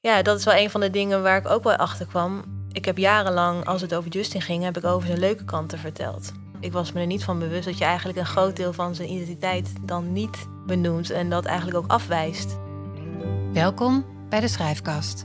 Ja, 0.00 0.22
dat 0.22 0.38
is 0.38 0.44
wel 0.44 0.54
een 0.54 0.70
van 0.70 0.80
de 0.80 0.90
dingen 0.90 1.22
waar 1.22 1.38
ik 1.38 1.48
ook 1.48 1.64
wel 1.64 1.76
achter 1.76 2.06
kwam. 2.06 2.44
Ik 2.72 2.84
heb 2.84 2.98
jarenlang, 2.98 3.64
als 3.64 3.80
het 3.80 3.94
over 3.94 4.10
Justin 4.10 4.40
ging, 4.40 4.64
heb 4.64 4.76
ik 4.76 4.84
over 4.84 5.06
zijn 5.06 5.18
leuke 5.18 5.44
kanten 5.44 5.78
verteld. 5.78 6.32
Ik 6.60 6.72
was 6.72 6.92
me 6.92 7.00
er 7.00 7.06
niet 7.06 7.24
van 7.24 7.38
bewust 7.38 7.64
dat 7.64 7.78
je 7.78 7.84
eigenlijk 7.84 8.18
een 8.18 8.26
groot 8.26 8.56
deel 8.56 8.72
van 8.72 8.94
zijn 8.94 9.12
identiteit 9.12 9.72
dan 9.82 10.12
niet 10.12 10.46
benoemt 10.66 11.10
en 11.10 11.30
dat 11.30 11.44
eigenlijk 11.44 11.76
ook 11.76 11.90
afwijst. 11.90 12.58
Welkom 13.52 14.04
bij 14.28 14.40
de 14.40 14.48
Schrijfkast. 14.48 15.24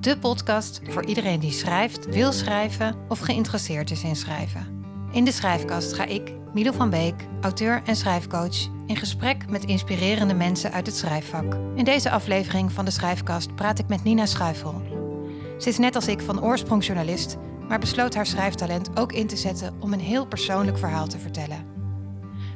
De 0.00 0.18
podcast 0.18 0.80
voor 0.88 1.04
iedereen 1.04 1.40
die 1.40 1.52
schrijft, 1.52 2.06
wil 2.06 2.32
schrijven 2.32 2.96
of 3.08 3.18
geïnteresseerd 3.18 3.90
is 3.90 4.02
in 4.02 4.16
schrijven. 4.16 4.84
In 5.12 5.24
de 5.24 5.32
Schrijfkast 5.32 5.92
ga 5.92 6.04
ik, 6.04 6.32
Milo 6.52 6.72
van 6.72 6.90
Beek, 6.90 7.26
auteur 7.40 7.82
en 7.84 7.96
schrijfcoach, 7.96 8.68
in 8.86 8.96
gesprek 8.96 9.50
met 9.50 9.64
inspirerende 9.64 10.34
mensen 10.34 10.72
uit 10.72 10.86
het 10.86 10.96
schrijfvak. 10.96 11.56
In 11.74 11.84
deze 11.84 12.10
aflevering 12.10 12.72
van 12.72 12.84
de 12.84 12.90
Schrijfkast 12.90 13.54
praat 13.54 13.78
ik 13.78 13.88
met 13.88 14.04
Nina 14.04 14.26
Schuifel. 14.26 14.82
Ze 15.58 15.68
is 15.68 15.78
net 15.78 15.94
als 15.94 16.08
ik 16.08 16.20
van 16.20 16.42
oorsprong 16.42 16.84
journalist, 16.84 17.36
maar 17.68 17.78
besloot 17.78 18.14
haar 18.14 18.26
schrijftalent 18.26 18.98
ook 18.98 19.12
in 19.12 19.26
te 19.26 19.36
zetten 19.36 19.74
om 19.80 19.92
een 19.92 20.00
heel 20.00 20.26
persoonlijk 20.26 20.78
verhaal 20.78 21.06
te 21.06 21.18
vertellen. 21.18 21.66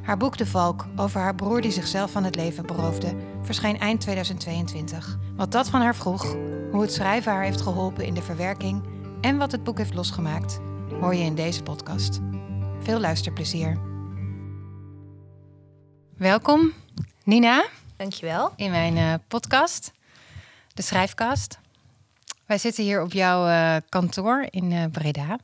Haar 0.01 0.17
boek 0.17 0.37
De 0.37 0.45
Valk 0.45 0.85
over 0.95 1.19
haar 1.19 1.35
broer 1.35 1.61
die 1.61 1.71
zichzelf 1.71 2.11
van 2.11 2.23
het 2.23 2.35
leven 2.35 2.65
beroofde, 2.65 3.15
verscheen 3.41 3.79
eind 3.79 4.01
2022. 4.01 5.17
Wat 5.35 5.51
dat 5.51 5.69
van 5.69 5.81
haar 5.81 5.95
vroeg, 5.95 6.35
hoe 6.71 6.81
het 6.81 6.93
schrijven 6.93 7.31
haar 7.31 7.43
heeft 7.43 7.61
geholpen 7.61 8.05
in 8.05 8.13
de 8.13 8.21
verwerking 8.21 8.83
en 9.21 9.37
wat 9.37 9.51
het 9.51 9.63
boek 9.63 9.77
heeft 9.77 9.93
losgemaakt, 9.93 10.59
hoor 10.99 11.15
je 11.15 11.23
in 11.23 11.35
deze 11.35 11.63
podcast. 11.63 12.19
Veel 12.79 12.99
luisterplezier. 12.99 13.86
Welkom, 16.17 16.73
Nina, 17.23 17.65
Dankjewel. 17.95 18.53
in 18.55 18.71
mijn 18.71 18.97
eh, 18.97 19.13
podcast, 19.27 19.91
de 20.73 20.81
Schrijfkast. 20.81 21.59
Wij 22.45 22.57
zitten 22.57 22.83
hier 22.83 23.01
op 23.01 23.13
jouw 23.13 23.47
eh, 23.47 23.75
kantoor 23.89 24.47
in 24.49 24.71
eh, 24.71 24.85
Breda. 24.91 25.37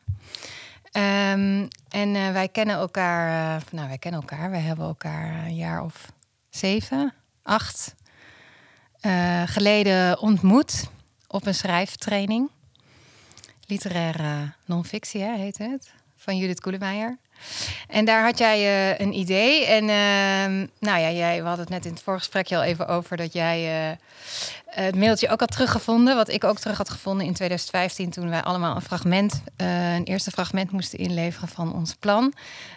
Ehm, 0.92 1.68
en 1.90 2.14
wij 2.34 2.48
kennen 2.48 2.76
elkaar, 2.76 3.64
nou 3.72 3.88
wij 3.88 3.98
kennen 3.98 4.22
elkaar, 4.22 4.50
wij 4.50 4.60
hebben 4.60 4.86
elkaar 4.86 5.46
een 5.46 5.56
jaar 5.56 5.84
of 5.84 6.12
zeven, 6.50 7.14
acht 7.44 7.96
geleden 9.46 10.20
ontmoet 10.20 10.90
op 11.28 11.46
een 11.46 11.56
schrijftraining. 11.56 12.50
Literaire 13.66 14.54
non-fictie 14.66 15.22
hè, 15.22 15.36
heet 15.36 15.58
het, 15.58 15.94
van 16.16 16.38
Judith 16.38 16.62
Koelemeijer. 16.62 17.18
En 17.88 18.06
daar 18.06 18.24
had 18.24 18.38
jij 18.38 18.58
eh, 18.58 19.06
een 19.06 19.14
idee. 19.14 19.66
En 19.66 19.90
ehm, 19.90 20.68
nou 20.80 21.00
ja, 21.00 21.12
jij, 21.12 21.42
we 21.42 21.48
hadden 21.48 21.66
het 21.66 21.74
net 21.74 21.86
in 21.86 21.92
het 21.92 22.02
voorgesprekje 22.02 22.56
al 22.56 22.64
even 22.64 22.88
over 22.88 23.18
dat 23.18 23.34
jij 23.34 23.90
eh, 23.90 23.98
het 24.66 24.96
mailtje 24.96 25.30
ook 25.30 25.40
had 25.40 25.52
teruggevonden. 25.52 26.16
Wat 26.16 26.30
ik 26.30 26.44
ook 26.44 26.60
terug 26.60 26.78
had 26.78 26.90
gevonden 26.90 27.26
in 27.26 27.34
2015 27.34 28.10
toen 28.10 28.30
wij 28.30 28.44
allemaal 28.44 28.76
een 28.76 28.82
fragment, 28.82 29.42
eh, 29.56 29.94
een 29.96 30.04
eerste 30.04 30.32
fragment 30.32 30.72
moesten 30.72 31.00
inleveren 31.00 31.48
van 31.48 31.74
ons 31.74 31.96
plan. 32.00 32.34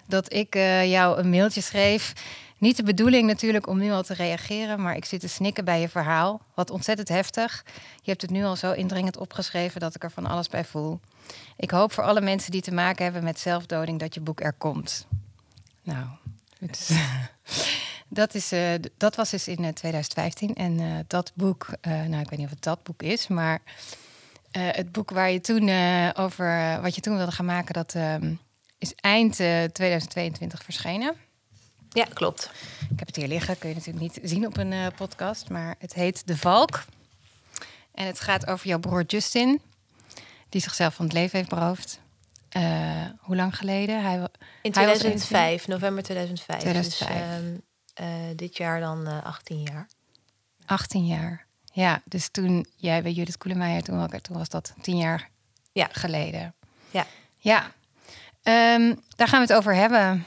Dat 0.07 0.33
ik 0.33 0.55
jou 0.85 1.19
een 1.19 1.31
mailtje 1.31 1.61
schreef. 1.61 2.13
Niet 2.59 2.77
de 2.77 2.83
bedoeling 2.83 3.27
natuurlijk 3.27 3.67
om 3.67 3.79
nu 3.79 3.91
al 3.91 4.03
te 4.03 4.15
reageren, 4.15 4.83
maar 4.83 4.97
ik 4.97 5.05
zit 5.05 5.21
te 5.21 5.29
snikken 5.29 5.65
bij 5.65 5.81
je 5.81 5.89
verhaal. 5.89 6.41
Wat 6.55 6.71
ontzettend 6.71 7.09
heftig. 7.09 7.65
Je 8.03 8.11
hebt 8.11 8.23
het 8.23 8.31
nu 8.31 8.45
al 8.45 8.57
zo 8.57 8.73
indringend 8.73 9.17
opgeschreven 9.17 9.81
dat 9.81 9.95
ik 9.95 10.03
er 10.03 10.11
van 10.11 10.27
alles 10.27 10.49
bij 10.49 10.65
voel. 10.65 11.01
Ik 11.57 11.71
hoop 11.71 11.93
voor 11.93 12.05
alle 12.05 12.21
mensen 12.21 12.51
die 12.51 12.63
te 12.63 12.75
maken 12.75 13.05
hebben 13.05 13.25
met 13.25 13.41
zelfdoding 13.41 13.99
dat 13.99 14.15
je 14.15 14.21
boek 14.21 14.41
er 14.41 14.53
komt. 14.53 15.07
Nou, 15.83 16.07
is, 16.59 16.91
dat, 18.09 18.35
is, 18.35 18.53
eh, 18.53 18.71
dat 18.97 19.17
was 19.17 19.31
dus 19.31 19.49
in 19.49 19.65
eh, 19.65 19.73
2015. 19.73 20.55
En 20.55 20.81
eh, 20.81 20.87
dat 21.07 21.33
boek, 21.35 21.69
eh, 21.81 21.93
nou 21.93 22.23
ik 22.23 22.29
weet 22.31 22.39
niet 22.39 22.49
of 22.49 22.55
het 22.55 22.63
dat 22.63 22.83
boek 22.83 23.03
is, 23.03 23.29
maar 23.29 23.63
eh, 24.57 24.69
het 24.71 24.93
boek 24.93 25.11
waar 25.11 25.31
je 25.31 25.41
toen 25.41 25.69
eh, 25.69 26.11
over, 26.15 26.47
eh, 26.47 26.83
wat 26.83 26.95
je 26.95 27.01
toen 27.01 27.17
wilde 27.17 27.33
gaan 27.33 27.45
maken, 27.45 27.75
dat 27.75 27.95
ehm, 27.95 28.35
is 28.79 28.95
eind 28.95 29.41
eh, 29.41 29.65
2022 29.65 30.63
verschenen. 30.63 31.15
Ja, 31.97 32.05
klopt. 32.13 32.51
Ik 32.91 32.99
heb 32.99 33.07
het 33.07 33.17
hier 33.17 33.29
liggen, 33.29 33.59
kun 33.59 33.69
je 33.69 33.75
natuurlijk 33.75 34.01
niet 34.05 34.19
zien 34.31 34.47
op 34.47 34.57
een 34.57 34.73
eh, 34.73 34.87
podcast, 34.97 35.49
maar 35.49 35.75
het 35.79 35.95
heet 35.95 36.27
De 36.27 36.37
Valk. 36.37 36.85
En 37.95 38.07
het 38.07 38.21
gaat 38.21 38.47
over 38.47 38.67
jouw 38.67 38.79
broer 38.79 39.05
Justin, 39.05 39.61
die 40.49 40.61
zichzelf 40.61 40.95
van 40.95 41.05
het 41.05 41.15
leven 41.15 41.39
heeft 41.39 41.51
beroofd. 41.51 42.01
Eh, 42.49 43.05
hoe 43.21 43.37
lang 43.37 43.57
geleden? 43.57 44.03
Hij, 44.03 44.15
In 44.63 44.73
Hij 44.73 44.87
was 44.87 44.99
2005, 44.99 45.67
november 45.67 46.03
2005. 46.03 46.61
2005. 46.61 47.09
Dus 47.09 47.19
ehm, 47.19 47.55
eh, 47.95 48.37
dit 48.37 48.57
jaar 48.57 48.81
dan 48.81 49.07
eh 49.07 49.25
18 49.25 49.63
jaar. 49.63 49.87
18 50.67 51.07
jaar. 51.07 51.47
Ja, 51.73 52.03
dus 52.05 52.29
toen 52.29 52.67
jij 52.77 53.03
bij 53.03 53.13
Judith 53.13 53.39
Koelemeijer, 53.39 53.83
toen, 53.83 53.99
was- 53.99 54.21
toen 54.23 54.37
was 54.39 54.49
dat 54.49 54.75
10 54.81 54.97
jaar 54.97 55.29
Ja. 55.73 55.89
geleden. 55.93 56.55
Ja. 56.91 57.07
Ja, 57.37 57.71
Ehm, 58.43 58.95
daar 59.17 59.29
gaan 59.29 59.41
we 59.41 59.47
het 59.47 59.53
over 59.57 59.75
hebben. 59.75 60.25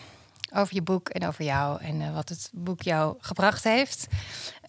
Over 0.54 0.76
je 0.76 0.82
boek 0.82 1.10
en 1.10 1.28
over 1.28 1.46
jou 1.46 1.82
en 1.82 2.02
eh, 2.02 2.14
wat 2.14 2.30
het 2.30 2.50
boek 2.54 2.82
jou 2.82 3.16
gebracht 3.20 3.64
heeft. 3.64 4.08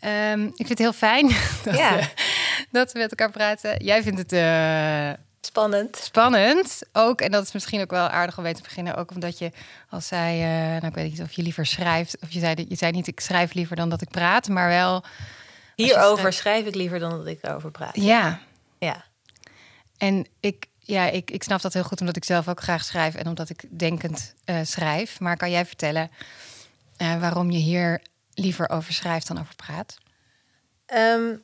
Ehm, 0.01 0.45
ik 0.45 0.55
vind 0.57 0.69
het 0.69 0.79
heel 0.79 0.93
fijn 0.93 1.27
dat, 1.65 1.77
Ja. 1.77 1.97
we, 1.97 2.09
dat 2.71 2.93
we 2.93 2.99
met 2.99 3.11
elkaar 3.11 3.31
praten. 3.31 3.85
Jij 3.85 4.03
vindt 4.03 4.19
het 4.19 4.33
eh, 4.33 5.11
Spannend. 5.41 5.97
spannend 5.97 6.83
ook. 6.93 7.21
En 7.21 7.31
dat 7.31 7.43
is 7.43 7.53
misschien 7.53 7.81
ook 7.81 7.91
wel 7.91 8.09
aardig 8.09 8.37
om 8.37 8.43
mee 8.43 8.55
te 8.55 8.63
beginnen. 8.63 8.95
Ook 8.97 9.11
omdat 9.11 9.39
je 9.39 9.51
als 9.89 10.07
zei, 10.07 10.43
eh, 10.43 10.49
nou 10.73 10.87
ik 10.87 10.95
weet 10.95 11.11
niet 11.11 11.21
of 11.23 11.33
je 11.33 11.43
liever 11.43 11.67
schrijft. 11.67 12.17
Of 12.23 12.31
je 12.31 12.41
zei, 12.41 12.67
je 12.69 12.77
zei 12.77 12.93
niet 12.93 13.07
ik 13.07 13.21
schrijf 13.21 13.53
liever 13.55 13.77
dan 13.77 13.89
dat 13.89 14.03
ik 14.03 14.09
praat. 14.11 14.49
Maar 14.49 14.69
wel, 14.69 15.05
Hierover 15.77 16.33
schrijf 16.33 16.67
ik 16.67 16.75
liever 16.75 16.99
dan 16.99 17.11
dat 17.11 17.27
ik 17.27 17.39
erover 17.43 17.71
praat. 17.71 17.97
ja. 17.97 18.41
Ja. 18.79 19.05
En 19.99 20.27
ik, 20.41 20.67
ja, 20.91 21.11
ik, 21.11 21.31
ik 21.31 21.43
snap 21.43 21.61
dat 21.61 21.73
heel 21.73 21.83
goed 21.83 22.01
omdat 22.01 22.17
ik 22.17 22.25
zelf 22.25 22.49
ook 22.49 22.61
graag 22.61 22.85
schrijf. 22.85 23.15
En 23.15 23.27
omdat 23.27 23.51
ik 23.51 23.65
denkend 23.79 24.35
eh, 24.45 24.59
schrijf. 24.63 25.21
Maar 25.21 25.37
kan 25.37 25.51
jij 25.51 25.67
vertellen 25.67 26.11
eh, 26.97 27.21
waarom 27.21 27.51
je 27.51 27.59
hier 27.59 28.03
liever 28.35 28.69
over 28.69 28.93
schrijft 28.93 29.27
dan 29.27 29.41
over 29.41 29.55
praat? 29.55 29.99
Ehm, 30.87 31.35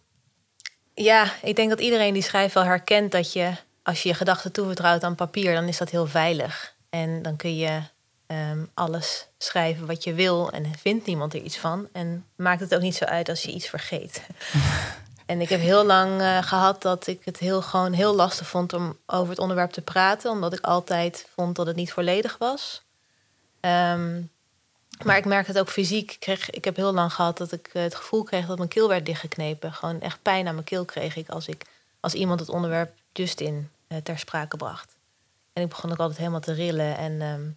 ja, 0.95 1.33
ik 1.43 1.57
denk 1.57 1.69
dat 1.71 1.81
iedereen 1.81 2.15
die 2.15 2.23
schrijft 2.23 2.55
wel 2.55 2.65
herkent 2.65 3.13
dat 3.13 3.33
je, 3.33 3.53
als 3.83 4.03
je 4.03 4.09
je 4.09 4.15
gedachten 4.15 4.53
toevertrouwt 4.53 5.05
aan 5.05 5.15
papier, 5.15 5.55
dan 5.55 5.69
is 5.69 5.79
dat 5.79 5.91
heel 5.91 6.07
veilig. 6.07 6.75
En 6.91 7.23
dan 7.23 7.37
kun 7.37 7.57
je 7.57 7.81
ehm, 8.27 8.65
alles 8.75 9.27
schrijven 9.39 9.87
wat 9.87 10.05
je 10.05 10.15
wil 10.15 10.51
en 10.51 10.73
vindt 10.79 11.07
niemand 11.07 11.35
er 11.35 11.43
iets 11.43 11.59
van. 11.59 11.89
En 11.93 12.25
maakt 12.37 12.61
het 12.61 12.75
ook 12.75 12.83
niet 12.83 12.97
zo 12.97 13.05
uit 13.05 13.29
als 13.29 13.43
je 13.43 13.53
iets 13.53 13.69
vergeet. 13.69 14.23
en 15.27 15.41
ik 15.41 15.49
heb 15.49 15.61
heel 15.61 15.85
lang 15.85 16.21
eh, 16.21 16.43
gehad 16.43 16.83
dat 16.83 17.07
ik 17.07 17.25
het 17.25 17.39
heel, 17.39 17.63
gewoon 17.63 17.93
heel 17.93 18.15
lastig 18.15 18.47
vond 18.47 18.73
om 18.73 18.99
over 19.07 19.31
het 19.31 19.39
onderwerp 19.39 19.71
te 19.71 19.83
praten, 19.83 20.31
omdat 20.31 20.53
ik 20.53 20.65
altijd 20.65 21.29
vond 21.35 21.57
dat 21.57 21.67
het 21.67 21.77
niet 21.77 21.93
volledig 21.93 22.39
was. 22.39 22.83
Ehm, 23.61 24.23
maar 25.05 25.17
ik 25.17 25.25
merk 25.25 25.47
het 25.47 25.59
ook 25.59 25.69
fysiek. 25.69 26.13
Ik, 26.13 26.21
kreeg, 26.21 26.51
ik 26.51 26.65
heb 26.65 26.77
heel 26.77 26.93
lang 26.93 27.13
gehad 27.13 27.39
dat 27.39 27.53
ik 27.53 27.71
eh, 27.73 27.83
het 27.83 27.95
gevoel 27.95 28.23
kreeg 28.23 28.47
dat 28.47 28.57
mijn 28.57 28.69
keel 28.69 28.89
werd 28.89 29.07
dichtgeknepen. 29.07 29.73
Gewoon 29.73 30.01
echt 30.01 30.23
pijn 30.23 30.47
aan 30.47 30.55
mijn 30.55 30.67
keel 30.67 30.85
kreeg 30.85 31.17
ik 31.17 31.29
als, 31.29 31.49
ik, 31.49 31.65
als 32.01 32.15
iemand 32.15 32.41
het 32.41 32.49
onderwerp 32.49 32.95
Justin 33.13 33.71
eh, 33.87 33.99
ter 33.99 34.19
sprake 34.19 34.57
bracht. 34.57 34.97
En 35.53 35.63
ik 35.63 35.69
begon 35.69 35.91
ook 35.91 35.99
altijd 35.99 36.19
helemaal 36.19 36.41
te 36.41 36.53
rillen. 36.53 36.97
En 36.97 37.21
ehm, 37.21 37.49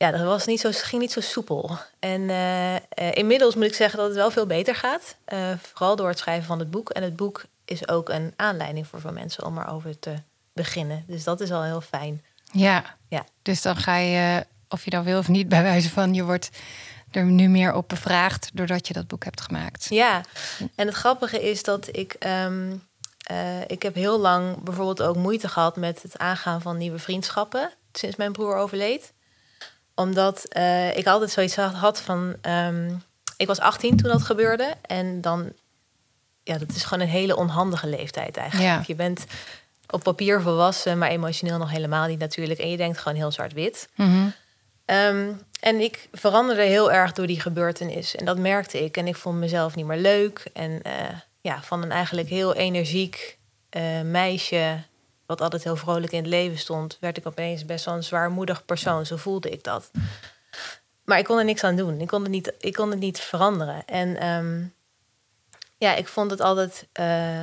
ja, 0.00 0.10
dat 0.10 0.20
was 0.20 0.46
niet 0.46 0.60
zo, 0.60 0.70
ging 0.72 1.02
niet 1.02 1.12
zo 1.12 1.20
soepel. 1.20 1.78
En 1.98 2.30
eh, 2.30 2.76
eh, 2.76 2.80
inmiddels 3.12 3.54
moet 3.54 3.64
ik 3.64 3.74
zeggen 3.74 3.98
dat 3.98 4.06
het 4.06 4.16
wel 4.16 4.30
veel 4.30 4.46
beter 4.46 4.74
gaat. 4.74 5.16
Eh, 5.24 5.50
vooral 5.62 5.96
door 5.96 6.08
het 6.08 6.18
schrijven 6.18 6.46
van 6.46 6.58
het 6.58 6.70
boek. 6.70 6.90
En 6.90 7.02
het 7.02 7.16
boek 7.16 7.44
is 7.64 7.88
ook 7.88 8.08
een 8.08 8.32
aanleiding 8.36 8.86
voor 8.86 9.00
veel 9.00 9.12
mensen 9.12 9.44
om 9.44 9.58
erover 9.58 9.98
te 9.98 10.14
beginnen. 10.52 11.04
Dus 11.06 11.24
dat 11.24 11.40
is 11.40 11.50
al 11.50 11.62
heel 11.62 11.80
fijn. 11.80 12.24
Ja. 12.52 12.96
Ja. 13.08 13.24
Dus 13.42 13.62
dan 13.62 13.76
ga 13.76 13.96
je, 13.96 14.46
of 14.68 14.84
je 14.84 14.90
dan 14.90 15.04
wil 15.04 15.18
of 15.18 15.28
niet, 15.28 15.48
bij 15.48 15.62
wijze 15.62 15.90
van 15.90 16.14
je 16.14 16.24
wordt 16.24 16.50
er 17.10 17.24
nu 17.24 17.48
meer 17.48 17.74
op 17.74 17.88
bevraagd 17.88 18.50
doordat 18.54 18.86
je 18.88 18.94
dat 18.94 19.06
boek 19.06 19.24
hebt 19.24 19.40
gemaakt. 19.40 19.86
Ja, 19.88 20.24
en 20.74 20.86
het 20.86 20.96
grappige 20.96 21.50
is 21.50 21.62
dat 21.62 21.96
ik... 21.96 22.12
ehm, 22.12 22.72
eh, 23.26 23.60
ik 23.66 23.82
heb 23.82 23.94
heel 23.94 24.18
lang 24.18 24.62
bijvoorbeeld 24.62 25.02
ook 25.02 25.16
moeite 25.16 25.48
gehad 25.48 25.76
met 25.76 26.02
het 26.02 26.18
aangaan 26.18 26.60
van 26.60 26.76
nieuwe 26.76 26.98
vriendschappen 26.98 27.72
sinds 27.92 28.16
mijn 28.16 28.32
broer 28.32 28.56
overleed. 28.56 29.12
Omdat 30.00 30.44
eh, 30.44 30.96
ik 30.96 31.06
altijd 31.06 31.30
zoiets 31.30 31.56
had- 31.56 32.00
van. 32.00 32.36
ehm, 32.40 32.90
ik 33.36 33.46
was 33.46 33.60
18 33.60 33.96
toen 33.96 34.10
dat 34.10 34.22
gebeurde. 34.22 34.74
En 34.86 35.20
dan. 35.20 35.52
Ja, 36.42 36.58
dat 36.58 36.70
is 36.70 36.84
gewoon 36.84 37.04
een 37.04 37.10
hele 37.12 37.36
onhandige 37.36 37.86
leeftijd 37.86 38.36
eigenlijk. 38.36 38.68
Ja. 38.70 38.82
Je 38.86 38.94
bent 38.94 39.24
op 39.90 40.02
papier 40.02 40.40
volwassen, 40.40 40.98
maar 40.98 41.08
emotioneel 41.08 41.58
nog 41.58 41.70
helemaal 41.70 42.06
niet 42.08 42.18
natuurlijk. 42.18 42.60
En 42.60 42.70
je 42.70 42.76
denkt 42.76 42.98
gewoon 42.98 43.16
heel 43.18 43.30
zwart-wit. 43.32 43.88
Mhm. 43.94 44.28
Ehm, 44.84 45.32
en 45.60 45.80
ik 45.80 46.08
veranderde 46.12 46.62
heel 46.62 46.92
erg 46.92 47.12
door 47.12 47.26
die 47.26 47.40
gebeurtenis. 47.40 48.16
En 48.16 48.24
dat 48.24 48.38
merkte 48.38 48.84
ik. 48.84 48.96
En 48.96 49.06
ik 49.06 49.16
vond 49.16 49.38
mezelf 49.38 49.74
niet 49.74 49.86
meer 49.86 49.98
leuk. 50.00 50.50
En 50.52 50.82
eh, 50.82 50.92
ja, 51.40 51.62
van 51.62 51.82
een 51.82 51.90
eigenlijk 51.92 52.28
heel 52.28 52.54
energiek 52.54 53.38
eh, 53.70 54.00
meisje... 54.00 54.82
wat 55.30 55.40
altijd 55.40 55.64
heel 55.64 55.76
vrolijk 55.76 56.12
in 56.12 56.18
het 56.18 56.26
leven 56.28 56.58
stond... 56.58 56.96
werd 57.00 57.16
ik 57.16 57.26
opeens 57.26 57.64
best 57.64 57.84
wel 57.84 57.94
een 57.94 58.04
zwaarmoedig 58.04 58.64
persoon. 58.64 59.06
Zo 59.06 59.16
voelde 59.16 59.50
ik 59.50 59.64
dat. 59.64 59.90
Maar 61.04 61.18
ik 61.18 61.24
kon 61.24 61.38
er 61.38 61.44
niks 61.44 61.64
aan 61.64 61.76
doen. 61.76 62.00
Ik 62.00 62.06
kon 62.06 62.22
het 62.22 62.30
niet, 62.30 62.52
ik 62.58 62.72
kon 62.72 62.90
het 62.90 62.98
niet 62.98 63.20
veranderen. 63.20 63.84
En 63.84 64.16
ehm, 64.16 64.64
ja, 65.76 65.94
ik 65.94 66.08
vond 66.08 66.30
het 66.30 66.40
altijd... 66.40 66.88
eh, 66.92 67.42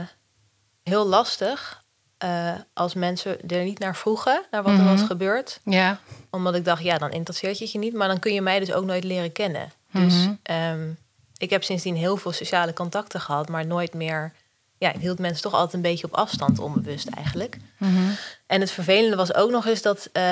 heel 0.83 1.05
lastig 1.07 1.85
eh, 2.17 2.53
als 2.73 2.93
mensen 2.93 3.47
er 3.49 3.63
niet 3.63 3.79
naar 3.79 3.95
vroegen, 3.95 4.41
naar 4.51 4.63
wat 4.63 4.77
er 4.77 4.83
was 4.85 4.99
Mhm. 4.99 5.07
gebeurd. 5.07 5.59
Ja. 5.63 5.99
Omdat 6.29 6.55
ik 6.55 6.65
dacht, 6.65 6.83
ja, 6.83 6.97
dan 6.97 7.11
interesseert 7.11 7.57
je 7.57 7.63
het 7.63 7.73
je 7.73 7.79
niet. 7.79 7.93
Maar 7.93 8.07
dan 8.07 8.19
kun 8.19 8.33
je 8.33 8.41
mij 8.41 8.59
dus 8.59 8.71
ook 8.73 8.85
nooit 8.85 9.03
leren 9.03 9.31
kennen. 9.31 9.71
Dus 9.91 10.13
Mhm. 10.13 10.33
ehm, 10.43 10.89
ik 11.37 11.49
heb 11.49 11.63
sindsdien 11.63 11.95
heel 11.95 12.17
veel 12.17 12.31
sociale 12.31 12.73
contacten 12.73 13.21
gehad, 13.21 13.49
maar 13.49 13.65
nooit 13.65 13.93
meer... 13.93 14.33
Ja, 14.79 14.93
ik 14.93 14.99
hield 15.01 15.19
mensen 15.19 15.41
toch 15.43 15.53
altijd 15.53 15.73
een 15.73 15.81
beetje 15.81 16.05
op 16.05 16.13
afstand, 16.15 16.59
onbewust 16.59 17.07
eigenlijk. 17.07 17.57
Mhm. 17.77 18.09
En 18.47 18.61
het 18.61 18.71
vervelende 18.71 19.15
was 19.15 19.33
ook 19.33 19.49
nog 19.51 19.65
eens 19.65 19.81
dat 19.81 20.09
eh, 20.13 20.23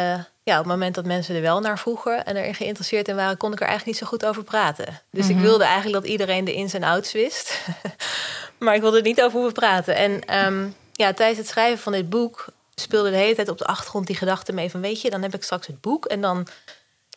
ja, 0.43 0.53
op 0.59 0.63
het 0.63 0.65
moment 0.65 0.95
dat 0.95 1.05
mensen 1.05 1.35
er 1.35 1.41
wel 1.41 1.59
naar 1.59 1.79
vroegen 1.79 2.25
en 2.25 2.35
erin 2.35 2.55
geïnteresseerd 2.55 3.07
in 3.07 3.15
waren, 3.15 3.37
kon 3.37 3.51
ik 3.51 3.59
er 3.59 3.67
eigenlijk 3.67 3.99
niet 3.99 4.07
zo 4.09 4.15
goed 4.17 4.25
over 4.25 4.43
praten. 4.43 5.01
Dus 5.11 5.27
ik 5.29 5.35
Mhm. 5.35 5.43
wilde 5.43 5.63
eigenlijk 5.63 6.03
dat 6.03 6.11
iedereen 6.11 6.45
de 6.45 6.53
ins 6.53 6.73
en 6.73 6.83
outs 6.83 7.11
wist. 7.11 7.61
maar 8.59 8.75
ik 8.75 8.81
wilde 8.81 8.97
er 8.97 9.03
niet 9.03 9.21
over 9.21 9.33
hoeven 9.37 9.53
praten. 9.53 9.95
En 9.95 10.25
ehm, 10.25 10.67
ja, 10.93 11.13
tijdens 11.13 11.37
het 11.39 11.47
schrijven 11.47 11.79
van 11.79 11.91
dit 11.91 12.09
boek 12.09 12.45
speelde 12.75 13.09
de 13.09 13.15
hele 13.17 13.35
tijd 13.35 13.49
op 13.49 13.57
de 13.57 13.65
achtergrond 13.65 14.07
die 14.07 14.15
gedachte 14.15 14.53
mee 14.53 14.69
van 14.71 14.81
weet 14.81 15.01
je, 15.01 15.09
dan 15.09 15.21
heb 15.21 15.33
ik 15.33 15.43
straks 15.43 15.67
het 15.67 15.81
boek 15.81 16.05
en 16.05 16.21
dan 16.21 16.47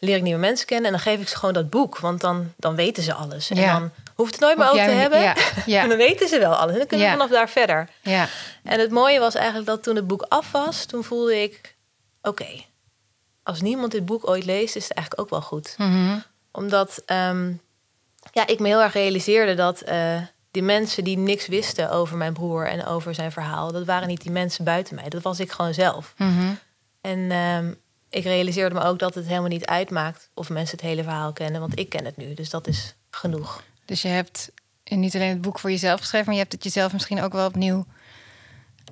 leer 0.00 0.16
ik 0.16 0.22
nieuwe 0.22 0.40
mensen 0.40 0.66
kennen 0.66 0.86
en 0.86 0.92
dan 0.92 1.00
geef 1.00 1.20
ik 1.20 1.28
ze 1.28 1.36
gewoon 1.36 1.54
dat 1.54 1.70
boek, 1.70 1.98
want 1.98 2.20
dan, 2.20 2.52
dan 2.56 2.74
weten 2.74 3.02
ze 3.02 3.14
alles. 3.14 3.50
En 3.50 3.56
Ja. 3.56 3.78
dan 3.78 3.90
hoeft 4.22 4.32
het 4.32 4.40
nooit 4.40 4.58
meer 4.58 4.66
over 4.66 4.84
te 4.84 4.90
hebben. 4.90 5.20
Ja. 5.20 5.34
En 5.82 5.88
dan 5.88 5.98
weten 5.98 6.28
ze 6.28 6.38
wel 6.38 6.54
alles. 6.54 6.72
En 6.72 6.78
dan 6.78 6.86
kunnen 6.86 7.06
we 7.06 7.12
vanaf 7.12 7.30
daar 7.30 7.48
verder. 7.48 7.88
ja. 8.02 8.28
En 8.62 8.80
het 8.80 8.90
mooie 8.90 9.18
was 9.18 9.34
eigenlijk 9.34 9.66
dat 9.66 9.82
toen 9.82 9.96
het 9.96 10.06
boek 10.06 10.22
af 10.28 10.52
was, 10.52 10.84
toen 10.84 11.04
voelde 11.04 11.42
ik: 11.42 11.76
oké, 12.22 12.64
als 13.42 13.60
niemand 13.60 13.92
dit 13.92 14.04
boek 14.06 14.28
ooit 14.28 14.44
leest, 14.44 14.76
is 14.76 14.88
het 14.88 14.92
eigenlijk 14.92 15.20
ook 15.20 15.30
wel 15.30 15.48
goed. 15.48 15.74
Mhm. 15.76 16.18
Omdat 16.52 17.02
ehm, 17.06 17.52
ja, 18.32 18.46
ik 18.46 18.58
me 18.58 18.68
heel 18.68 18.82
erg 18.82 18.92
realiseerde 18.92 19.54
dat 19.54 19.80
eh, 19.80 20.16
die 20.50 20.62
mensen 20.62 21.04
die 21.04 21.18
niks 21.18 21.46
wisten 21.46 21.90
over 21.90 22.16
mijn 22.16 22.32
broer 22.32 22.66
en 22.66 22.86
over 22.86 23.14
zijn 23.14 23.32
verhaal, 23.32 23.72
dat 23.72 23.84
waren 23.84 24.08
niet 24.08 24.22
die 24.22 24.30
mensen 24.30 24.64
buiten 24.64 24.94
mij. 24.94 25.08
Dat 25.08 25.22
was 25.22 25.40
ik 25.40 25.50
gewoon 25.50 25.74
zelf. 25.74 26.14
Mhm. 26.16 26.52
En 27.00 27.30
ehm, 27.30 27.72
ik 28.10 28.24
realiseerde 28.24 28.74
me 28.74 28.82
ook 28.82 28.98
dat 28.98 29.14
het 29.14 29.26
helemaal 29.26 29.48
niet 29.48 29.66
uitmaakt 29.66 30.30
of 30.34 30.48
mensen 30.48 30.76
het 30.76 30.86
hele 30.86 31.02
verhaal 31.02 31.32
kennen, 31.32 31.60
want 31.60 31.78
ik 31.78 31.88
ken 31.88 32.04
het 32.04 32.16
nu. 32.16 32.34
Dus 32.34 32.50
dat 32.50 32.66
is 32.66 32.94
genoeg. 33.10 33.62
Dus 33.88 34.02
je 34.02 34.08
hebt 34.08 34.50
niet 34.84 35.14
alleen 35.14 35.28
het 35.28 35.40
boek 35.40 35.58
voor 35.58 35.70
jezelf 35.70 36.00
geschreven, 36.00 36.26
maar 36.26 36.34
je 36.34 36.40
hebt 36.40 36.52
het 36.52 36.64
jezelf 36.64 36.92
misschien 36.92 37.22
ook 37.22 37.32
wel 37.32 37.46
opnieuw 37.46 37.86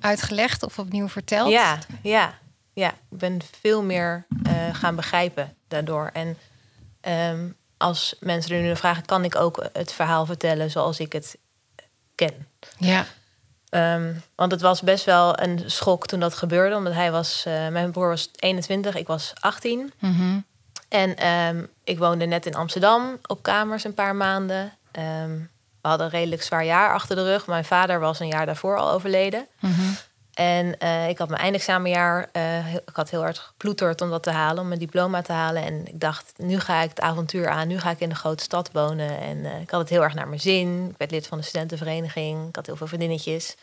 uitgelegd 0.01 0.63
of 0.63 0.79
opnieuw 0.79 1.07
verteld. 1.07 1.49
Ja, 1.49 1.79
ja, 2.01 2.33
ja. 2.73 2.89
Ik 2.89 3.17
ben 3.17 3.39
veel 3.61 3.83
meer 3.83 4.25
eh, 4.43 4.75
gaan 4.75 4.95
begrijpen 4.95 5.55
daardoor. 5.67 6.09
En 6.13 6.37
ehm, 7.01 7.49
als 7.77 8.15
mensen 8.19 8.55
er 8.55 8.61
nu 8.61 8.67
naar 8.67 8.77
vragen, 8.77 9.05
kan 9.05 9.23
ik 9.23 9.35
ook 9.35 9.69
het 9.73 9.91
verhaal 9.91 10.25
vertellen 10.25 10.71
zoals 10.71 10.99
ik 10.99 11.13
het 11.13 11.37
ken. 12.15 12.47
Ja. 12.77 13.05
Ehm, 13.69 14.13
want 14.35 14.51
het 14.51 14.61
was 14.61 14.81
best 14.81 15.05
wel 15.05 15.39
een 15.39 15.63
schok 15.65 16.07
toen 16.07 16.19
dat 16.19 16.35
gebeurde, 16.35 16.75
omdat 16.75 16.93
hij 16.93 17.11
was, 17.11 17.43
eh, 17.45 17.67
mijn 17.67 17.91
broer 17.91 18.07
was 18.07 18.29
21, 18.35 18.95
ik 18.95 19.07
was 19.07 19.33
18. 19.39 19.93
Mhm. 19.99 20.39
En 20.89 21.15
ehm, 21.15 21.65
ik 21.83 21.97
woonde 21.97 22.25
net 22.25 22.45
in 22.45 22.55
Amsterdam 22.55 23.17
op 23.27 23.43
kamers 23.43 23.83
een 23.83 23.93
paar 23.93 24.15
maanden. 24.15 24.73
Ehm, 24.97 25.31
we 25.81 25.87
hadden 25.93 26.05
een 26.07 26.13
redelijk 26.19 26.43
zwaar 26.43 26.65
jaar 26.65 26.93
achter 26.93 27.15
de 27.15 27.23
rug. 27.23 27.47
Mijn 27.47 27.65
vader 27.65 27.99
was 27.99 28.19
een 28.19 28.27
jaar 28.27 28.45
daarvoor 28.45 28.77
al 28.77 28.91
overleden. 28.91 29.47
Mhm. 29.59 29.81
En 30.33 30.77
eh, 30.79 31.09
ik 31.09 31.17
had 31.17 31.29
mijn 31.29 31.41
eindexamenjaar, 31.41 32.29
heel- 32.31 32.81
ik 32.85 32.95
had 32.95 33.09
heel 33.09 33.21
hard 33.21 33.37
geploeterd 33.37 34.01
om 34.01 34.09
dat 34.09 34.23
te 34.23 34.31
halen, 34.31 34.61
om 34.61 34.67
mijn 34.67 34.79
diploma 34.79 35.21
te 35.21 35.31
halen. 35.31 35.63
En 35.63 35.87
ik 35.87 35.99
dacht, 35.99 36.33
nu 36.37 36.59
ga 36.59 36.81
ik 36.81 36.89
het 36.89 36.99
avontuur 37.01 37.49
aan, 37.49 37.67
nu 37.67 37.79
ga 37.79 37.89
ik 37.91 37.99
in 37.99 38.09
de 38.09 38.15
grote 38.15 38.43
stad 38.43 38.69
wonen. 38.73 39.19
En 39.19 39.45
eh, 39.45 39.61
ik 39.61 39.69
had 39.69 39.79
het 39.79 39.89
heel 39.89 40.03
erg 40.03 40.13
naar 40.13 40.27
mijn 40.27 40.39
zin. 40.41 40.87
Ik 40.91 40.97
werd 40.97 41.11
lid 41.11 41.27
van 41.27 41.37
de 41.37 41.43
studentenvereniging, 41.43 42.47
ik 42.49 42.55
had 42.55 42.65
heel 42.65 42.75
veel 42.75 42.87
vriendinnetjes. 42.87 43.55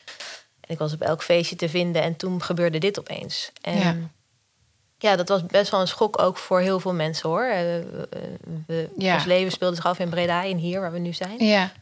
En 0.60 0.70
ik 0.74 0.78
was 0.78 0.92
op 0.92 1.00
elk 1.00 1.22
feestje 1.22 1.56
te 1.56 1.68
vinden 1.68 2.02
en 2.02 2.16
toen 2.16 2.42
gebeurde 2.42 2.78
dit 2.78 2.98
opeens. 2.98 3.52
En 3.60 3.78
Ja. 3.78 3.96
Ja, 5.04 5.16
dat 5.16 5.28
was 5.28 5.46
best 5.46 5.70
wel 5.70 5.80
een 5.80 5.88
schok 5.88 6.18
ook 6.22 6.36
voor 6.36 6.60
heel 6.60 6.80
veel 6.80 6.94
mensen 6.94 7.28
hoor. 7.28 7.44
Eh, 7.44 7.56
we- 8.66 8.88
Ja. 8.98 9.14
Ons 9.14 9.24
leven 9.24 9.52
speelde 9.52 9.74
zich 9.76 9.86
af 9.86 9.98
in 9.98 10.08
Breda, 10.08 10.42
in 10.42 10.56
hier 10.56 10.80
waar 10.80 10.92
we 10.92 10.98
nu 10.98 11.12
zijn. 11.12 11.44
Ja. 11.44 11.72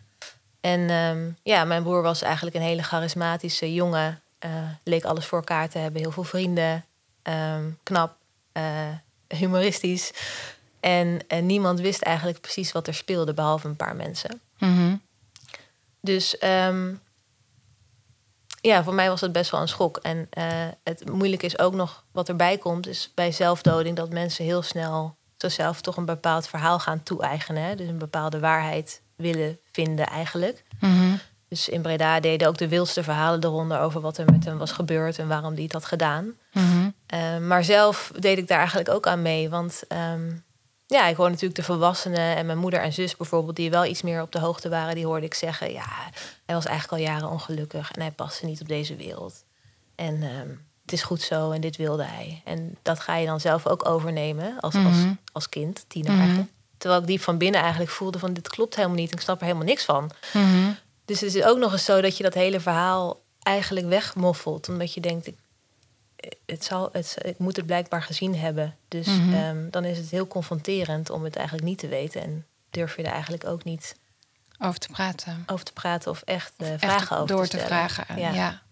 En 0.60 0.90
ehm, 0.90 1.28
ja, 1.42 1.64
mijn 1.64 1.82
broer 1.82 2.02
was 2.02 2.22
eigenlijk 2.22 2.56
een 2.56 2.62
hele 2.62 2.82
charismatische 2.82 3.74
jongen. 3.74 4.20
Eh, 4.38 4.50
leek 4.84 5.04
alles 5.04 5.26
voor 5.26 5.38
elkaar 5.38 5.68
te 5.68 5.78
hebben. 5.78 6.00
Heel 6.02 6.10
veel 6.10 6.24
vrienden. 6.24 6.84
ehm, 7.22 7.64
knap. 7.82 8.16
eh, 8.52 8.62
humoristisch. 9.28 10.10
En, 10.80 11.20
en 11.28 11.46
niemand 11.46 11.80
wist 11.80 12.02
eigenlijk 12.02 12.40
precies 12.40 12.72
wat 12.72 12.86
er 12.86 12.94
speelde, 12.94 13.34
behalve 13.34 13.68
een 13.68 13.76
paar 13.76 13.96
mensen. 13.96 14.40
Mhm. 14.58 14.94
Dus 16.00 16.38
ehm, 16.38 16.94
ja, 18.62 18.84
voor 18.84 18.94
mij 18.94 19.08
was 19.08 19.20
het 19.20 19.32
best 19.32 19.50
wel 19.50 19.60
een 19.60 19.68
schok. 19.68 19.96
En 19.96 20.26
eh, 20.30 20.44
het 20.84 21.08
moeilijke 21.08 21.46
is 21.46 21.58
ook 21.58 21.74
nog 21.74 22.04
wat 22.12 22.28
erbij 22.28 22.58
komt, 22.58 22.86
is 22.86 23.10
bij 23.14 23.32
zelfdoding 23.32 23.96
dat 23.96 24.10
mensen 24.10 24.44
heel 24.44 24.62
snel 24.62 25.16
zichzelf 25.36 25.80
toch 25.80 25.96
een 25.96 26.04
bepaald 26.04 26.48
verhaal 26.48 26.78
gaan 26.78 27.02
toe-eigenen. 27.02 27.62
hè. 27.62 27.74
Dus 27.74 27.88
een 27.88 27.98
bepaalde 27.98 28.40
waarheid 28.40 29.02
willen 29.16 29.58
vinden 29.72 30.06
eigenlijk. 30.06 30.64
Mhm. 30.80 31.16
Dus 31.48 31.68
in 31.68 31.82
Breda 31.82 32.20
deden 32.20 32.48
ook 32.48 32.58
de 32.58 32.68
wildste 32.68 33.02
verhalen 33.02 33.44
eronder 33.44 33.80
over 33.80 34.00
wat 34.00 34.18
er 34.18 34.30
met 34.30 34.44
hem 34.44 34.58
was 34.58 34.72
gebeurd 34.72 35.18
en 35.18 35.28
waarom 35.28 35.52
hij 35.54 35.62
het 35.62 35.72
had 35.72 35.84
gedaan. 35.84 36.32
Mhm. 36.52 36.90
Eh, 37.06 37.38
maar 37.38 37.64
zelf 37.64 38.12
deed 38.18 38.38
ik 38.38 38.48
daar 38.48 38.58
eigenlijk 38.58 38.88
ook 38.88 39.06
aan 39.06 39.22
mee. 39.22 39.50
Want 39.50 39.82
ehm, 39.88 40.30
ja, 40.92 41.06
ik 41.06 41.16
hoor 41.16 41.28
natuurlijk 41.28 41.54
de 41.54 41.62
volwassenen 41.62 42.36
en 42.36 42.46
mijn 42.46 42.58
moeder 42.58 42.80
en 42.80 42.92
zus 42.92 43.16
bijvoorbeeld, 43.16 43.56
die 43.56 43.70
wel 43.70 43.84
iets 43.84 44.02
meer 44.02 44.22
op 44.22 44.32
de 44.32 44.38
hoogte 44.38 44.68
waren, 44.68 44.94
die 44.94 45.06
hoorde 45.06 45.26
ik 45.26 45.34
zeggen: 45.34 45.72
ja, 45.72 45.86
hij 46.46 46.54
was 46.54 46.64
eigenlijk 46.66 47.02
al 47.02 47.08
jaren 47.08 47.28
ongelukkig 47.30 47.90
en 47.92 48.00
hij 48.00 48.10
paste 48.10 48.46
niet 48.46 48.60
op 48.60 48.68
deze 48.68 48.96
wereld. 48.96 49.44
En 49.94 50.22
ehm, 50.22 50.48
het 50.82 50.92
is 50.92 51.02
goed 51.02 51.20
zo 51.20 51.50
en 51.50 51.60
dit 51.60 51.76
wilde 51.76 52.04
hij. 52.04 52.42
En 52.44 52.76
dat 52.82 53.00
ga 53.00 53.16
je 53.16 53.26
dan 53.26 53.40
zelf 53.40 53.66
ook 53.66 53.88
overnemen 53.88 54.60
als, 54.60 54.74
als, 54.74 54.84
Mhm. 54.84 55.12
als 55.32 55.48
kind, 55.48 55.84
tiener 55.88 56.18
eigenlijk. 56.18 56.50
Terwijl 56.78 57.00
ik 57.02 57.06
diep 57.08 57.20
van 57.20 57.38
binnen 57.38 57.60
eigenlijk 57.60 57.90
voelde 57.90 58.18
van 58.18 58.32
dit 58.32 58.48
klopt 58.48 58.76
helemaal 58.76 58.96
niet 58.96 59.10
en 59.10 59.16
ik 59.16 59.22
snap 59.22 59.38
er 59.38 59.46
helemaal 59.46 59.66
niks 59.66 59.84
van. 59.84 60.10
Mhm. 60.32 60.70
Dus 61.04 61.20
het 61.20 61.34
is 61.34 61.42
ook 61.44 61.58
nog 61.58 61.72
eens 61.72 61.84
zo 61.84 62.00
dat 62.00 62.16
je 62.16 62.22
dat 62.22 62.34
hele 62.34 62.60
verhaal 62.60 63.20
eigenlijk 63.42 63.86
wegmoffelt. 63.88 64.68
Omdat 64.68 64.94
je 64.94 65.00
denkt, 65.00 65.26
ik, 65.26 65.36
het 66.46 66.64
zal, 66.64 66.88
het, 66.92 67.16
ik 67.22 67.38
moet 67.38 67.56
het 67.56 67.66
blijkbaar 67.66 68.02
gezien 68.02 68.36
hebben. 68.36 68.76
Dus 68.88 69.06
Mhm. 69.06 69.32
ehm, 69.34 69.70
dan 69.70 69.84
is 69.84 69.98
het 69.98 70.10
heel 70.10 70.26
confronterend 70.26 71.10
om 71.10 71.24
het 71.24 71.36
eigenlijk 71.36 71.66
niet 71.66 71.78
te 71.78 71.88
weten. 71.88 72.22
En 72.22 72.46
durf 72.70 72.96
je 72.96 73.02
er 73.02 73.12
eigenlijk 73.12 73.44
ook 73.46 73.64
niet 73.64 73.96
Over 74.58 74.78
te 74.80 74.88
praten. 74.88 75.42
over 75.46 75.64
te 75.64 75.72
praten 75.72 76.10
of 76.10 76.22
echt 76.22 76.52
eh, 76.56 76.72
Echt 76.72 76.80
vragen 76.84 77.16
over 77.16 77.36
door 77.36 77.46
te 77.46 77.58
vragen. 77.58 78.18
Ja. 78.20 78.30
Ja. 78.32 78.62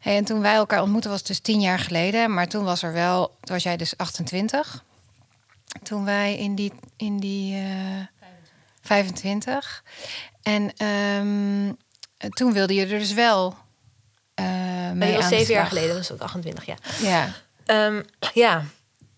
Hey, 0.00 0.16
en 0.16 0.24
toen 0.24 0.40
wij 0.40 0.54
elkaar 0.54 0.82
ontmoetten 0.82 1.10
was 1.10 1.18
het 1.18 1.28
dus 1.28 1.38
tien 1.40 1.60
jaar 1.60 1.78
geleden. 1.78 2.34
Maar 2.34 2.48
toen 2.48 2.64
was 2.64 2.82
er 2.82 2.92
wel, 2.92 3.26
toen 3.26 3.54
was 3.54 3.62
jij 3.62 3.76
dus 3.76 3.96
28. 3.96 4.84
Toen 5.82 6.04
wij 6.04 6.36
in 6.36 6.54
die, 6.54 6.72
in 6.96 7.18
die 7.18 7.56
eh 7.56 8.06
25. 8.80 9.84
En 10.42 10.72
ehm, 10.76 11.72
toen 12.30 12.52
wilde 12.52 12.74
je 12.74 12.82
er 12.86 12.98
dus 12.98 13.12
wel 13.12 13.54
eh 14.34 14.69
mee 14.94 15.08
Nee, 15.08 15.12
dat 15.20 15.30
was 15.30 15.38
zeven 15.38 15.54
jaar 15.54 15.66
geleden, 15.66 15.94
was 15.96 16.12
ook 16.12 16.20
28 16.20 16.66
jaar. 16.66 16.78
Ja. 17.02 17.28
Ehm, 17.66 18.02
ja, 18.34 18.62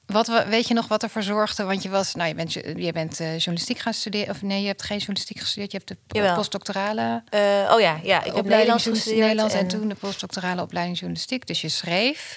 Wat, 0.07 0.27
we- 0.27 0.45
weet 0.49 0.69
je 0.69 0.75
nog 0.75 0.89
wat 0.89 1.03
ervoor 1.03 1.23
zorgde? 1.23 1.65
Want 1.65 1.83
je 1.83 1.89
was, 1.89 2.15
nou, 2.15 2.29
je 2.29 2.35
bent, 2.35 2.53
je 2.53 2.91
bent 2.93 3.21
eh, 3.21 3.29
journalistiek 3.37 3.79
gaan 3.79 3.93
studeren. 3.95 4.35
Of 4.35 4.43
nee, 4.43 4.61
je 4.61 4.67
hebt 4.67 4.83
geen 4.83 4.97
journalistiek 4.99 5.39
gestudeerd. 5.39 5.73
Je 5.73 5.77
hebt 5.85 5.89
de 5.89 5.97
Jawel. 6.19 6.35
postdoctorale 6.35 7.23
eh, 7.29 7.41
oh 7.75 7.81
ja, 7.81 7.99
ja, 8.03 8.23
ik 8.25 8.35
heb 8.35 8.45
Nederlands 8.45 8.85
gestudeerd. 8.85 9.21
Nederlands 9.21 9.55
en, 9.55 9.61
en- 9.61 9.69
toen 9.69 9.89
de 9.89 9.95
postdoctorale 9.95 10.63
opleiding 10.63 10.99
journalistiek. 10.99 11.47
Dus 11.47 11.61
je 11.61 11.69
schreef. 11.69 12.37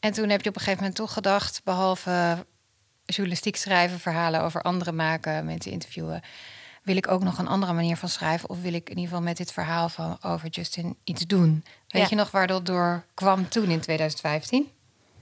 En 0.00 0.12
toen 0.12 0.28
heb 0.28 0.42
je 0.42 0.48
op 0.48 0.54
een 0.54 0.60
gegeven 0.60 0.78
moment 0.82 0.96
toch 0.98 1.12
gedacht, 1.12 1.60
behalve 1.64 2.46
journalistiek 3.04 3.56
schrijven, 3.56 4.00
verhalen 4.00 4.40
over 4.42 4.62
anderen 4.62 4.94
maken, 4.96 5.44
mensen 5.44 5.70
interviewen, 5.72 6.22
wil 6.84 6.96
ik 6.96 7.10
ook 7.10 7.22
nog 7.22 7.38
een 7.38 7.48
andere 7.48 7.72
manier 7.72 7.96
van 7.96 8.08
schrijven? 8.08 8.48
Of 8.48 8.60
wil 8.60 8.72
ik 8.74 8.88
in 8.90 8.96
ieder 8.96 9.04
geval 9.04 9.22
met 9.22 9.36
dit 9.36 9.52
verhaal 9.52 9.88
van 9.88 10.16
over 10.22 10.48
Justin 10.48 10.96
iets 11.04 11.26
doen? 11.26 11.64
Weet 11.88 12.02
Ja. 12.02 12.08
je 12.10 12.14
nog 12.16 12.30
waar 12.30 12.46
dat 12.46 12.66
door 12.66 13.04
kwam 13.14 13.48
toen 13.48 13.68
in 13.70 13.80
2015? 13.80 14.68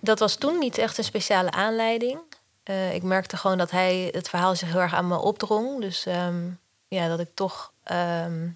dat 0.00 0.19
was 0.19 0.35
toen 0.35 0.59
niet 0.59 0.78
echt 0.78 0.99
een 0.99 1.04
speciale 1.04 1.50
aanleiding. 1.50 2.19
Eh, 2.62 2.95
ik 2.95 3.02
merkte 3.02 3.37
gewoon 3.37 3.59
dat 3.59 3.71
hij 3.71 4.09
het 4.12 4.28
verhaal 4.28 4.57
zich 4.57 4.69
heel 4.71 4.81
erg 4.81 4.95
aan 4.95 5.09
me 5.09 5.19
opdrong. 5.19 5.81
Dus 5.81 6.07
ehm, 6.07 6.49
ja, 6.88 7.09
dat 7.09 7.21
ik 7.21 7.28
toch 7.35 7.73
ehm, 7.83 8.49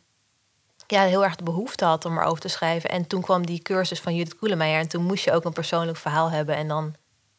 ja, 0.86 1.02
heel 1.02 1.24
erg 1.24 1.36
de 1.36 1.44
behoefte 1.44 1.84
had 1.84 2.04
om 2.04 2.18
erover 2.18 2.40
te 2.40 2.48
schrijven. 2.48 2.90
En 2.90 3.06
toen 3.06 3.20
kwam 3.22 3.46
die 3.46 3.62
cursus 3.62 4.00
van 4.00 4.14
Judith 4.14 4.36
Koelemeijer. 4.38 4.80
En 4.80 4.88
toen 4.88 5.04
moest 5.04 5.24
je 5.24 5.32
ook 5.32 5.44
een 5.44 5.52
persoonlijk 5.52 5.98
verhaal 5.98 6.30
hebben. 6.30 6.56
En 6.56 6.68
dan 6.68 6.94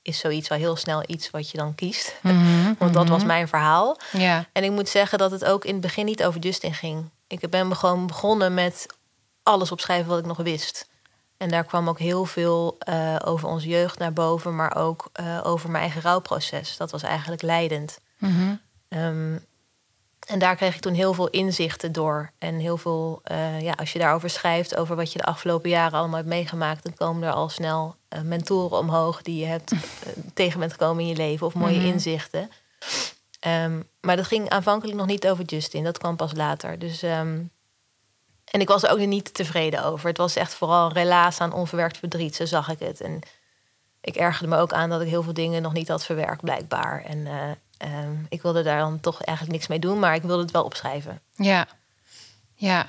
is 0.08 0.20
zoiets 0.20 0.48
wel 0.48 0.58
heel 0.58 0.76
snel 0.76 1.04
iets 1.06 1.30
wat 1.30 1.52
je 1.52 1.58
dan 1.58 1.76
kiest. 1.76 2.16
Want 2.80 2.94
dat 2.94 3.10
was 3.10 3.24
mijn 3.24 3.48
verhaal. 3.48 3.98
Ja. 4.12 4.46
En 4.52 4.64
ik 4.64 4.72
moet 4.72 4.90
zeggen 4.90 5.18
dat 5.18 5.32
het 5.32 5.46
ook 5.46 5.66
in 5.66 5.72
het 5.72 5.82
begin 5.82 6.06
niet 6.06 6.24
over 6.24 6.40
Justin 6.40 6.74
ging. 6.74 7.10
Ik 7.28 7.50
ben 7.50 7.76
gewoon 7.76 8.08
begonnen 8.08 8.54
met 8.54 8.86
alles 9.44 9.72
opschrijven 9.72 10.10
wat 10.10 10.20
ik 10.20 10.26
nog 10.26 10.38
wist. 10.38 10.88
En 11.38 11.50
daar 11.50 11.64
kwam 11.64 11.90
ook 11.90 12.00
heel 12.00 12.26
veel 12.26 12.76
eh, 12.80 13.16
over 13.26 13.48
onze 13.48 13.68
jeugd 13.68 14.00
naar 14.00 14.14
boven, 14.14 14.56
maar 14.56 14.76
ook 14.76 15.10
eh, 15.14 15.40
over 15.44 15.70
mijn 15.70 15.84
eigen 15.84 16.02
rouwproces. 16.02 16.78
Dat 16.78 16.92
was 16.92 17.04
eigenlijk 17.04 17.42
leidend. 17.42 18.00
Mhm. 18.18 18.56
Ehm, 18.88 19.38
En 20.28 20.40
daar 20.40 20.56
kreeg 20.56 20.76
ik 20.76 20.82
toen 20.82 20.94
heel 20.94 21.14
veel 21.14 21.28
inzichten 21.28 21.92
door. 21.92 22.32
En 22.38 22.60
heel 22.60 22.78
veel, 22.78 23.20
eh, 23.24 23.62
ja, 23.62 23.72
als 23.72 23.94
je 23.94 24.00
daarover 24.00 24.30
schrijft, 24.30 24.76
over 24.76 24.96
wat 24.96 25.12
je 25.12 25.18
de 25.18 25.26
afgelopen 25.26 25.70
jaren 25.70 26.00
allemaal 26.00 26.16
hebt 26.18 26.30
meegemaakt, 26.30 26.84
dan 26.84 26.94
komen 26.94 27.28
er 27.28 27.34
al 27.34 27.50
snel 27.50 27.96
uh, 28.10 28.22
mentoren 28.22 28.78
omhoog 28.78 29.22
die 29.22 29.40
je 29.40 29.46
hebt 29.46 29.72
uh, 29.72 29.80
tegen 30.34 30.60
bent 30.60 30.72
gekomen 30.72 31.02
in 31.04 31.10
je 31.10 31.16
leven 31.16 31.48
of 31.48 31.54
mooie 31.54 31.78
Mhm. 31.78 31.86
inzichten. 31.88 32.52
Ehm, 33.40 33.82
maar 34.02 34.16
dat 34.16 34.26
ging 34.26 34.50
aanvankelijk 34.50 34.98
nog 34.98 35.08
niet 35.08 35.28
over 35.28 35.44
Justin, 35.46 35.84
dat 35.84 35.98
kwam 35.98 36.16
pas 36.16 36.34
later. 36.34 36.80
Dus, 36.80 37.02
ehm, 37.04 37.40
en 38.52 38.60
ik 38.62 38.68
was 38.68 38.84
er 38.84 38.90
ook 38.92 39.00
niet 39.00 39.34
tevreden 39.34 39.84
over. 39.84 40.08
Het 40.08 40.18
was 40.18 40.36
echt 40.36 40.54
vooral 40.54 40.86
een 40.86 40.94
relaas 40.94 41.40
aan 41.40 41.54
onverwerkt 41.54 41.98
verdriet, 41.98 42.36
zo 42.36 42.46
zag 42.46 42.70
ik 42.70 42.80
het. 42.80 43.02
En 43.02 43.20
ik 44.02 44.16
ergerde 44.16 44.56
me 44.56 44.58
ook 44.62 44.74
aan 44.74 44.90
dat 44.90 45.02
ik 45.02 45.08
heel 45.08 45.24
veel 45.24 45.34
dingen 45.34 45.62
nog 45.62 45.74
niet 45.74 45.88
had 45.88 46.06
verwerkt, 46.06 46.42
blijkbaar. 46.42 47.04
En 47.04 47.28
eh, 47.78 47.94
ehm, 47.98 48.16
ik 48.30 48.42
wilde 48.42 48.64
daar 48.64 48.80
dan 48.80 49.00
toch 49.00 49.22
eigenlijk 49.22 49.58
niks 49.58 49.68
mee 49.70 49.80
doen, 49.80 50.00
maar 50.00 50.16
ik 50.16 50.22
wilde 50.22 50.42
het 50.42 50.52
wel 50.52 50.64
opschrijven. 50.64 51.22
Ja. 51.36 51.68
Ja. 52.56 52.88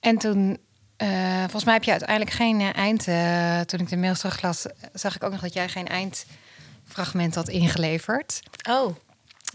En 0.00 0.18
toen, 0.18 0.58
eh, 0.96 1.38
volgens 1.40 1.64
mij 1.64 1.74
heb 1.74 1.84
je 1.84 1.90
uiteindelijk 1.90 2.30
geen 2.30 2.60
eh, 2.60 2.76
eind... 2.76 3.08
eh, 3.08 3.60
toen 3.60 3.80
ik 3.80 3.88
de 3.88 3.96
mails 3.96 4.18
teruglas, 4.20 4.66
zag 4.92 5.14
ik 5.16 5.22
ook 5.24 5.30
nog 5.32 5.40
dat 5.40 5.52
jij 5.54 5.68
geen 5.68 5.88
eindfragment 5.88 7.34
had 7.34 7.48
ingeleverd. 7.48 8.40
Oh, 8.70 8.96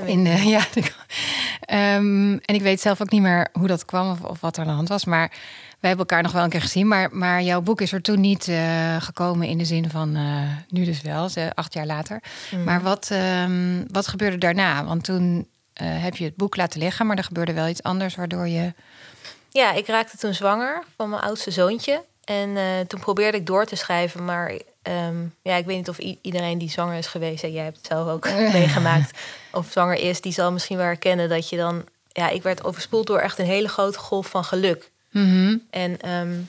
In, 0.05 0.25
eh, 0.25 0.43
ja, 0.55 0.65
Ehm, 1.59 2.31
en 2.31 2.55
ik 2.55 2.61
weet 2.61 2.81
zelf 2.81 3.01
ook 3.01 3.09
niet 3.09 3.21
meer 3.21 3.47
hoe 3.53 3.67
dat 3.67 3.85
kwam 3.85 4.11
of, 4.11 4.21
of 4.21 4.39
wat 4.41 4.55
er 4.57 4.61
aan 4.61 4.67
de 4.69 4.73
hand 4.73 4.87
was. 4.89 5.05
Maar 5.05 5.31
wij 5.79 5.89
hebben 5.89 6.07
elkaar 6.07 6.23
nog 6.23 6.31
wel 6.31 6.43
een 6.43 6.49
keer 6.49 6.61
gezien. 6.61 6.87
Maar, 6.87 7.09
maar 7.15 7.41
jouw 7.41 7.61
boek 7.61 7.81
is 7.81 7.91
er 7.91 8.01
toen 8.01 8.19
niet 8.19 8.47
eh, 8.47 8.95
gekomen 9.01 9.47
in 9.47 9.57
de 9.57 9.65
zin 9.65 9.89
van 9.89 10.15
eh, 10.15 10.41
nu 10.69 10.85
dus 10.85 11.01
wel, 11.01 11.29
ze- 11.29 11.51
acht 11.55 11.73
jaar 11.73 11.85
later. 11.85 12.21
Mhm. 12.51 12.63
Maar 12.63 12.81
wat, 12.81 13.07
ehm, 13.11 13.83
wat 13.91 14.07
gebeurde 14.07 14.37
daarna? 14.37 14.85
Want 14.85 15.03
toen 15.03 15.47
eh, 15.73 15.87
heb 16.03 16.15
je 16.15 16.25
het 16.25 16.35
boek 16.35 16.55
laten 16.55 16.79
liggen, 16.79 17.05
maar 17.07 17.17
er 17.17 17.23
gebeurde 17.23 17.53
wel 17.53 17.67
iets 17.67 17.83
anders 17.83 18.15
waardoor 18.15 18.47
je. 18.47 18.73
Ja, 19.49 19.71
ik 19.73 19.87
raakte 19.87 20.17
toen 20.17 20.33
zwanger 20.33 20.83
van 20.95 21.09
mijn 21.09 21.21
oudste 21.21 21.51
zoontje. 21.51 22.03
En 22.23 22.57
toen 22.87 22.99
probeerde 22.99 23.37
ik 23.37 23.45
door 23.45 23.65
te 23.65 23.75
schrijven, 23.75 24.25
maar 24.25 24.51
ehm, 24.81 25.15
ja, 25.41 25.55
ik 25.55 25.65
weet 25.65 25.77
niet 25.77 25.89
of 25.89 25.97
iedereen 26.21 26.57
die 26.57 26.69
zwanger 26.69 26.97
is 26.97 27.07
geweest, 27.07 27.43
en 27.43 27.51
jij 27.51 27.63
hebt 27.63 27.77
het 27.77 27.85
zelf 27.85 28.07
ook 28.07 28.29
meegemaakt, 28.53 29.19
of 29.51 29.67
zwanger 29.71 29.95
is, 29.99 30.21
die 30.21 30.31
zal 30.33 30.51
misschien 30.51 30.77
wel 30.77 30.85
herkennen 30.85 31.29
dat 31.29 31.49
je 31.49 31.57
dan, 31.57 31.83
ja, 32.07 32.29
ik 32.29 32.43
werd 32.43 32.63
overspoeld 32.63 33.07
door 33.07 33.19
echt 33.19 33.37
een 33.39 33.45
hele 33.45 33.67
grote 33.67 33.97
golf 33.99 34.27
van 34.27 34.43
geluk. 34.43 34.91
Mhm. 35.09 35.57
En 35.69 35.99
ehm, 36.01 36.39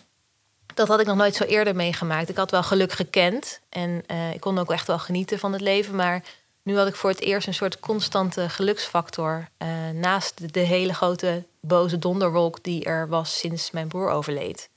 dat 0.75 0.89
had 0.89 1.01
ik 1.01 1.07
nog 1.07 1.17
nooit 1.17 1.35
zo 1.35 1.45
eerder 1.45 1.77
meegemaakt. 1.77 2.29
Ik 2.29 2.37
had 2.37 2.51
wel 2.51 2.63
geluk 2.63 2.93
gekend 2.93 3.61
en 3.69 4.03
eh, 4.07 4.35
ik 4.35 4.41
kon 4.41 4.59
ook 4.59 4.71
echt 4.71 4.87
wel 4.87 4.99
genieten 4.99 5.39
van 5.39 5.53
het 5.53 5.61
leven, 5.61 5.95
maar 5.95 6.23
nu 6.63 6.77
had 6.77 6.87
ik 6.87 6.95
voor 6.95 7.11
het 7.11 7.21
eerst 7.21 7.47
een 7.47 7.55
soort 7.55 7.81
constante 7.81 8.49
geluksfactor 8.49 9.49
eh, 9.57 9.69
naast 9.95 10.55
de, 10.55 10.61
hele 10.61 10.95
grote 10.95 11.45
boze 11.61 11.99
donderwolk 11.99 12.63
die 12.65 12.85
er 12.85 13.09
was 13.09 13.39
sinds 13.39 13.71
mijn 13.71 13.89
broer 13.89 14.11
overleed. 14.11 14.69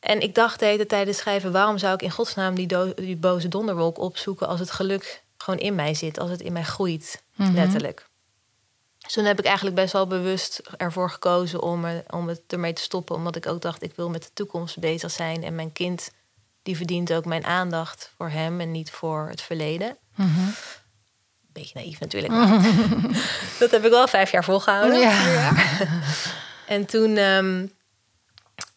En 0.00 0.20
ik 0.20 0.34
dacht 0.34 0.58
de 0.58 0.66
hele 0.66 0.86
tijd 0.86 1.16
schrijven, 1.16 1.52
waarom 1.52 1.78
zou 1.78 1.94
ik 1.94 2.02
in 2.02 2.10
godsnaam 2.10 2.54
die, 2.54 2.94
die 2.94 3.16
boze 3.16 3.48
donderwolk 3.48 3.98
opzoeken 3.98 4.48
als 4.48 4.60
het 4.60 4.70
geluk 4.70 5.22
gewoon 5.36 5.60
in 5.60 5.74
mij 5.74 5.94
zit, 5.94 6.18
als 6.18 6.30
het 6.30 6.40
in 6.40 6.52
mij 6.52 6.62
groeit, 6.64 7.22
Mhm. 7.34 7.54
letterlijk. 7.54 8.06
Dus 9.12 9.20
toen 9.20 9.30
heb 9.30 9.38
ik 9.38 9.46
eigenlijk 9.46 9.76
best 9.76 9.92
wel 9.92 10.06
bewust 10.06 10.60
ervoor 10.76 11.10
gekozen 11.10 11.62
om, 11.62 11.84
er, 11.84 12.04
om 12.10 12.28
het 12.28 12.40
ermee 12.46 12.72
te 12.72 12.82
stoppen. 12.82 13.16
Omdat 13.16 13.36
ik 13.36 13.46
ook 13.46 13.60
dacht, 13.60 13.82
ik 13.82 13.92
wil 13.96 14.10
met 14.10 14.22
de 14.22 14.30
toekomst 14.34 14.78
bezig 14.78 15.10
zijn. 15.10 15.44
En 15.44 15.54
mijn 15.54 15.72
kind, 15.72 16.10
die 16.62 16.76
verdient 16.76 17.12
ook 17.12 17.24
mijn 17.24 17.44
aandacht 17.44 18.12
voor 18.16 18.28
hem 18.28 18.60
en 18.60 18.70
niet 18.70 18.90
voor 18.90 19.28
het 19.28 19.40
verleden. 19.40 19.96
Mhm. 20.14 20.48
Beetje 21.52 21.74
naïef 21.74 22.00
natuurlijk. 22.00 22.32
maar 22.32 22.62
dat 23.58 23.70
heb 23.70 23.84
ik 23.84 23.90
wel 23.90 24.08
vijf 24.08 24.30
jaar 24.30 24.44
volgehouden. 24.44 25.00
Ja. 25.00 25.52
En 26.66 26.86
toen, 26.86 27.16
ehm, 27.16 27.66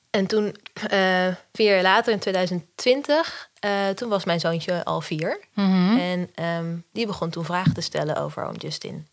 en 0.09 0.25
toen 0.27 0.55
eh, 0.89 1.27
vier 1.53 1.73
jaar 1.73 1.81
later, 1.81 2.13
in 2.13 2.19
2020, 2.19 3.49
eh, 3.59 3.89
toen 3.89 4.09
was 4.09 4.25
mijn 4.25 4.39
zoontje 4.39 4.85
al 4.85 5.01
vier. 5.01 5.39
Mhm. 5.53 5.97
En 5.97 6.29
ehm, 6.35 6.77
die 6.91 7.05
begon 7.05 7.29
toen 7.29 7.45
vragen 7.45 7.73
te 7.73 7.81
stellen 7.81 8.15
over 8.15 8.45
oom 8.45 8.55
Justin. 8.55 9.07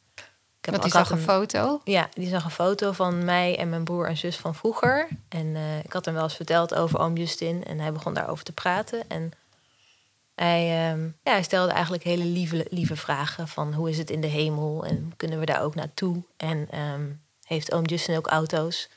Ik 0.63 0.71
Want 0.71 0.83
die 0.83 0.93
zag 0.93 1.11
een 1.11 1.19
foto. 1.19 1.81
Ja, 1.85 2.09
die 2.15 2.29
zag 2.29 2.45
een 2.45 2.51
foto 2.51 2.93
van 2.93 3.25
mij 3.25 3.59
en 3.59 3.69
mijn 3.69 3.85
broer 3.85 4.07
en 4.09 4.17
zus 4.17 4.37
van 4.37 4.55
vroeger. 4.55 5.09
En 5.29 5.57
eh, 5.57 5.79
ik 5.79 5.93
had 5.93 6.05
hem 6.05 6.15
wel 6.15 6.23
eens 6.23 6.37
verteld 6.37 6.75
over 6.75 6.99
oom 6.99 7.17
Justin. 7.17 7.65
En 7.65 7.79
hij 7.79 7.93
begon 7.93 8.15
daarover 8.15 8.45
te 8.45 8.53
praten. 8.53 9.09
En 9.09 9.33
hij, 10.35 10.89
ehm, 10.89 11.05
ja, 11.05 11.33
hij 11.33 11.43
stelde 11.43 11.73
eigenlijk 11.73 12.03
hele 12.03 12.25
lieve, 12.25 12.67
lieve 12.71 12.97
vragen. 12.97 13.49
Van 13.49 13.75
hoe 13.75 13.91
is 13.91 13.99
het 13.99 14.11
in 14.11 14.21
de 14.21 14.27
hemel? 14.27 14.85
En 14.85 15.13
kunnen 15.17 15.39
we 15.39 15.45
daar 15.45 15.63
ook 15.63 15.75
naartoe? 15.75 16.23
En 16.37 16.67
ehm, 16.71 17.11
heeft 17.45 17.73
oom 17.73 17.85
Justin 17.85 18.17
ook 18.17 18.27
auto's? 18.27 18.89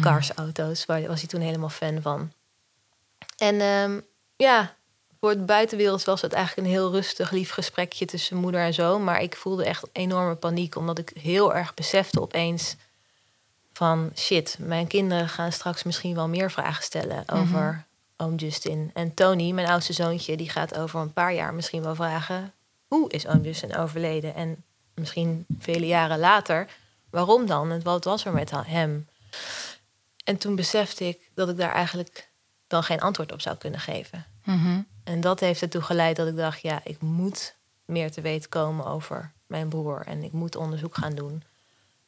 Cars 0.00 0.30
auto's. 0.30 0.86
Waar 0.86 1.06
was 1.06 1.20
hij 1.20 1.28
toen 1.28 1.40
helemaal 1.40 1.68
fan 1.68 2.02
van. 2.02 2.32
En 3.36 3.60
ehm, 3.60 4.00
ja, 4.36 4.74
voor 5.24 5.32
het 5.32 5.46
buitenwereld 5.46 6.04
was 6.04 6.20
het 6.20 6.32
eigenlijk 6.32 6.66
een 6.66 6.74
heel 6.74 6.90
rustig, 6.90 7.30
lief 7.30 7.50
gesprekje 7.50 8.04
tussen 8.04 8.36
moeder 8.36 8.60
en 8.60 8.74
zoon. 8.74 9.04
Maar 9.04 9.22
ik 9.22 9.36
voelde 9.36 9.64
echt 9.64 9.86
enorme 9.92 10.34
paniek, 10.34 10.76
omdat 10.76 10.98
ik 10.98 11.12
heel 11.20 11.54
erg 11.54 11.74
besefte 11.74 12.20
opeens 12.20 12.76
van 13.72 14.10
shit, 14.16 14.56
mijn 14.60 14.86
kinderen 14.86 15.28
gaan 15.28 15.52
straks 15.52 15.82
misschien 15.82 16.14
wel 16.14 16.28
meer 16.28 16.50
vragen 16.50 16.82
stellen 16.82 17.28
over 17.28 17.84
oom 18.16 18.34
Justin. 18.34 18.90
En 18.94 19.14
Tony, 19.14 19.50
mijn 19.50 19.66
oudste 19.66 19.92
zoontje, 19.92 20.36
die 20.36 20.50
gaat 20.50 20.78
over 20.78 21.00
een 21.00 21.12
paar 21.12 21.34
jaar 21.34 21.54
misschien 21.54 21.82
wel 21.82 21.94
vragen 21.94 22.52
hoe 22.86 23.10
is 23.10 23.26
oom 23.26 23.42
Justin 23.42 23.76
overleden? 23.76 24.34
En 24.34 24.64
misschien 24.94 25.46
vele 25.58 25.86
jaren 25.86 26.18
later, 26.18 26.68
waarom 27.10 27.46
dan? 27.46 27.70
En 27.70 27.82
wat 27.82 28.04
was 28.04 28.24
er 28.24 28.32
met 28.32 28.50
hem? 28.50 29.08
En 30.24 30.36
toen 30.36 30.56
besefte 30.56 31.04
ik 31.08 31.30
dat 31.34 31.48
ik 31.48 31.56
daar 31.56 31.72
eigenlijk 31.72 32.28
dan 32.66 32.82
geen 32.82 33.00
antwoord 33.00 33.32
op 33.32 33.40
zou 33.40 33.56
kunnen 33.56 33.80
geven. 33.80 34.26
Mhm. 34.44 34.80
En 35.04 35.20
dat 35.20 35.40
heeft 35.40 35.62
ertoe 35.62 35.82
geleid 35.82 36.16
dat 36.16 36.28
ik 36.28 36.36
dacht, 36.36 36.60
ja, 36.60 36.80
ik 36.84 37.00
moet 37.00 37.54
meer 37.84 38.10
te 38.10 38.20
weten 38.20 38.50
komen 38.50 38.86
over 38.86 39.32
mijn 39.46 39.68
broer. 39.68 40.02
En 40.06 40.22
ik 40.22 40.32
moet 40.32 40.56
onderzoek 40.56 40.94
gaan 40.94 41.14
doen. 41.14 41.42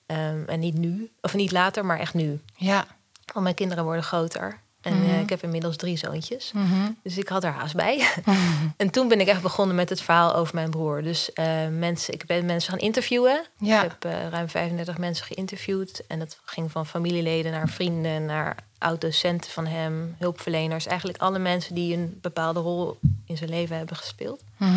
Ehm, 0.06 0.44
en 0.46 0.60
niet 0.60 0.74
nu, 0.74 1.12
of 1.20 1.34
niet 1.34 1.52
later, 1.52 1.84
maar 1.84 1.98
echt 1.98 2.14
nu. 2.14 2.40
Ja. 2.54 2.86
Want 3.32 3.44
mijn 3.44 3.54
kinderen 3.54 3.84
worden 3.84 4.02
groter. 4.02 4.60
En 4.86 5.00
Mhm. 5.02 5.10
eh, 5.10 5.20
ik 5.20 5.30
heb 5.30 5.42
inmiddels 5.42 5.76
drie 5.76 5.96
zoontjes. 5.96 6.52
Mhm. 6.54 6.90
Dus 7.02 7.18
ik 7.18 7.28
had 7.28 7.44
er 7.44 7.50
haast 7.52 7.74
bij. 7.74 8.06
en 8.76 8.90
toen 8.90 9.08
ben 9.08 9.20
ik 9.20 9.26
echt 9.28 9.42
begonnen 9.42 9.76
met 9.76 9.88
het 9.88 10.00
verhaal 10.00 10.34
over 10.34 10.54
mijn 10.54 10.70
broer. 10.70 11.02
Dus 11.02 11.32
eh, 11.32 11.68
mensen, 11.70 12.14
ik 12.14 12.26
ben 12.26 12.44
mensen 12.44 12.70
gaan 12.70 12.78
interviewen. 12.80 13.46
Ja. 13.58 13.82
Ik 13.84 13.90
heb 13.90 14.04
eh, 14.12 14.28
ruim 14.28 14.48
35 14.48 14.98
mensen 14.98 15.26
geïnterviewd. 15.26 16.02
En 16.08 16.18
dat 16.18 16.38
ging 16.44 16.70
van 16.70 16.86
familieleden 16.86 17.52
naar 17.52 17.68
vrienden, 17.68 18.24
naar 18.24 18.56
oud-docenten 18.78 19.50
van 19.50 19.66
hem, 19.66 20.14
hulpverleners. 20.18 20.86
Eigenlijk 20.86 21.18
alle 21.18 21.38
mensen 21.38 21.74
die 21.74 21.96
een 21.96 22.18
bepaalde 22.22 22.60
rol 22.60 22.98
in 23.26 23.36
zijn 23.36 23.50
leven 23.50 23.76
hebben 23.76 23.96
gespeeld. 23.96 24.42
Mhm. 24.56 24.72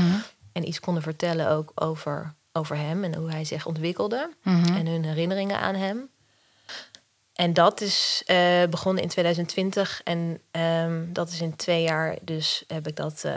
En 0.51 0.67
iets 0.67 0.79
konden 0.79 1.03
vertellen 1.03 1.49
ook 1.49 1.71
over, 1.75 2.33
over 2.53 2.77
hem 2.77 3.03
en 3.03 3.15
hoe 3.15 3.31
hij 3.31 3.45
zich 3.45 3.65
ontwikkelde. 3.65 4.29
Mhm. 4.43 4.75
En 4.75 4.87
hun 4.87 5.03
herinneringen 5.03 5.59
aan 5.59 5.75
hem. 5.75 6.09
En 7.39 7.53
dat 7.53 7.81
is 7.81 8.23
eh, 8.25 8.37
begonnen 8.69 9.03
in 9.03 9.09
2020. 9.09 10.01
En 10.03 10.41
ehm, 10.51 11.03
dat 11.13 11.29
is 11.29 11.41
in 11.41 11.55
twee 11.55 11.83
jaar 11.83 12.17
dus 12.21 12.63
heb 12.67 12.87
ik 12.87 12.95
dat 12.95 13.23
eh, 13.23 13.33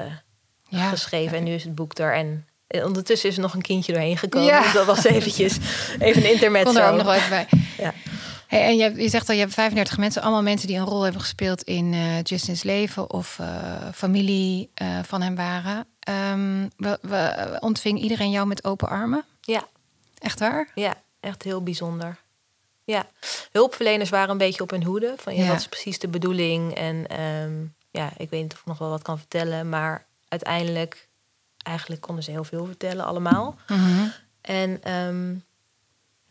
Ja. 0.68 0.88
geschreven. 0.88 1.36
En 1.36 1.44
nu 1.44 1.54
is 1.54 1.64
het 1.64 1.74
boek 1.74 1.98
er. 1.98 2.14
En 2.14 2.46
eh, 2.66 2.84
ondertussen 2.84 3.28
is 3.28 3.36
er 3.36 3.42
nog 3.42 3.54
een 3.54 3.62
kindje 3.62 3.92
doorheen 3.92 4.16
gekomen. 4.16 4.48
Ja. 4.48 4.62
Dus 4.62 4.72
dat 4.72 4.86
was 4.86 5.04
eventjes 5.04 5.58
even 5.98 6.24
een 6.24 6.30
intermezzo. 6.30 6.72
Kon 6.72 6.80
er 6.80 6.88
ook 6.88 6.96
nog 6.96 7.04
wel 7.04 7.14
even 7.14 7.28
bij. 7.30 7.48
Ja. 7.78 7.94
Hey, 8.46 8.62
en 8.64 8.76
je, 8.76 9.02
je 9.02 9.08
zegt 9.08 9.28
al, 9.28 9.34
je 9.34 9.40
hebt 9.40 9.54
35 9.54 9.98
mensen, 9.98 10.22
allemaal 10.22 10.42
mensen 10.42 10.68
die 10.68 10.76
een 10.76 10.84
rol 10.84 11.02
hebben 11.02 11.20
gespeeld 11.20 11.62
in 11.62 11.94
Justin's 12.22 12.62
leven 12.62 13.12
of 13.12 13.40
familie 13.94 14.70
van 15.02 15.22
hem 15.22 15.34
waren. 15.34 15.86
Ehm, 16.00 16.68
we, 16.76 16.98
we, 17.02 17.56
ontving 17.60 18.00
iedereen 18.00 18.30
jou 18.30 18.46
met 18.46 18.64
open 18.64 18.88
armen? 18.88 19.24
Ja, 19.40 19.64
Echt 20.18 20.38
waar? 20.38 20.68
ja, 20.74 20.94
echt 21.20 21.42
heel 21.42 21.62
bijzonder. 21.62 22.21
Ja, 22.84 23.06
hulpverleners 23.52 24.10
waren 24.10 24.30
een 24.30 24.38
beetje 24.38 24.62
op 24.62 24.70
hun 24.70 24.84
hoede. 24.84 25.14
Van 25.16 25.34
ja, 25.34 25.42
Ja. 25.42 25.48
wat 25.48 25.58
is 25.58 25.68
precies 25.68 25.98
de 25.98 26.08
bedoeling? 26.08 26.74
En 26.74 27.06
ehm, 27.06 27.64
ja, 27.90 28.12
ik 28.16 28.30
weet 28.30 28.42
niet 28.42 28.52
of 28.52 28.58
ik 28.60 28.66
nog 28.66 28.78
wel 28.78 28.88
wat 28.90 29.02
kan 29.02 29.18
vertellen. 29.18 29.68
Maar 29.68 30.06
uiteindelijk, 30.28 31.08
eigenlijk 31.56 32.00
konden 32.02 32.24
ze 32.24 32.30
heel 32.30 32.44
veel 32.44 32.66
vertellen 32.66 33.04
allemaal. 33.04 33.56
Mhm. 33.68 34.06
En 34.40 34.82
ehm, 34.82 35.34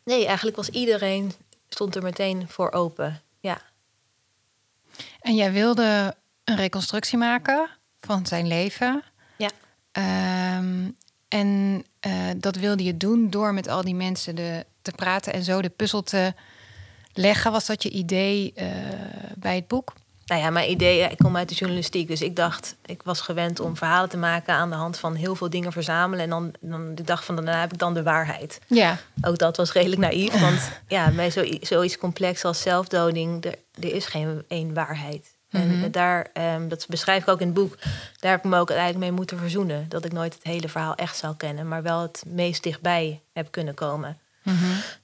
nee, 0.04 0.26
eigenlijk 0.26 0.58
was 0.58 0.70
iedereen, 0.70 1.32
stond 1.70 1.96
er 1.96 2.02
meteen 2.04 2.48
voor 2.50 2.72
open. 2.72 3.22
Ja, 3.40 3.62
En 5.22 5.36
jij 5.36 5.52
wilde 5.52 6.16
een 6.44 6.56
reconstructie 6.56 7.18
maken 7.18 7.70
van 8.00 8.26
zijn 8.26 8.48
leven. 8.48 9.04
Ja. 9.38 9.50
Ehm, 9.92 10.90
en 11.28 11.84
eh, 12.00 12.30
dat 12.38 12.56
wilde 12.56 12.84
je 12.84 12.98
doen 12.98 13.30
door 13.30 13.54
met 13.54 13.68
al 13.68 13.82
die 13.82 13.96
mensen 13.96 14.36
de, 14.36 14.66
te 14.82 14.92
praten 14.92 15.34
en 15.34 15.44
zo 15.44 15.62
de 15.62 15.70
puzzel 15.70 16.04
te 16.04 16.34
leggen. 17.14 17.52
Was 17.52 17.66
dat 17.66 17.84
je 17.84 17.90
idee 17.90 18.54
eh, 18.56 18.68
bij 19.36 19.56
het 19.56 19.68
boek? 19.68 19.94
nou 20.26 20.44
ja, 20.44 20.50
mijn 20.50 20.70
idee, 20.72 21.02
ik 21.10 21.18
kom 21.18 21.38
uit 21.38 21.50
de 21.50 21.56
journalistiek, 21.56 22.08
dus 22.08 22.22
ik 22.22 22.36
dacht, 22.36 22.76
ik 22.86 23.04
was 23.04 23.22
gewend 23.22 23.60
om 23.60 23.78
verhalen 23.78 24.10
te 24.10 24.18
maken 24.18 24.54
aan 24.54 24.70
de 24.70 24.76
hand 24.76 24.98
van 24.98 25.16
heel 25.16 25.36
veel 25.36 25.50
dingen 25.50 25.72
verzamelen. 25.72 26.24
En 26.24 26.30
dan, 26.30 26.54
dan 26.62 26.96
de 26.96 27.04
dag 27.04 27.26
van 27.26 27.36
daarna 27.36 27.60
heb 27.60 27.74
ik 27.74 27.80
dan 27.80 27.94
de 27.94 28.04
waarheid. 28.04 28.60
Ja. 28.68 28.98
Ook 29.22 29.38
dat 29.38 29.58
was 29.58 29.72
redelijk 29.72 30.02
naïef, 30.02 30.40
want 30.40 30.72
ja, 30.88 31.12
bij 31.12 31.30
zo, 31.30 31.46
zoiets 31.62 31.98
complex 31.98 32.44
als 32.46 32.62
zelfdoding, 32.62 33.46
er, 33.46 33.56
er 33.80 33.94
is 33.96 34.06
geen 34.06 34.44
één 34.48 34.74
waarheid. 34.74 35.32
En 35.50 35.78
Mhm. 35.80 35.92
daar, 35.92 36.28
ehm, 36.34 36.68
dat 36.68 36.86
beschrijf 36.90 37.22
ik 37.22 37.28
ook 37.30 37.40
in 37.40 37.46
het 37.46 37.56
boek, 37.56 37.78
daar 38.20 38.32
heb 38.32 38.44
ik 38.44 38.50
me 38.50 38.58
ook 38.60 38.70
uiteindelijk 38.70 39.06
mee 39.10 39.18
moeten 39.18 39.38
verzoenen. 39.38 39.86
Dat 39.90 40.06
ik 40.06 40.12
nooit 40.12 40.34
het 40.34 40.44
hele 40.44 40.70
verhaal 40.70 40.96
echt 40.96 41.18
zou 41.18 41.36
kennen, 41.36 41.68
maar 41.68 41.84
wel 41.84 42.02
het 42.02 42.24
meest 42.28 42.64
dichtbij 42.64 43.22
heb 43.34 43.52
kunnen 43.52 43.74
komen. 43.74 44.18
Mhm. 44.44 44.56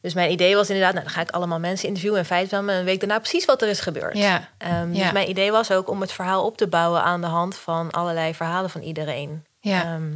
Dus 0.02 0.14
mijn 0.14 0.32
idee 0.32 0.56
was 0.56 0.68
inderdaad, 0.70 0.94
nou, 0.94 1.06
dan 1.06 1.14
ga 1.14 1.22
ik 1.22 1.32
allemaal 1.32 1.60
mensen 1.60 1.88
interviewen 1.88 2.20
en 2.20 2.26
feiten 2.26 2.50
van 2.50 2.66
me 2.66 2.74
een 2.74 2.86
week 2.86 3.00
daarna 3.00 3.20
precies 3.20 3.46
wat 3.46 3.62
er 3.62 3.68
is 3.68 3.80
gebeurd. 3.80 4.18
Ja. 4.18 4.50
Ehm, 4.58 4.94
Ja. 4.94 5.04
Dus 5.04 5.12
mijn 5.12 5.30
idee 5.30 5.52
was 5.52 5.72
ook 5.72 5.90
om 5.90 6.02
het 6.02 6.12
verhaal 6.12 6.46
op 6.46 6.58
te 6.58 6.68
bouwen 6.68 7.04
aan 7.04 7.22
de 7.22 7.28
hand 7.28 7.56
van 7.56 7.92
allerlei 7.92 8.34
verhalen 8.34 8.70
van 8.70 8.82
iedereen. 8.82 9.46
Ja. 9.60 9.84
Ehm, 9.84 10.12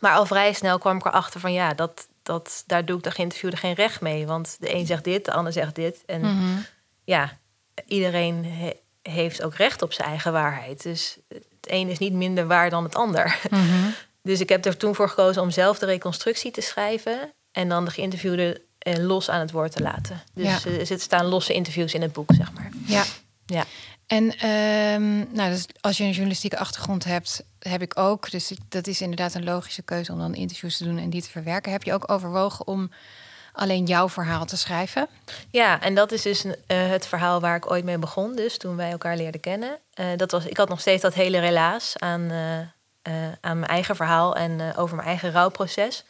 maar 0.00 0.14
al 0.14 0.26
vrij 0.26 0.52
snel 0.52 0.78
kwam 0.78 0.96
ik 0.96 1.04
erachter 1.06 1.40
van 1.40 1.52
ja, 1.52 1.74
dat, 1.74 2.08
dat, 2.22 2.62
daar 2.66 2.84
doe 2.84 2.96
ik 2.98 3.02
de 3.04 3.10
geïnterviewde 3.10 3.56
geen 3.56 3.74
recht 3.74 4.00
mee. 4.00 4.26
Want 4.26 4.56
de 4.60 4.74
een 4.74 4.86
zegt 4.86 5.04
dit, 5.04 5.24
de 5.24 5.32
ander 5.32 5.52
zegt 5.52 5.74
dit. 5.74 6.02
En 6.06 6.20
Mhm. 6.20 6.56
ja, 7.04 7.38
iedereen 7.86 8.44
he- 8.44 8.76
heeft 9.12 9.42
ook 9.42 9.54
recht 9.54 9.82
op 9.82 9.92
zijn 9.92 10.08
eigen 10.08 10.32
waarheid. 10.32 10.82
Dus 10.82 11.18
het 11.28 11.44
een 11.60 11.88
is 11.88 11.98
niet 11.98 12.12
minder 12.12 12.46
waar 12.46 12.70
dan 12.70 12.84
het 12.84 12.94
ander. 12.94 13.38
Mhm. 13.50 13.62
Dus 14.22 14.40
ik 14.40 14.48
heb 14.48 14.64
er 14.64 14.76
toen 14.76 14.94
voor 14.94 15.08
gekozen 15.08 15.42
om 15.42 15.50
zelf 15.50 15.78
de 15.78 15.86
reconstructie 15.86 16.50
te 16.50 16.60
schrijven. 16.60 17.32
En 17.58 17.68
dan 17.68 17.84
de 17.84 17.90
geïnterviewde 17.90 18.60
eh, 18.78 18.96
los 18.96 19.30
aan 19.30 19.40
het 19.40 19.50
woord 19.50 19.72
te 19.72 19.82
laten. 19.82 20.22
Dus 20.34 20.44
Ja. 20.62 20.70
eh, 20.70 20.90
er 20.90 21.00
staan 21.00 21.26
losse 21.26 21.52
interviews 21.52 21.94
in 21.94 22.02
het 22.02 22.12
boek, 22.12 22.30
zeg 22.34 22.52
maar. 22.52 22.70
Ja. 22.86 23.04
Ja. 23.46 23.64
En 24.06 24.36
ehm, 24.38 25.16
nou, 25.34 25.50
dus 25.50 25.66
als 25.80 25.96
je 25.96 26.02
een 26.04 26.10
journalistieke 26.10 26.58
achtergrond 26.58 27.04
hebt, 27.04 27.42
heb 27.58 27.82
ik 27.82 27.98
ook. 27.98 28.30
Dus 28.30 28.52
dat 28.68 28.86
is 28.86 29.00
inderdaad 29.00 29.34
een 29.34 29.44
logische 29.44 29.82
keuze 29.82 30.12
om 30.12 30.18
dan 30.18 30.34
interviews 30.34 30.76
te 30.76 30.84
doen 30.84 30.98
en 30.98 31.10
die 31.10 31.22
te 31.22 31.30
verwerken. 31.30 31.72
Heb 31.72 31.82
je 31.82 31.92
ook 31.92 32.10
overwogen 32.10 32.66
om 32.66 32.90
alleen 33.52 33.84
jouw 33.84 34.08
verhaal 34.08 34.44
te 34.46 34.56
schrijven? 34.56 35.08
Ja, 35.50 35.80
en 35.80 35.94
dat 35.94 36.12
is 36.12 36.22
dus 36.22 36.44
eh, 36.44 36.88
het 36.88 37.06
verhaal 37.06 37.40
waar 37.40 37.56
ik 37.56 37.70
ooit 37.70 37.84
mee 37.84 37.98
begon. 37.98 38.36
Dus 38.36 38.58
toen 38.58 38.76
wij 38.76 38.90
elkaar 38.90 39.16
leerden 39.16 39.40
kennen. 39.40 39.78
Dat 40.16 40.30
was, 40.30 40.44
ik 40.44 40.56
had 40.56 40.68
nog 40.68 40.80
steeds 40.80 41.02
dat 41.02 41.14
hele 41.14 41.38
relaas 41.38 41.94
aan, 41.98 42.30
aan 43.40 43.58
mijn 43.58 43.70
eigen 43.70 43.96
verhaal 43.96 44.36
en 44.36 44.76
over 44.76 44.96
mijn 44.96 45.08
eigen 45.08 45.32
rouwproces. 45.32 46.04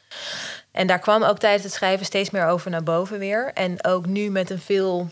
En 0.79 0.87
daar 0.87 0.99
kwam 0.99 1.23
ook 1.23 1.39
tijdens 1.39 1.63
het 1.63 1.73
schrijven 1.73 2.07
steeds 2.07 2.31
meer 2.31 2.47
over 2.47 2.71
naar 2.71 2.83
boven 2.83 3.19
weer. 3.19 3.51
En 3.55 3.85
ook 3.85 4.07
nu 4.07 4.31
met 4.31 4.51
een 4.51 4.59
veel. 4.59 5.09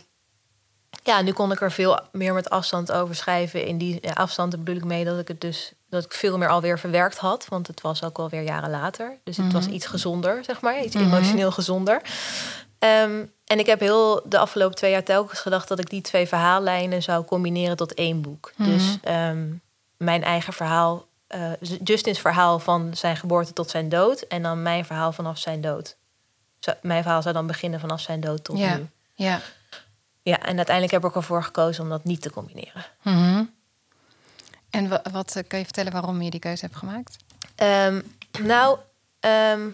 Ja, 1.03 1.23
nu 1.23 1.33
kon 1.33 1.53
ik 1.53 1.61
er 1.61 1.73
veel 1.73 2.01
meer 2.13 2.35
met 2.35 2.51
afstand 2.51 2.93
over 2.93 3.15
schrijven. 3.15 3.67
In 3.67 3.79
die 3.79 4.13
afstand 4.13 4.51
bedoel 4.51 4.77
ik 4.77 4.85
mee 4.85 5.05
dat 5.05 5.19
ik 5.19 5.29
het 5.29 5.41
dus 5.41 5.73
dat 5.89 6.05
ik 6.05 6.13
veel 6.13 6.39
meer 6.39 6.49
alweer 6.49 6.79
verwerkt 6.79 7.19
had. 7.19 7.47
Want 7.49 7.67
het 7.67 7.81
was 7.81 8.03
ook 8.03 8.19
alweer 8.19 8.43
jaren 8.43 8.71
later. 8.71 9.19
Dus 9.25 9.37
het 9.37 9.53
was 9.53 9.67
iets 9.67 9.87
gezonder, 9.87 10.45
zeg 10.45 10.61
maar. 10.61 10.85
Iets 10.85 10.95
emotioneel 10.95 11.51
gezonder. 11.51 12.01
Ehm, 12.79 13.25
en 13.47 13.59
ik 13.59 13.67
heb 13.67 13.81
heel 13.81 14.23
de 14.25 14.39
afgelopen 14.39 14.77
twee 14.77 14.91
jaar 14.91 15.05
telkens 15.05 15.41
gedacht 15.41 15.69
dat 15.69 15.79
ik 15.79 15.91
die 15.91 16.01
twee 16.01 16.27
verhaallijnen 16.27 17.03
zou 17.03 17.25
combineren 17.25 17.77
tot 17.77 17.95
één 17.95 18.21
boek. 18.21 18.53
Dus 18.57 18.99
ehm, 19.03 19.45
mijn 19.97 20.23
eigen 20.23 20.53
verhaal, 20.53 21.07
eh, 21.27 21.53
Justins 21.85 22.19
verhaal 22.19 22.59
van 22.59 22.97
zijn 22.97 23.17
geboorte 23.17 23.53
tot 23.53 23.71
zijn 23.71 23.89
dood. 23.89 24.21
En 24.21 24.43
dan 24.43 24.63
mijn 24.63 24.85
verhaal 24.85 25.13
vanaf 25.13 25.39
zijn 25.39 25.61
dood. 25.61 25.97
Zo, 26.59 26.73
mijn 26.83 27.03
verhaal 27.03 27.23
zou 27.23 27.35
dan 27.35 27.47
beginnen 27.47 27.81
vanaf 27.81 28.01
zijn 28.01 28.21
dood 28.21 28.45
tot 28.45 28.59
Ja. 28.59 28.77
nu. 28.77 28.87
Ja. 29.15 29.41
Ja, 30.23 30.39
en 30.41 30.57
uiteindelijk 30.57 30.93
heb 30.93 31.05
ik 31.05 31.15
ervoor 31.17 31.43
gekozen 31.43 31.83
om 31.83 31.89
dat 31.91 32.05
niet 32.05 32.23
te 32.23 32.31
combineren. 32.31 32.85
Mhm. 33.03 33.45
En 34.71 34.89
wa- 34.89 35.03
wat 35.13 35.37
eh, 35.37 35.43
kun 35.47 35.59
je 35.59 35.65
vertellen 35.65 35.93
waarom 35.93 36.23
je 36.23 36.31
die 36.31 36.41
keuze 36.41 36.65
hebt 36.65 36.77
gemaakt? 36.77 37.17
Ehm, 37.55 38.01
nou, 38.43 38.79
ehm, 39.21 39.69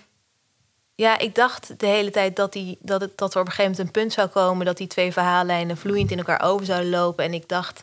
ja, 0.94 1.18
ik 1.18 1.34
dacht 1.34 1.78
de 1.80 1.86
hele 1.86 2.10
tijd 2.10 2.36
dat, 2.36 2.52
die, 2.52 2.78
dat, 2.80 3.00
het, 3.00 3.18
dat 3.18 3.34
er 3.34 3.40
op 3.40 3.46
een 3.46 3.52
gegeven 3.52 3.70
moment 3.70 3.86
een 3.96 4.02
punt 4.02 4.12
zou 4.12 4.28
komen 4.28 4.66
dat 4.66 4.76
die 4.76 4.86
twee 4.86 5.12
verhaallijnen 5.12 5.76
vloeiend 5.76 6.10
in 6.10 6.18
elkaar 6.18 6.40
over 6.42 6.66
zouden 6.66 6.90
lopen. 6.90 7.24
En 7.24 7.34
ik 7.34 7.48
dacht, 7.48 7.82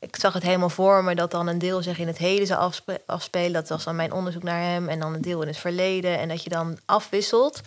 ik 0.00 0.16
zag 0.16 0.32
het 0.32 0.42
helemaal 0.42 0.68
voor 0.70 1.04
me 1.04 1.14
dat 1.14 1.30
dan 1.30 1.46
een 1.46 1.58
deel 1.58 1.82
zich 1.82 1.98
in 1.98 2.06
het 2.06 2.18
heden 2.18 2.46
zou 2.46 2.60
afspe- 2.60 3.02
afspelen. 3.06 3.52
Dat 3.52 3.68
was 3.68 3.84
dan 3.84 3.96
mijn 3.96 4.12
onderzoek 4.12 4.42
naar 4.42 4.62
hem. 4.62 4.88
En 4.88 4.98
dan 5.00 5.14
een 5.14 5.20
deel 5.20 5.42
in 5.42 5.48
het 5.48 5.56
verleden. 5.56 6.18
En 6.18 6.28
dat 6.28 6.42
je 6.42 6.50
dan 6.50 6.78
afwisselt. 6.86 7.60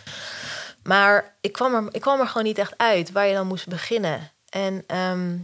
Maar 0.82 1.34
ik 1.40 1.52
kwam 1.52 1.74
er, 1.74 1.88
ik 1.90 2.00
kwam 2.00 2.20
er 2.20 2.26
gewoon 2.26 2.44
niet 2.46 2.58
echt 2.58 2.74
uit 2.76 3.12
waar 3.12 3.26
je 3.26 3.34
dan 3.34 3.46
moest 3.46 3.68
beginnen. 3.68 4.30
En 4.48 4.84
ehm, 4.86 5.36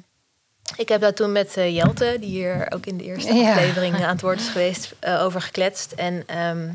ik 0.76 0.88
heb 0.88 1.00
daar 1.00 1.14
toen 1.14 1.32
met 1.32 1.56
eh, 1.56 1.74
Jelte, 1.74 2.16
die 2.20 2.28
hier 2.30 2.72
ook 2.72 2.86
in 2.86 2.96
de 2.96 3.04
eerste 3.04 3.34
Ja. 3.34 3.50
aflevering 3.50 3.94
aan 3.94 4.08
het 4.12 4.20
woord 4.20 4.40
is 4.40 4.48
geweest, 4.48 4.94
eh, 4.98 5.22
over 5.24 5.40
gekletst. 5.42 5.92
En 5.92 6.22
ehm, 6.26 6.68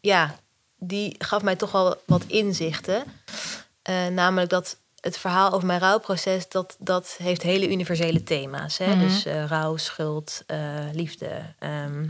ja, 0.00 0.34
die 0.78 1.14
gaf 1.18 1.42
mij 1.42 1.56
toch 1.56 1.72
wel 1.72 1.96
wat 2.06 2.24
inzichten. 2.26 3.04
Eh, 3.82 4.06
namelijk 4.06 4.50
dat 4.50 4.76
het 5.06 5.18
verhaal 5.18 5.52
over 5.52 5.66
mijn 5.66 5.80
rouwproces, 5.80 6.48
dat, 6.48 6.76
dat 6.78 7.14
heeft 7.18 7.42
hele 7.42 7.70
universele 7.70 8.22
thema's. 8.22 8.78
Hè? 8.78 8.86
Mhm. 8.94 8.98
Dus 8.98 9.24
eh, 9.24 9.44
rouw, 9.44 9.76
schuld, 9.76 10.42
eh, 10.46 10.58
liefde, 10.92 11.30
ehm, 11.58 12.06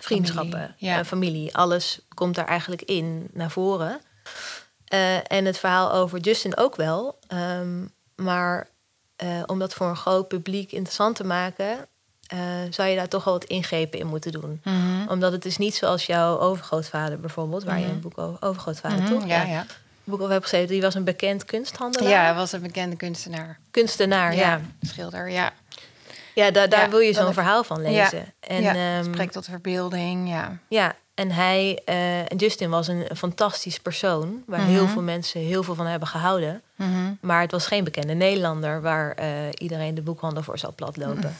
vriendschappen, 0.00 0.50
Familie, 0.60 0.74
ja. 0.96 1.04
familie. 1.04 1.56
Alles 1.56 2.00
komt 2.14 2.34
daar 2.34 2.46
eigenlijk 2.46 2.82
in 2.82 3.28
naar 3.32 3.50
voren. 3.50 4.00
Eh, 4.84 5.32
en 5.32 5.44
het 5.44 5.58
verhaal 5.58 5.92
over 5.92 6.18
Justin 6.18 6.56
ook 6.56 6.76
wel. 6.76 7.18
Ehm, 7.26 7.84
maar 8.16 8.68
eh, 9.16 9.42
om 9.46 9.58
dat 9.58 9.74
voor 9.74 9.86
een 9.88 9.96
groot 9.96 10.28
publiek 10.28 10.72
interessant 10.72 11.16
te 11.16 11.24
maken, 11.24 11.86
eh, 12.26 12.38
zou 12.70 12.88
je 12.88 12.96
daar 12.96 13.08
toch 13.08 13.24
wel 13.24 13.34
wat 13.34 13.44
ingrepen 13.44 13.98
in 13.98 14.06
moeten 14.06 14.32
doen. 14.32 14.60
Mhm. 14.64 15.08
Omdat 15.08 15.32
het 15.32 15.44
is 15.44 15.56
niet 15.58 15.74
zoals 15.74 16.06
jouw 16.06 16.38
overgrootvader 16.38 17.20
bijvoorbeeld, 17.20 17.64
waar 17.64 17.78
je 17.78 17.84
Mhm. 17.84 17.94
een 17.94 18.00
boek 18.00 18.18
over 18.18 18.42
overgrootvader 18.42 19.04
toch? 19.08 19.26
Ja, 19.26 19.42
ja. 19.42 19.66
Boek 20.04 20.20
over 20.20 20.32
hebt 20.32 20.42
geschreven. 20.42 20.68
Die 20.68 20.80
was 20.82 20.94
een 20.94 21.04
bekend 21.04 21.44
kunsthandelaar. 21.44 22.10
ja, 22.10 22.22
hij 22.24 22.34
was 22.34 22.52
een 22.52 22.62
bekende 22.62 22.96
kunstenaar. 22.96 23.58
Kunstenaar, 23.70 24.34
ja. 24.34 24.60
Schilder, 24.80 25.30
ja. 25.30 25.52
Ja, 26.34 26.50
da- 26.50 26.66
daar 26.66 26.80
Ja, 26.84 26.88
wil 26.90 26.98
je 26.98 27.12
zo'n 27.12 27.24
heb- 27.24 27.32
verhaal 27.34 27.64
van 27.64 27.82
lezen. 27.82 28.32
En, 28.40 28.62
ja, 28.62 28.74
ehm, 28.74 29.04
spreekt 29.04 29.32
tot 29.32 29.44
verbeelding, 29.44 30.28
ja. 30.28 30.58
Ja, 30.68 30.96
en 31.14 31.30
hij, 31.30 31.82
en 31.84 32.36
Justin 32.36 32.70
was 32.70 32.88
een 32.88 33.06
fantastisch 33.16 33.78
persoon 33.80 34.42
waar 34.46 34.60
Mhm. 34.60 34.68
heel 34.68 34.88
veel 34.88 35.02
mensen 35.02 35.40
heel 35.40 35.62
veel 35.62 35.74
van 35.74 35.86
hebben 35.86 36.08
gehouden. 36.08 36.62
Mhm. 36.76 37.12
Maar 37.20 37.40
het 37.40 37.50
was 37.50 37.66
geen 37.66 37.84
bekende 37.84 38.14
Nederlander 38.14 38.82
waar 38.82 39.12
eh, 39.12 39.28
iedereen 39.58 39.94
de 39.94 40.02
boekhandel 40.02 40.42
voor 40.42 40.58
zou 40.58 40.72
platlopen. 40.72 41.36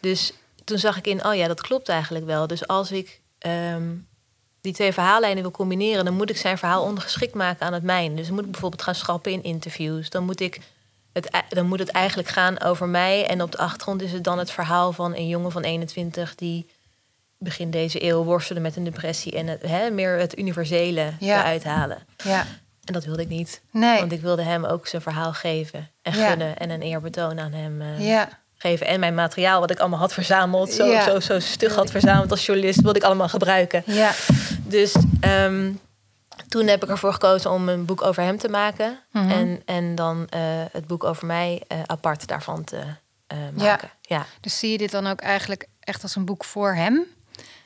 Dus 0.00 0.32
toen 0.64 0.78
zag 0.78 0.96
ik 0.96 1.06
in, 1.06 1.24
oh 1.26 1.34
ja, 1.34 1.46
dat 1.48 1.60
klopt 1.60 1.88
eigenlijk 1.88 2.24
wel. 2.26 2.46
Dus 2.46 2.66
als 2.66 2.92
ik 2.92 3.20
ehm, 3.38 3.82
die 4.64 4.72
twee 4.72 4.92
verhaallijnen 4.92 5.42
wil 5.42 5.50
combineren, 5.50 6.04
dan 6.04 6.14
moet 6.14 6.30
ik 6.30 6.36
zijn 6.36 6.58
verhaal 6.58 6.82
ondergeschikt 6.82 7.34
maken 7.34 7.66
aan 7.66 7.72
het 7.72 7.82
mijne. 7.82 8.14
Dus 8.14 8.26
dan 8.26 8.34
moet 8.34 8.44
ik 8.44 8.50
bijvoorbeeld 8.50 8.82
gaan 8.82 8.94
schrappen 8.94 9.32
in 9.32 9.42
interviews. 9.42 10.10
Dan 10.10 10.24
moet, 10.24 10.40
ik 10.40 10.60
het, 11.12 11.30
dan 11.48 11.66
moet 11.66 11.78
het 11.78 11.88
eigenlijk 11.88 12.28
gaan 12.28 12.60
over 12.60 12.88
mij. 12.88 13.26
En 13.26 13.42
op 13.42 13.52
de 13.52 13.58
achtergrond 13.58 14.02
is 14.02 14.12
het 14.12 14.24
dan 14.24 14.38
het 14.38 14.50
verhaal 14.50 14.92
van 14.92 15.14
een 15.16 15.28
jongen 15.28 15.52
van 15.52 15.62
21 15.62 16.34
die 16.34 16.70
begin 17.38 17.70
deze 17.70 18.04
eeuw 18.04 18.22
worstelde 18.24 18.60
met 18.60 18.76
een 18.76 18.84
depressie 18.84 19.32
en 19.32 19.46
het, 19.46 19.62
hè, 19.62 19.90
meer 19.90 20.18
het 20.18 20.38
universele 20.38 21.12
Ja. 21.20 21.38
eruit 21.40 21.64
halen. 21.64 21.98
Ja, 22.24 22.46
En 22.84 22.92
dat 22.92 23.04
wilde 23.04 23.22
ik 23.22 23.28
niet. 23.28 23.62
nee. 23.70 23.98
Want 24.00 24.12
ik 24.12 24.20
wilde 24.20 24.42
hem 24.42 24.64
ook 24.64 24.86
zijn 24.86 25.02
verhaal 25.02 25.32
geven 25.32 25.90
en 26.02 26.16
Ja. 26.16 26.28
gunnen 26.28 26.56
en 26.58 26.70
een 26.70 26.82
eerbetoon 26.82 27.38
aan 27.40 27.52
hem 27.52 27.80
eh, 27.80 28.06
Ja, 28.08 28.28
geven. 28.68 28.86
En 28.86 29.00
mijn 29.00 29.14
materiaal, 29.14 29.60
wat 29.60 29.70
ik 29.70 29.78
allemaal 29.78 29.98
had 29.98 30.12
verzameld, 30.12 30.72
zo, 30.72 30.86
Ja. 30.86 31.02
zo, 31.04 31.20
zo 31.20 31.38
stug 31.40 31.74
had 31.74 31.90
verzameld 31.90 32.30
als 32.30 32.46
journalist, 32.46 32.80
wilde 32.80 32.98
ik 32.98 33.04
allemaal 33.04 33.28
gebruiken. 33.28 33.82
ja. 33.86 34.12
Dus 34.66 34.94
ehm, 35.20 35.72
toen 36.48 36.66
heb 36.66 36.82
ik 36.82 36.88
ervoor 36.88 37.12
gekozen 37.12 37.50
om 37.50 37.68
een 37.68 37.84
boek 37.84 38.02
over 38.02 38.22
hem 38.22 38.38
te 38.38 38.48
maken. 38.48 38.98
Mhm. 39.12 39.30
En, 39.30 39.62
en 39.64 39.94
dan 39.94 40.26
eh, 40.28 40.40
het 40.72 40.86
boek 40.86 41.04
over 41.04 41.26
mij 41.26 41.62
eh, 41.68 41.78
apart 41.86 42.26
daarvan 42.26 42.64
te 42.64 42.80
eh, 43.26 43.38
maken. 43.54 43.90
Ja. 44.00 44.26
Dus 44.40 44.58
zie 44.58 44.70
je 44.70 44.78
dit 44.78 44.90
dan 44.90 45.06
ook 45.06 45.20
eigenlijk 45.20 45.66
echt 45.80 46.02
als 46.02 46.16
een 46.16 46.24
boek 46.24 46.44
voor 46.44 46.74
hem? 46.74 47.04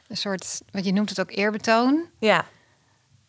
Een 0.08 0.16
soort, 0.16 0.60
wat 0.70 0.84
je 0.84 0.92
noemt 0.92 1.08
het 1.08 1.20
ook 1.20 1.30
eerbetoon. 1.30 2.04
Ja. 2.18 2.44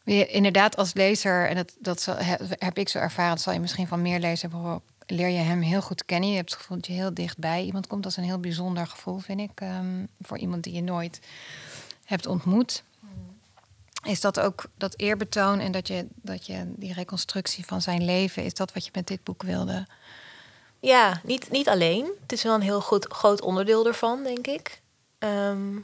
Je, 0.03 0.27
inderdaad, 0.27 0.77
als 0.77 0.93
lezer, 0.93 1.47
en 1.47 1.55
dat, 1.55 1.75
dat 1.79 2.01
zal- 2.01 2.15
he- 2.17 2.35
heb 2.49 2.77
ik 2.77 2.89
zo 2.89 2.97
ervaren, 2.99 3.29
dat 3.35 3.41
zal 3.41 3.53
je 3.53 3.59
misschien 3.59 3.87
van 3.87 4.01
meer 4.01 4.19
lezers 4.19 4.41
hebben 4.41 4.81
leer 5.11 5.27
je 5.27 5.37
hem 5.37 5.61
heel 5.61 5.81
goed 5.81 6.05
kennen. 6.05 6.29
Je 6.29 6.35
hebt 6.35 6.49
het 6.49 6.59
gevoel 6.59 6.77
dat 6.77 6.87
je 6.87 6.93
heel 6.93 7.13
dichtbij 7.13 7.63
iemand 7.63 7.87
komt. 7.87 8.03
Dat 8.03 8.11
is 8.11 8.17
een 8.17 8.23
heel 8.23 8.39
bijzonder 8.39 8.87
gevoel, 8.87 9.17
vind 9.17 9.39
ik, 9.39 9.51
ehm, 9.55 10.05
voor 10.21 10.37
iemand 10.37 10.63
die 10.63 10.73
je 10.73 10.81
nooit 10.81 11.19
hebt 12.05 12.25
ontmoet. 12.25 12.83
Is 14.03 14.21
dat 14.21 14.39
ook 14.39 14.65
dat 14.77 14.93
eerbetoon 14.97 15.59
en 15.59 15.71
dat 15.71 15.87
je, 15.87 16.07
dat 16.15 16.45
je 16.45 16.73
die 16.75 16.93
reconstructie 16.93 17.65
van 17.65 17.81
zijn 17.81 18.05
leven, 18.05 18.43
is 18.43 18.53
dat 18.53 18.73
wat 18.73 18.85
je 18.85 18.91
met 18.93 19.07
dit 19.07 19.23
boek 19.23 19.43
wilde? 19.43 19.87
Ja, 20.79 21.21
niet, 21.23 21.51
niet 21.51 21.69
alleen. 21.69 22.11
Het 22.21 22.31
is 22.31 22.43
wel 22.43 22.55
een 22.55 22.61
heel 22.61 22.81
goed, 22.81 23.05
groot 23.05 23.41
onderdeel 23.41 23.87
ervan, 23.87 24.23
denk 24.23 24.47
ik. 24.47 24.81
Ehm, 25.17 25.77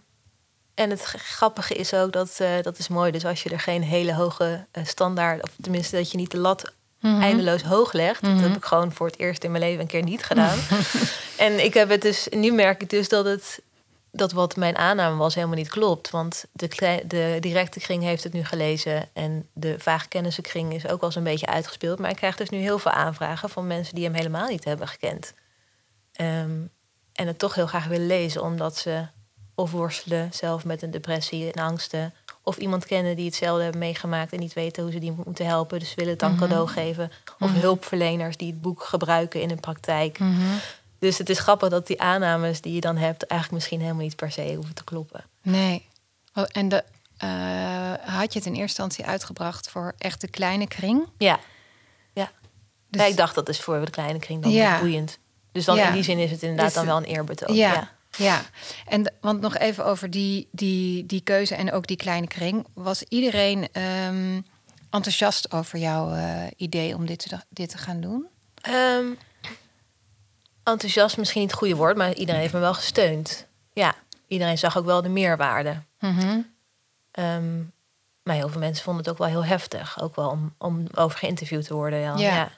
en 0.74 0.90
het 0.90 1.02
grappige 1.04 1.74
is 1.74 1.94
ook 1.94 2.12
dat, 2.12 2.40
eh, 2.40 2.62
dat 2.62 2.78
is 2.78 2.88
mooi. 2.88 3.12
Dus 3.12 3.26
als 3.26 3.44
je 3.44 3.50
er 3.50 3.60
geen 3.60 3.84
hele 3.84 4.14
hoge 4.14 4.66
eh, 4.72 4.86
standaard, 4.86 5.44
of 5.44 5.56
tenminste 5.62 5.96
dat 5.96 6.12
je 6.12 6.18
niet 6.18 6.32
de 6.32 6.38
lat 6.38 6.74
eindeloos 7.06 7.62
hoog 7.62 7.94
legt. 7.94 8.24
Dat 8.24 8.40
heb 8.40 8.56
ik 8.56 8.66
gewoon 8.66 8.92
voor 8.92 9.08
het 9.08 9.20
eerst 9.20 9.44
in 9.44 9.52
mijn 9.52 9.64
leven 9.64 9.82
een 9.82 9.88
keer 9.88 10.04
niet 10.04 10.24
gedaan. 10.24 10.58
en 11.38 11.64
ik 11.64 11.74
heb 11.74 11.90
het 11.90 12.02
dus, 12.02 12.28
nu 12.32 12.52
merk 12.52 12.82
ik 12.82 12.90
dus 12.90 13.10
dat 13.10 13.26
het 13.26 13.60
dat 14.16 14.32
wat 14.32 14.56
mijn 14.56 14.78
aanname 14.78 15.16
was 15.16 15.36
helemaal 15.36 15.56
niet 15.56 15.70
klopt. 15.70 16.10
Want 16.10 16.46
de, 16.52 17.04
de 17.08 17.38
directe 17.40 17.80
kring 17.80 18.04
heeft 18.04 18.24
het 18.24 18.34
nu 18.34 18.44
gelezen. 18.44 19.10
En 19.14 19.48
de 19.54 19.76
vage 19.80 20.08
kennissenkring 20.08 20.74
is 20.74 20.88
ook 20.88 21.02
al 21.02 21.12
zo'n 21.12 21.24
beetje 21.24 21.46
uitgespeeld. 21.46 22.00
Maar 22.00 22.10
ik 22.10 22.16
krijg 22.16 22.36
dus 22.36 22.50
nu 22.50 22.58
heel 22.58 22.80
veel 22.80 22.92
aanvragen 22.92 23.50
van 23.50 23.68
mensen 23.68 23.96
die 23.96 24.04
hem 24.04 24.14
helemaal 24.14 24.48
niet 24.48 24.64
hebben 24.64 24.88
gekend. 24.88 25.34
Ehm, 26.12 26.62
en 27.14 27.28
het 27.28 27.40
toch 27.40 27.56
heel 27.56 27.68
graag 27.68 27.86
willen 27.86 28.08
lezen, 28.08 28.44
omdat 28.44 28.78
ze 28.78 29.08
of 29.56 29.72
worstelen 29.72 30.30
zelf 30.34 30.66
met 30.66 30.82
een 30.82 30.92
depressie 30.92 31.52
en 31.52 31.64
angsten. 31.64 32.14
Of 32.48 32.58
iemand 32.58 32.86
kennen 32.86 33.16
die 33.16 33.26
hetzelfde 33.26 33.62
hebben 33.64 33.80
meegemaakt 33.82 34.34
en 34.34 34.40
niet 34.40 34.54
weten 34.54 34.84
hoe 34.84 34.92
ze 34.92 35.00
die 35.00 35.16
moeten 35.26 35.46
helpen. 35.46 35.80
Dus 35.80 35.90
ze 35.90 35.96
willen 35.96 36.12
het 36.12 36.20
dan 36.20 36.38
cadeau 36.38 36.68
geven. 36.68 37.12
Of 37.40 37.52
hulpverleners 37.54 38.38
die 38.38 38.48
het 38.52 38.62
boek 38.62 38.84
gebruiken 38.84 39.42
in 39.42 39.50
hun 39.50 39.60
praktijk. 39.60 40.20
Dus 41.00 41.18
het 41.18 41.30
is 41.30 41.40
grappig 41.40 41.70
dat 41.70 41.88
die 41.88 42.02
aannames 42.02 42.62
die 42.62 42.74
je 42.74 42.82
dan 42.82 42.98
hebt, 42.98 43.24
eigenlijk 43.28 43.52
misschien 43.62 43.82
helemaal 43.82 44.04
niet 44.04 44.16
per 44.16 44.32
se 44.32 44.54
hoeven 44.56 44.76
te 44.76 44.84
kloppen. 44.84 45.24
Nee. 45.42 45.86
Oh, 46.36 46.44
En 46.52 46.70
de, 46.70 46.84
eh, 47.18 47.94
had 48.16 48.34
je 48.34 48.40
het 48.40 48.48
in 48.48 48.54
eerste 48.56 48.62
instantie 48.82 49.06
uitgebracht 49.06 49.70
voor 49.70 49.94
echt 49.98 50.22
de 50.22 50.28
kleine 50.28 50.68
kring? 50.68 51.08
Ja. 51.18 51.40
Ja. 52.14 52.32
Dus- 52.90 53.02
ja 53.02 53.08
ik 53.08 53.18
dacht 53.18 53.36
dat 53.36 53.50
is 53.50 53.60
voor 53.62 53.86
de 53.86 53.92
kleine 53.92 54.20
kring 54.20 54.44
dan 54.44 54.52
Ja. 54.52 54.80
boeiend. 54.80 55.18
Dus 55.52 55.66
dan 55.66 55.76
Ja. 55.76 55.88
in 55.88 55.94
die 55.94 56.04
zin 56.04 56.18
is 56.20 56.32
het 56.32 56.42
inderdaad 56.42 56.66
Dus- 56.66 56.76
dan 56.76 56.86
wel 56.86 56.98
een 56.98 57.04
eerbetoon. 57.04 57.56
Ja, 57.56 57.90
ja. 58.18 58.42
En 58.86 59.14
want 59.22 59.42
nog 59.42 59.58
even 59.58 59.86
over 59.86 60.10
die, 60.10 60.48
die, 60.52 61.06
die 61.06 61.22
keuze 61.22 61.56
en 61.56 61.72
ook 61.72 61.88
die 61.88 61.98
kleine 61.98 62.28
kring. 62.28 62.66
Was 62.74 63.04
iedereen 63.04 63.68
ehm, 63.72 64.42
enthousiast 64.90 65.54
over 65.54 65.80
jouw 65.80 66.14
eh, 66.14 66.44
idee 66.58 66.96
om 66.96 67.06
dit 67.06 67.20
te, 67.30 67.40
dit 67.50 67.70
te 67.70 67.78
gaan 67.78 68.02
doen? 68.02 68.28
Ehm, 68.62 69.06
enthousiast 70.64 71.18
misschien 71.18 71.42
niet 71.42 71.50
het 71.50 71.60
goede 71.60 71.76
woord, 71.76 71.98
maar 71.98 72.14
iedereen 72.14 72.42
heeft 72.42 72.54
me 72.54 72.60
wel 72.60 72.74
gesteund. 72.74 73.48
Ja, 73.74 73.96
iedereen 74.28 74.58
zag 74.58 74.78
ook 74.78 74.86
wel 74.86 75.02
de 75.02 75.10
meerwaarde. 75.10 75.82
Ehm, 77.12 77.58
maar 78.24 78.36
heel 78.36 78.50
veel 78.50 78.60
mensen 78.60 78.84
vonden 78.84 79.04
het 79.04 79.12
ook 79.12 79.18
wel 79.18 79.28
heel 79.28 79.46
heftig. 79.46 80.02
Ook 80.02 80.16
wel 80.16 80.30
om, 80.30 80.54
om 80.58 80.88
over 80.96 81.18
geïnterviewd 81.18 81.66
te 81.66 81.74
worden. 81.74 82.00
Ja. 82.00 82.18
Ja. 82.18 82.36
Ja. 82.36 82.52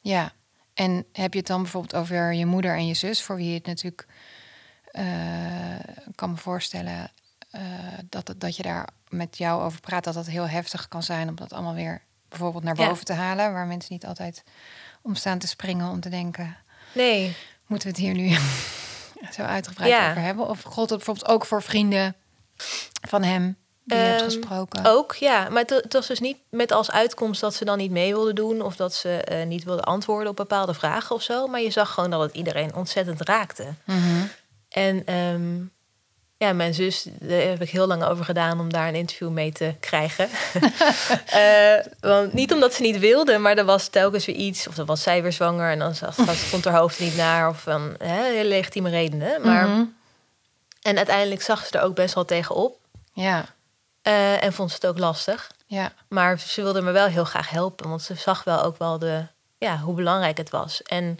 Ja. 0.00 0.32
En 0.74 1.04
heb 1.12 1.32
je 1.32 1.38
het 1.38 1.48
dan 1.48 1.62
bijvoorbeeld 1.62 1.94
over 1.94 2.32
je 2.32 2.46
moeder 2.46 2.74
en 2.74 2.86
je 2.86 2.94
zus, 2.94 3.22
voor 3.22 3.36
wie 3.36 3.48
je 3.48 3.54
het 3.54 3.66
natuurlijk 3.66 4.06
eh, 4.90 5.04
kan 6.14 6.30
me 6.30 6.36
voorstellen 6.36 7.10
eh, 7.50 7.60
dat, 8.08 8.34
dat 8.36 8.56
je 8.56 8.62
daar 8.62 8.88
met 9.08 9.38
jou 9.38 9.62
over 9.62 9.80
praat, 9.80 10.04
dat 10.04 10.14
dat 10.14 10.26
heel 10.26 10.48
heftig 10.48 10.88
kan 10.88 11.02
zijn 11.02 11.28
om 11.28 11.34
dat 11.36 11.52
allemaal 11.52 11.74
weer 11.74 12.02
bijvoorbeeld 12.28 12.64
naar 12.64 12.78
Ja. 12.78 12.88
boven 12.88 13.04
te 13.04 13.12
halen, 13.12 13.52
waar 13.52 13.66
mensen 13.66 13.92
niet 13.92 14.06
altijd 14.06 14.42
om 15.02 15.14
staan 15.14 15.38
te 15.38 15.46
springen 15.46 15.88
om 15.90 16.00
te 16.00 16.08
denken, 16.08 16.56
Nee, 16.92 17.36
moeten 17.66 17.88
we 17.88 17.94
het 17.94 18.04
hier 18.04 18.14
nu 18.14 18.36
zo 19.36 19.42
uitgebreid 19.42 19.90
Ja. 19.90 20.10
over 20.10 20.22
hebben? 20.22 20.48
Of 20.48 20.62
gold 20.62 20.88
het 20.90 20.98
bijvoorbeeld 20.98 21.28
ook 21.28 21.44
voor 21.46 21.62
vrienden 21.62 22.16
van 23.08 23.22
hem 23.22 23.56
die 23.84 23.98
je 23.98 24.04
hebt 24.04 24.20
Ehm, 24.20 24.24
gesproken? 24.30 24.84
Ook, 24.84 25.14
ja. 25.14 25.48
Maar 25.48 25.62
het, 25.66 25.92
was 25.92 26.06
dus 26.06 26.20
niet 26.20 26.36
met 26.50 26.72
als 26.72 26.90
uitkomst 26.90 27.40
dat 27.40 27.54
ze 27.54 27.64
dan 27.64 27.78
niet 27.78 27.90
mee 27.90 28.12
wilden 28.12 28.34
doen... 28.34 28.62
of 28.62 28.76
dat 28.76 28.94
ze 28.94 29.22
eh, 29.22 29.46
niet 29.46 29.64
wilden 29.64 29.84
antwoorden 29.84 30.30
op 30.30 30.36
bepaalde 30.36 30.74
vragen 30.74 31.14
of 31.16 31.22
zo. 31.22 31.46
Maar 31.46 31.60
je 31.60 31.70
zag 31.70 31.90
gewoon 31.94 32.10
dat 32.10 32.20
het 32.20 32.34
iedereen 32.34 32.74
ontzettend 32.74 33.20
raakte. 33.20 33.74
Mhm. 33.84 34.24
En 34.70 35.06
ehm, 35.06 35.58
ja, 36.36 36.52
mijn 36.52 36.74
zus, 36.74 37.06
daar 37.20 37.40
heb 37.40 37.62
ik 37.62 37.70
heel 37.70 37.86
lang 37.86 38.04
over 38.04 38.24
gedaan... 38.24 38.60
om 38.60 38.72
daar 38.72 38.88
een 38.88 38.94
interview 38.94 39.30
mee 39.30 39.52
te 39.52 39.74
krijgen. 39.80 40.28
Eh, 41.26 41.74
want 42.00 42.32
niet 42.32 42.52
omdat 42.52 42.74
ze 42.74 42.82
niet 42.82 42.98
wilde, 42.98 43.38
maar 43.38 43.56
er 43.56 43.64
was 43.64 43.88
telkens 43.88 44.24
weer 44.26 44.36
iets... 44.36 44.68
of 44.68 44.74
dan 44.74 44.86
was 44.86 45.02
zij 45.02 45.22
weer 45.22 45.32
zwanger 45.32 45.70
en 45.70 45.78
dan 45.78 45.94
zag- 45.94 46.16
stond 46.46 46.64
haar 46.64 46.78
hoofd 46.78 46.98
niet 47.00 47.16
naar... 47.16 47.48
of 47.48 47.60
van 47.62 47.94
hè, 47.98 48.22
hele 48.24 48.48
legitieme 48.48 48.90
redenen. 48.90 49.42
Maar, 49.42 49.68
Mhm. 49.68 49.84
En 50.82 50.96
uiteindelijk 50.96 51.42
zag 51.42 51.66
ze 51.66 51.78
er 51.78 51.84
ook 51.84 51.94
best 51.94 52.14
wel 52.14 52.24
tegenop... 52.24 52.78
Ja, 53.12 53.44
eh, 54.02 54.42
en 54.44 54.52
vond 54.52 54.70
ze 54.70 54.74
het 54.76 54.86
ook 54.86 54.98
lastig. 54.98 55.50
ja, 55.66 55.92
Maar 56.08 56.38
ze 56.38 56.62
wilde 56.62 56.80
me 56.82 56.90
wel 56.92 57.06
heel 57.06 57.24
graag 57.24 57.50
helpen, 57.50 57.88
want 57.88 58.02
ze 58.02 58.14
zag 58.14 58.44
wel 58.44 58.62
ook 58.62 58.78
wel 58.78 58.98
de, 58.98 59.26
ja, 59.58 59.78
hoe 59.78 59.94
belangrijk 59.94 60.36
het 60.36 60.50
was. 60.50 60.82
En 60.82 61.18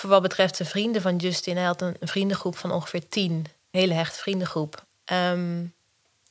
voor 0.00 0.10
wat 0.10 0.22
betreft 0.22 0.58
de 0.58 0.64
vrienden 0.64 1.02
van 1.02 1.16
Justin, 1.16 1.56
hij 1.56 1.64
had 1.64 1.82
een, 1.82 1.96
een 2.00 2.08
vriendengroep 2.08 2.56
van 2.56 2.72
ongeveer 2.72 3.08
tien, 3.08 3.32
een 3.32 3.80
hele 3.80 3.94
hechte 3.94 4.18
vriendengroep. 4.18 4.84
Ehm, 5.04 5.64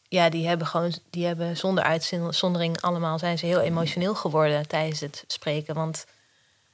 ja, 0.07 0.29
die 0.29 0.47
hebben 0.47 0.67
gewoon, 0.67 0.93
die 1.09 1.25
hebben 1.25 1.57
zonder 1.57 1.83
uitzondering 1.83 2.81
allemaal 2.81 3.19
zijn 3.19 3.37
ze 3.37 3.45
heel 3.45 3.59
emotioneel 3.59 4.15
geworden 4.15 4.67
tijdens 4.67 4.99
het 4.99 5.23
spreken. 5.27 5.75
Want 5.75 6.05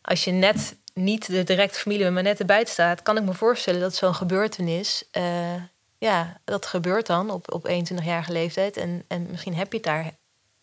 als 0.01 0.23
je 0.23 0.31
net 0.31 0.75
niet 0.93 1.27
de 1.27 1.43
directe 1.43 1.79
familie, 1.79 2.09
maar 2.09 2.23
net 2.23 2.39
erbij 2.39 2.65
staat, 2.65 3.01
kan 3.01 3.17
ik 3.17 3.23
me 3.23 3.33
voorstellen 3.33 3.79
dat 3.79 3.95
zo'n 3.95 4.15
gebeurtenis, 4.15 5.03
eh, 5.11 5.53
ja, 5.97 6.39
dat 6.43 6.65
gebeurt 6.65 7.05
dan 7.05 7.29
op, 7.29 7.53
op 7.53 7.67
21-jarige 7.67 8.31
leeftijd. 8.31 8.77
En, 8.77 9.03
en 9.07 9.27
misschien 9.29 9.55
heb 9.55 9.71
je 9.71 9.77
het 9.77 9.85
daar 9.85 10.11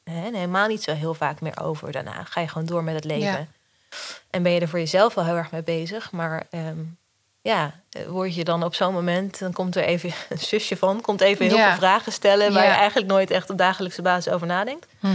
hè, 0.05 0.23
helemaal 0.23 0.69
niet 0.69 0.83
zo 0.83 0.95
heel 0.95 1.15
vaak 1.15 1.41
meer 1.41 1.61
over 1.61 1.93
daarna. 1.93 2.25
Ga 2.25 2.41
je 2.41 2.49
gewoon 2.49 2.67
door 2.67 2.85
met 2.85 2.95
het 2.95 3.05
leven. 3.05 3.23
Ja. 3.23 3.47
En 4.31 4.43
ben 4.43 4.53
je 4.53 4.61
er 4.61 4.69
voor 4.69 4.79
jezelf 4.79 5.15
wel 5.15 5.25
heel 5.25 5.37
erg 5.37 5.51
mee 5.51 5.63
bezig. 5.63 6.11
Maar 6.13 6.47
ehm, 6.51 6.79
ja, 7.41 7.81
word 8.07 8.35
je 8.35 8.45
dan 8.45 8.63
op 8.65 8.75
zo'n 8.75 8.93
moment, 8.93 9.39
dan 9.39 9.53
komt 9.53 9.77
er 9.77 9.85
even 9.85 10.13
een 10.29 10.39
zusje 10.39 10.77
van, 10.77 11.01
komt 11.01 11.21
even 11.21 11.47
heel 11.47 11.57
Ja. 11.57 11.69
veel 11.69 11.77
vragen 11.79 12.13
stellen 12.13 12.53
waar 12.53 12.63
Ja. 12.65 12.71
je 12.71 12.77
eigenlijk 12.77 13.09
nooit 13.11 13.31
echt 13.31 13.51
op 13.51 13.59
dagelijkse 13.59 14.03
basis 14.03 14.33
over 14.33 14.47
nadenkt. 14.47 14.87
Mhm. 15.01 15.15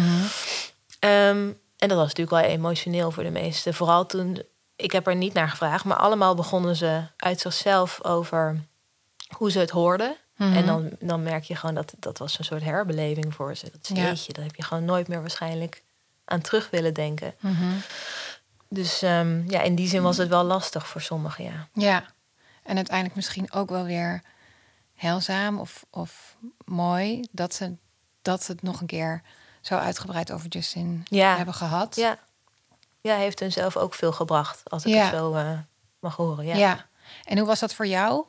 Ehm, 0.99 1.49
en 1.77 1.87
dat 1.87 1.97
was 1.97 2.07
natuurlijk 2.13 2.41
wel 2.43 2.51
emotioneel 2.55 3.11
voor 3.11 3.23
de 3.23 3.29
meesten. 3.29 3.73
Vooral 3.73 4.05
toen, 4.05 4.43
ik 4.75 4.91
heb 4.91 5.07
er 5.07 5.15
niet 5.15 5.33
naar 5.33 5.49
gevraagd, 5.49 5.85
maar 5.85 5.97
allemaal 5.97 6.35
begonnen 6.35 6.75
ze 6.75 7.01
uit 7.17 7.39
zichzelf 7.39 8.03
over 8.03 8.59
hoe 9.35 9.51
ze 9.51 9.59
het 9.59 9.69
hoorden. 9.69 10.15
Mhm. 10.35 10.53
En 10.55 10.65
dan, 10.65 10.89
dan 10.99 11.23
merk 11.23 11.43
je 11.43 11.55
gewoon 11.55 11.75
dat 11.75 11.93
dat 11.99 12.17
was 12.17 12.39
een 12.39 12.45
soort 12.45 12.63
herbeleving 12.63 13.33
voor 13.33 13.55
ze. 13.55 13.65
Dat 13.71 13.81
is 14.13 14.25
Ja. 14.25 14.33
daar 14.33 14.45
heb 14.45 14.55
je 14.55 14.63
gewoon 14.63 14.85
nooit 14.85 15.07
meer 15.07 15.21
waarschijnlijk 15.21 15.83
aan 16.25 16.41
terug 16.41 16.69
willen 16.69 16.93
denken. 16.93 17.33
Mhm. 17.39 17.63
Dus 18.69 19.01
ehm, 19.01 19.49
ja, 19.49 19.61
in 19.61 19.75
die 19.75 19.87
zin 19.87 20.01
was 20.01 20.17
het 20.17 20.27
wel 20.29 20.43
lastig 20.43 20.87
voor 20.87 21.01
sommigen, 21.01 21.43
ja. 21.43 21.67
Ja, 21.73 22.03
en 22.63 22.75
uiteindelijk 22.75 23.15
misschien 23.15 23.51
ook 23.51 23.69
wel 23.69 23.83
weer 23.83 24.21
heilzaam 24.95 25.59
of, 25.59 25.85
of 25.89 26.35
mooi 26.65 27.27
dat 27.31 27.53
ze 27.53 27.75
dat 28.21 28.47
het 28.47 28.61
nog 28.61 28.81
een 28.81 28.87
keer 28.87 29.21
zo 29.61 29.75
uitgebreid 29.75 30.31
over 30.31 30.47
Justin 30.49 31.05
Ja. 31.09 31.35
hebben 31.35 31.53
gehad. 31.53 31.95
Ja, 31.95 32.17
ja 33.01 33.15
heeft 33.15 33.39
hun 33.39 33.51
zelf 33.51 33.77
ook 33.77 33.93
veel 33.93 34.11
gebracht, 34.11 34.69
als 34.69 34.85
ik 34.85 34.93
Ja. 34.93 35.03
het 35.03 35.13
zo 35.15 35.33
eh, 35.33 35.59
mag 35.99 36.15
horen. 36.15 36.45
Ja. 36.45 36.55
Ja. 36.55 36.85
En 37.23 37.37
hoe 37.37 37.47
was 37.47 37.59
dat 37.59 37.73
voor 37.73 37.87
jou? 37.87 38.25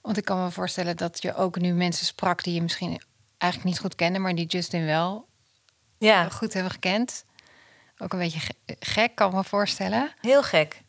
Want 0.00 0.16
ik 0.18 0.24
kan 0.24 0.42
me 0.42 0.50
voorstellen 0.50 0.96
dat 0.96 1.22
je 1.22 1.34
ook 1.34 1.58
nu 1.58 1.72
mensen 1.72 2.06
sprak 2.06 2.42
die 2.42 2.54
je 2.54 2.62
misschien 2.62 3.00
eigenlijk 3.38 3.72
niet 3.72 3.80
goed 3.80 3.94
kende, 3.94 4.18
maar 4.18 4.34
die 4.34 4.46
Justin 4.46 4.84
wel 4.84 5.26
ja, 5.98 6.28
goed 6.28 6.52
hebben 6.52 6.72
gekend. 6.72 7.24
Ook 7.98 8.12
een 8.12 8.18
beetje 8.18 8.40
ge- 8.40 8.76
gek, 8.80 9.14
kan 9.14 9.28
ik 9.28 9.34
me 9.34 9.44
voorstellen. 9.44 10.12
heel 10.20 10.42
gek. 10.42 10.82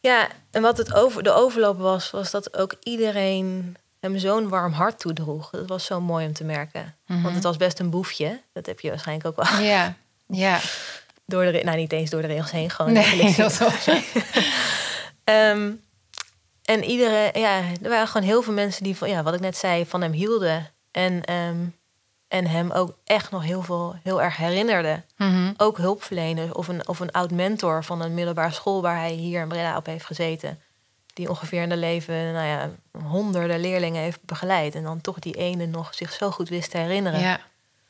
Ja, 0.00 0.28
en 0.50 0.62
wat 0.62 0.78
het 0.78 0.94
over, 0.94 1.22
de 1.22 1.32
overloop 1.32 1.78
was, 1.78 2.10
was 2.10 2.30
dat 2.30 2.56
ook 2.56 2.74
iedereen 2.82 3.76
hem 4.00 4.18
zo'n 4.18 4.48
warm 4.48 4.72
hart 4.72 4.98
toedroeg. 4.98 5.50
Dat 5.50 5.68
was 5.68 5.84
zo 5.84 6.00
mooi 6.00 6.26
om 6.26 6.32
te 6.32 6.44
merken. 6.44 6.96
Mhm. 7.06 7.22
Want 7.22 7.34
het 7.34 7.44
was 7.44 7.56
best 7.56 7.78
een 7.78 7.90
boefje. 7.90 8.40
Dat 8.52 8.66
heb 8.66 8.80
je 8.80 8.88
waarschijnlijk 8.88 9.26
ook 9.26 9.48
wel 9.48 9.60
Ja, 9.62 9.94
ja. 10.26 10.60
door 11.26 11.44
de, 11.52 11.60
nou 11.64 11.76
niet 11.76 11.92
eens 11.92 12.10
door 12.10 12.22
de 12.22 12.28
regels 12.28 12.50
heen, 12.50 12.70
gewoon. 12.70 12.92
Nee, 12.92 13.34
dat 13.36 13.58
was... 13.58 13.88
Ehm, 15.24 15.70
en 16.64 16.84
iedereen, 16.84 17.30
ja, 17.40 17.62
er 17.82 17.88
waren 17.88 18.08
gewoon 18.08 18.26
heel 18.26 18.42
veel 18.42 18.52
mensen 18.52 18.82
die 18.82 18.96
van, 18.96 19.08
ja, 19.08 19.22
wat 19.22 19.34
ik 19.34 19.40
net 19.40 19.56
zei, 19.56 19.86
van 19.86 20.00
hem 20.02 20.12
hielden. 20.12 20.70
En, 20.90 21.24
ehm, 21.24 21.56
en 22.28 22.46
hem 22.46 22.70
ook 22.70 22.94
echt 23.04 23.30
nog 23.30 23.42
heel 23.42 23.62
veel, 23.62 23.96
heel 24.02 24.22
erg 24.22 24.36
herinnerden. 24.36 25.04
Mhm. 25.16 25.52
Ook 25.56 25.76
hulpverleners 25.78 26.52
of 26.52 26.68
een, 26.68 26.88
of 26.88 27.00
een 27.00 27.12
oud 27.12 27.30
mentor 27.30 27.84
van 27.84 28.00
een 28.00 28.14
middelbare 28.14 28.52
school 28.52 28.82
waar 28.82 28.96
hij 28.96 29.12
hier 29.12 29.40
in 29.40 29.48
Breda 29.48 29.76
op 29.76 29.86
heeft 29.86 30.04
gezeten. 30.04 30.60
Die 31.14 31.28
ongeveer 31.28 31.62
in 31.62 31.68
de 31.68 31.76
leven, 31.76 32.32
nou 32.32 32.46
ja, 32.46 32.70
honderden 33.04 33.60
leerlingen 33.60 34.02
heeft 34.02 34.22
begeleid. 34.22 34.74
En 34.74 34.82
dan 34.82 35.00
toch 35.00 35.18
die 35.18 35.34
ene 35.34 35.66
nog 35.66 35.94
zich 35.94 36.12
zo 36.12 36.30
goed 36.30 36.48
wist 36.48 36.70
te 36.70 36.78
herinneren. 36.78 37.20
Ja, 37.20 37.40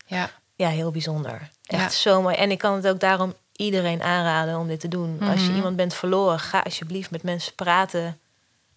Ja, 0.06 0.30
ja. 0.56 0.68
heel 0.68 0.90
bijzonder. 0.90 1.50
Echt 1.66 1.82
Ja. 1.82 1.88
zo 1.88 2.22
mooi. 2.22 2.34
En 2.34 2.50
ik 2.50 2.58
kan 2.58 2.74
het 2.74 2.88
ook 2.88 3.00
daarom 3.00 3.34
iedereen 3.56 4.02
aanraden 4.02 4.58
om 4.58 4.66
dit 4.68 4.80
te 4.80 4.88
doen. 4.88 5.20
Als 5.20 5.40
je 5.40 5.46
Mhm. 5.46 5.56
iemand 5.56 5.76
bent 5.76 5.94
verloren, 5.94 6.38
ga 6.38 6.60
alsjeblieft 6.60 7.10
met 7.10 7.22
mensen 7.22 7.54
praten 7.54 8.18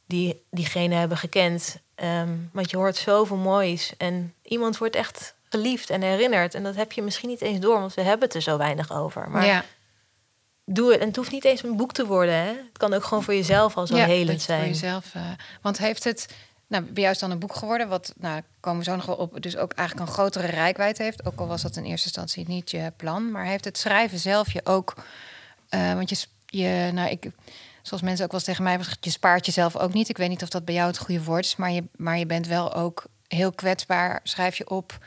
die 0.05 0.43
diegene 0.51 0.95
hebben 0.95 1.17
gekend. 1.17 1.77
Ehm, 1.95 2.29
want 2.51 2.69
je 2.71 2.77
hoort 2.77 2.95
zoveel 2.95 3.37
moois. 3.37 3.93
En 3.97 4.33
iemand 4.43 4.77
wordt 4.77 4.95
echt 4.95 5.33
geliefd 5.51 5.89
en 5.89 6.01
herinnerd. 6.01 6.55
En 6.55 6.63
dat 6.63 6.75
heb 6.75 6.91
je 6.91 7.01
misschien 7.01 7.29
niet 7.29 7.41
eens 7.41 7.59
door, 7.59 7.79
want 7.79 7.93
we 7.93 8.01
hebben 8.01 8.27
het 8.27 8.35
er 8.35 8.41
zo 8.41 8.57
weinig 8.57 8.91
over. 8.91 9.29
Maar 9.29 9.45
ja. 9.45 9.63
doe 10.65 10.91
het. 10.91 11.01
En 11.01 11.07
het 11.07 11.15
hoeft 11.15 11.31
niet 11.31 11.45
eens 11.45 11.63
een 11.63 11.77
boek 11.77 11.93
te 11.93 12.05
worden. 12.05 12.35
Hè? 12.35 12.47
Het 12.47 12.77
kan 12.77 12.93
ook 12.93 13.03
gewoon 13.03 13.23
voor 13.23 13.33
jezelf 13.33 13.77
al 13.77 13.87
zo 13.87 13.95
ja, 13.95 14.05
helend 14.05 14.41
zijn. 14.41 14.59
Voor 14.59 14.67
jezelf, 14.67 15.15
eh, 15.15 15.21
want 15.61 15.77
heeft 15.77 16.03
het, 16.03 16.27
nou, 16.67 16.83
bij 16.83 17.01
jou 17.01 17.13
is 17.13 17.19
dan 17.19 17.31
een 17.31 17.39
boek 17.39 17.55
geworden, 17.55 17.87
wat, 17.87 18.13
nou, 18.17 18.41
komen 18.59 18.79
we 18.79 18.85
zo 18.85 18.95
nog 18.95 19.05
wel 19.05 19.15
op, 19.15 19.41
dus 19.41 19.57
ook 19.57 19.73
eigenlijk 19.73 20.07
een 20.07 20.13
grotere 20.13 20.47
rijkwijd 20.47 20.97
heeft. 20.97 21.25
Ook 21.25 21.39
al 21.39 21.47
was 21.47 21.61
dat 21.61 21.75
in 21.75 21.83
eerste 21.83 22.07
instantie 22.07 22.47
niet 22.47 22.71
je 22.71 22.93
plan, 22.97 23.31
maar 23.31 23.45
heeft 23.45 23.65
het 23.65 23.77
schrijven 23.77 24.19
zelf 24.19 24.53
je 24.53 24.65
ook 24.65 24.95
eh, 25.71 25.93
want 25.93 26.09
je, 26.09 26.25
je, 26.45 26.91
nou, 26.93 27.09
ik, 27.09 27.29
zoals 27.81 28.03
mensen 28.03 28.25
ook 28.25 28.31
wel 28.31 28.39
eens 28.39 28.49
tegen 28.49 28.63
mij 28.63 28.79
je 28.99 29.09
spaart 29.09 29.45
jezelf 29.45 29.77
ook 29.77 29.93
niet. 29.93 30.09
Ik 30.09 30.17
weet 30.17 30.29
niet 30.29 30.43
of 30.43 30.49
dat 30.49 30.65
bij 30.65 30.73
jou 30.73 30.87
het 30.87 30.97
goede 30.97 31.23
woord 31.23 31.45
is, 31.45 31.55
maar 31.55 31.71
je, 31.71 31.83
maar 31.95 32.17
je 32.17 32.25
bent 32.25 32.47
wel 32.47 32.73
ook 32.73 33.05
heel 33.27 33.51
kwetsbaar. 33.51 34.19
Schrijf 34.23 34.57
je 34.57 34.69
op, 34.69 34.97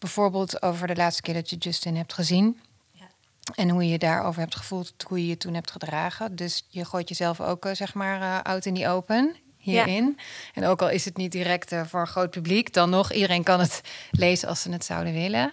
bijvoorbeeld 0.00 0.62
over 0.62 0.86
de 0.86 0.96
laatste 0.96 1.22
keer 1.22 1.34
dat 1.34 1.50
je 1.50 1.56
Justin 1.56 1.96
hebt 1.96 2.12
gezien. 2.12 2.60
Ja. 2.92 3.06
En 3.54 3.68
hoe 3.68 3.84
je 3.84 3.90
je 3.90 3.98
daarover 3.98 4.40
hebt 4.40 4.54
gevoeld, 4.54 4.94
hoe 5.06 5.20
je 5.20 5.26
je 5.26 5.36
toen 5.36 5.54
hebt 5.54 5.70
gedragen. 5.70 6.36
Dus 6.36 6.66
je 6.68 6.84
gooit 6.84 7.08
jezelf 7.08 7.40
ook, 7.40 7.64
eh, 7.64 7.74
zeg 7.74 7.94
maar, 7.94 8.20
eh, 8.20 8.52
out 8.52 8.66
in 8.66 8.74
the 8.74 8.88
open 8.88 9.36
hierin. 9.60 10.18
En 10.54 10.64
ook 10.64 10.82
al 10.82 10.90
is 10.90 11.04
het 11.04 11.16
niet 11.16 11.32
direct 11.32 11.72
eh, 11.72 11.84
voor 11.86 12.00
een 12.00 12.06
groot 12.06 12.30
publiek, 12.30 12.72
dan 12.72 12.90
nog, 12.90 13.12
iedereen 13.12 13.42
kan 13.42 13.60
het 13.60 13.80
lezen 14.10 14.48
als 14.48 14.62
ze 14.62 14.70
het 14.70 14.84
zouden 14.84 15.12
willen. 15.12 15.52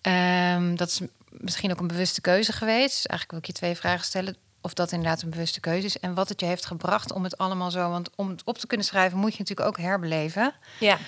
Ehm, 0.00 0.74
dat 0.74 0.88
is 0.88 1.00
misschien 1.30 1.70
ook 1.70 1.80
een 1.80 1.86
bewuste 1.86 2.20
keuze 2.20 2.52
geweest. 2.52 3.06
Eigenlijk 3.06 3.30
wil 3.30 3.38
ik 3.38 3.46
je 3.46 3.52
twee 3.52 3.74
vragen 3.74 4.04
stellen. 4.04 4.36
Of 4.60 4.74
dat 4.74 4.92
inderdaad 4.92 5.22
een 5.22 5.30
bewuste 5.30 5.60
keuze 5.60 5.86
is. 5.86 5.98
En 5.98 6.14
wat 6.14 6.28
het 6.28 6.40
je 6.40 6.46
heeft 6.46 6.66
gebracht 6.66 7.12
om 7.12 7.22
het 7.24 7.38
allemaal 7.38 7.70
zo. 7.70 7.90
Want 7.90 8.10
om 8.16 8.28
het 8.28 8.44
op 8.44 8.58
te 8.58 8.66
kunnen 8.66 8.86
schrijven, 8.86 9.18
moet 9.18 9.32
je 9.32 9.38
natuurlijk 9.38 9.68
ook 9.68 9.78
herbeleven. 9.78 10.54
Ja, 10.80 10.98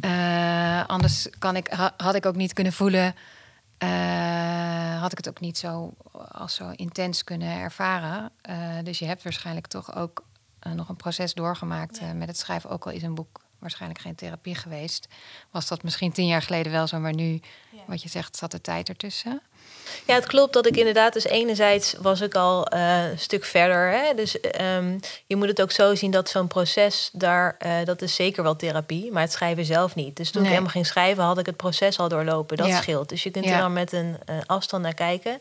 Eh, 0.00 0.86
anders 0.86 1.28
kan 1.38 1.56
ik, 1.56 1.66
ha- 1.68 1.94
had 1.96 2.14
ik 2.14 2.26
ook 2.26 2.36
niet 2.36 2.52
kunnen 2.52 2.72
voelen. 2.72 3.14
eh, 3.78 5.00
had 5.00 5.12
ik 5.12 5.16
het 5.18 5.28
ook 5.28 5.40
niet 5.40 5.58
zo 5.58 5.94
als 6.32 6.54
zo 6.54 6.70
intens 6.70 7.24
kunnen 7.24 7.48
ervaren. 7.58 8.30
Eh, 8.42 8.56
dus 8.82 8.98
je 8.98 9.04
hebt 9.04 9.22
waarschijnlijk 9.22 9.66
toch 9.66 9.94
ook 9.96 10.24
nog 10.74 10.88
een 10.88 10.96
proces 10.96 11.34
doorgemaakt 11.34 12.00
met 12.14 12.28
het 12.28 12.38
schrijven. 12.38 12.70
Ook 12.70 12.84
al 12.86 12.92
is 12.92 13.02
een 13.02 13.14
boek 13.14 13.40
waarschijnlijk 13.58 14.00
geen 14.00 14.14
therapie 14.14 14.54
geweest. 14.54 15.08
Was 15.50 15.68
dat 15.68 15.82
misschien 15.82 16.12
tien 16.12 16.26
jaar 16.26 16.42
geleden 16.42 16.72
wel 16.72 16.86
zo, 16.86 16.98
maar 16.98 17.14
nu, 17.14 17.40
wat 17.86 18.02
je 18.02 18.08
zegt, 18.08 18.36
zat 18.36 18.50
de 18.50 18.60
tijd 18.60 18.88
ertussen. 18.88 19.40
Ja, 20.06 20.14
het 20.14 20.26
klopt 20.26 20.52
dat 20.52 20.66
ik 20.66 20.76
inderdaad, 20.76 21.12
dus 21.12 21.24
enerzijds 21.24 21.94
was 22.00 22.20
ik 22.20 22.34
al 22.34 22.66
eh, 22.66 23.10
een 23.10 23.18
stuk 23.18 23.44
verder. 23.44 23.90
Hè? 23.90 24.14
Dus 24.14 24.40
ehm, 24.40 24.98
je 25.26 25.36
moet 25.36 25.48
het 25.48 25.62
ook 25.62 25.70
zo 25.70 25.94
zien 25.94 26.10
dat 26.10 26.28
zo'n 26.28 26.48
proces 26.48 27.10
daar, 27.12 27.56
eh, 27.58 27.84
dat 27.84 28.02
is 28.02 28.14
zeker 28.14 28.42
wel 28.42 28.56
therapie, 28.56 29.12
maar 29.12 29.22
het 29.22 29.32
schrijven 29.32 29.64
zelf 29.64 29.94
niet. 29.94 30.16
Dus 30.16 30.30
toen 30.30 30.42
Nee. 30.42 30.50
ik 30.50 30.56
helemaal 30.56 30.74
ging 30.74 30.86
schrijven, 30.86 31.24
had 31.24 31.38
ik 31.38 31.46
het 31.46 31.56
proces 31.56 31.98
al 31.98 32.08
doorlopen. 32.08 32.56
Dat 32.56 32.66
Ja. 32.66 32.76
scheelt. 32.80 33.08
Dus 33.08 33.22
je 33.22 33.30
kunt 33.30 33.44
Ja. 33.44 33.52
er 33.54 33.60
dan 33.60 33.72
met 33.72 33.92
een 33.92 34.16
eh, 34.26 34.36
afstand 34.46 34.82
naar 34.82 34.94
kijken. 34.94 35.40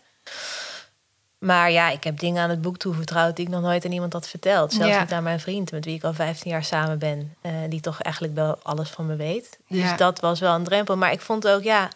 Maar 1.39 1.71
ja, 1.71 1.89
ik 1.89 2.03
heb 2.03 2.19
dingen 2.19 2.43
aan 2.43 2.49
het 2.49 2.61
boek 2.61 2.77
toevertrouwd 2.77 3.35
die 3.35 3.45
ik 3.45 3.51
nog 3.51 3.61
nooit 3.61 3.85
aan 3.85 3.91
iemand 3.91 4.13
had 4.13 4.27
verteld. 4.27 4.73
Zelfs 4.73 4.93
Ja. 4.93 5.01
niet 5.01 5.11
aan 5.11 5.23
mijn 5.23 5.39
vriend, 5.39 5.71
met 5.71 5.85
wie 5.85 5.95
ik 5.95 6.03
al 6.03 6.13
15 6.13 6.51
jaar 6.51 6.63
samen 6.63 6.99
ben. 6.99 7.35
die 7.69 7.81
toch 7.81 8.01
eigenlijk 8.01 8.35
wel 8.35 8.57
alles 8.63 8.89
van 8.89 9.05
me 9.05 9.15
weet. 9.15 9.57
Dus 9.67 9.79
Ja. 9.79 9.95
dat 9.95 10.19
was 10.19 10.39
wel 10.39 10.55
een 10.55 10.63
drempel. 10.63 10.97
Maar 10.97 11.11
ik 11.11 11.21
vond 11.21 11.47
ook, 11.47 11.63
ja, 11.63 11.89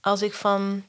als 0.00 0.22
ik 0.22 0.34
van 0.34 0.84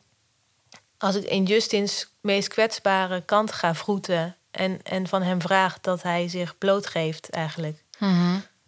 als 1.01 1.15
ik 1.15 1.23
in 1.23 1.43
Justins 1.43 2.07
meest 2.21 2.47
kwetsbare 2.47 3.21
kant 3.21 3.51
ga 3.51 3.75
vroeten 3.75 4.35
en, 4.51 4.83
en 4.83 5.07
van 5.07 5.21
hem 5.21 5.41
vraag 5.41 5.79
dat 5.79 6.01
hij 6.01 6.27
zich 6.27 6.57
blootgeeft 6.57 7.29
eigenlijk, 7.29 7.83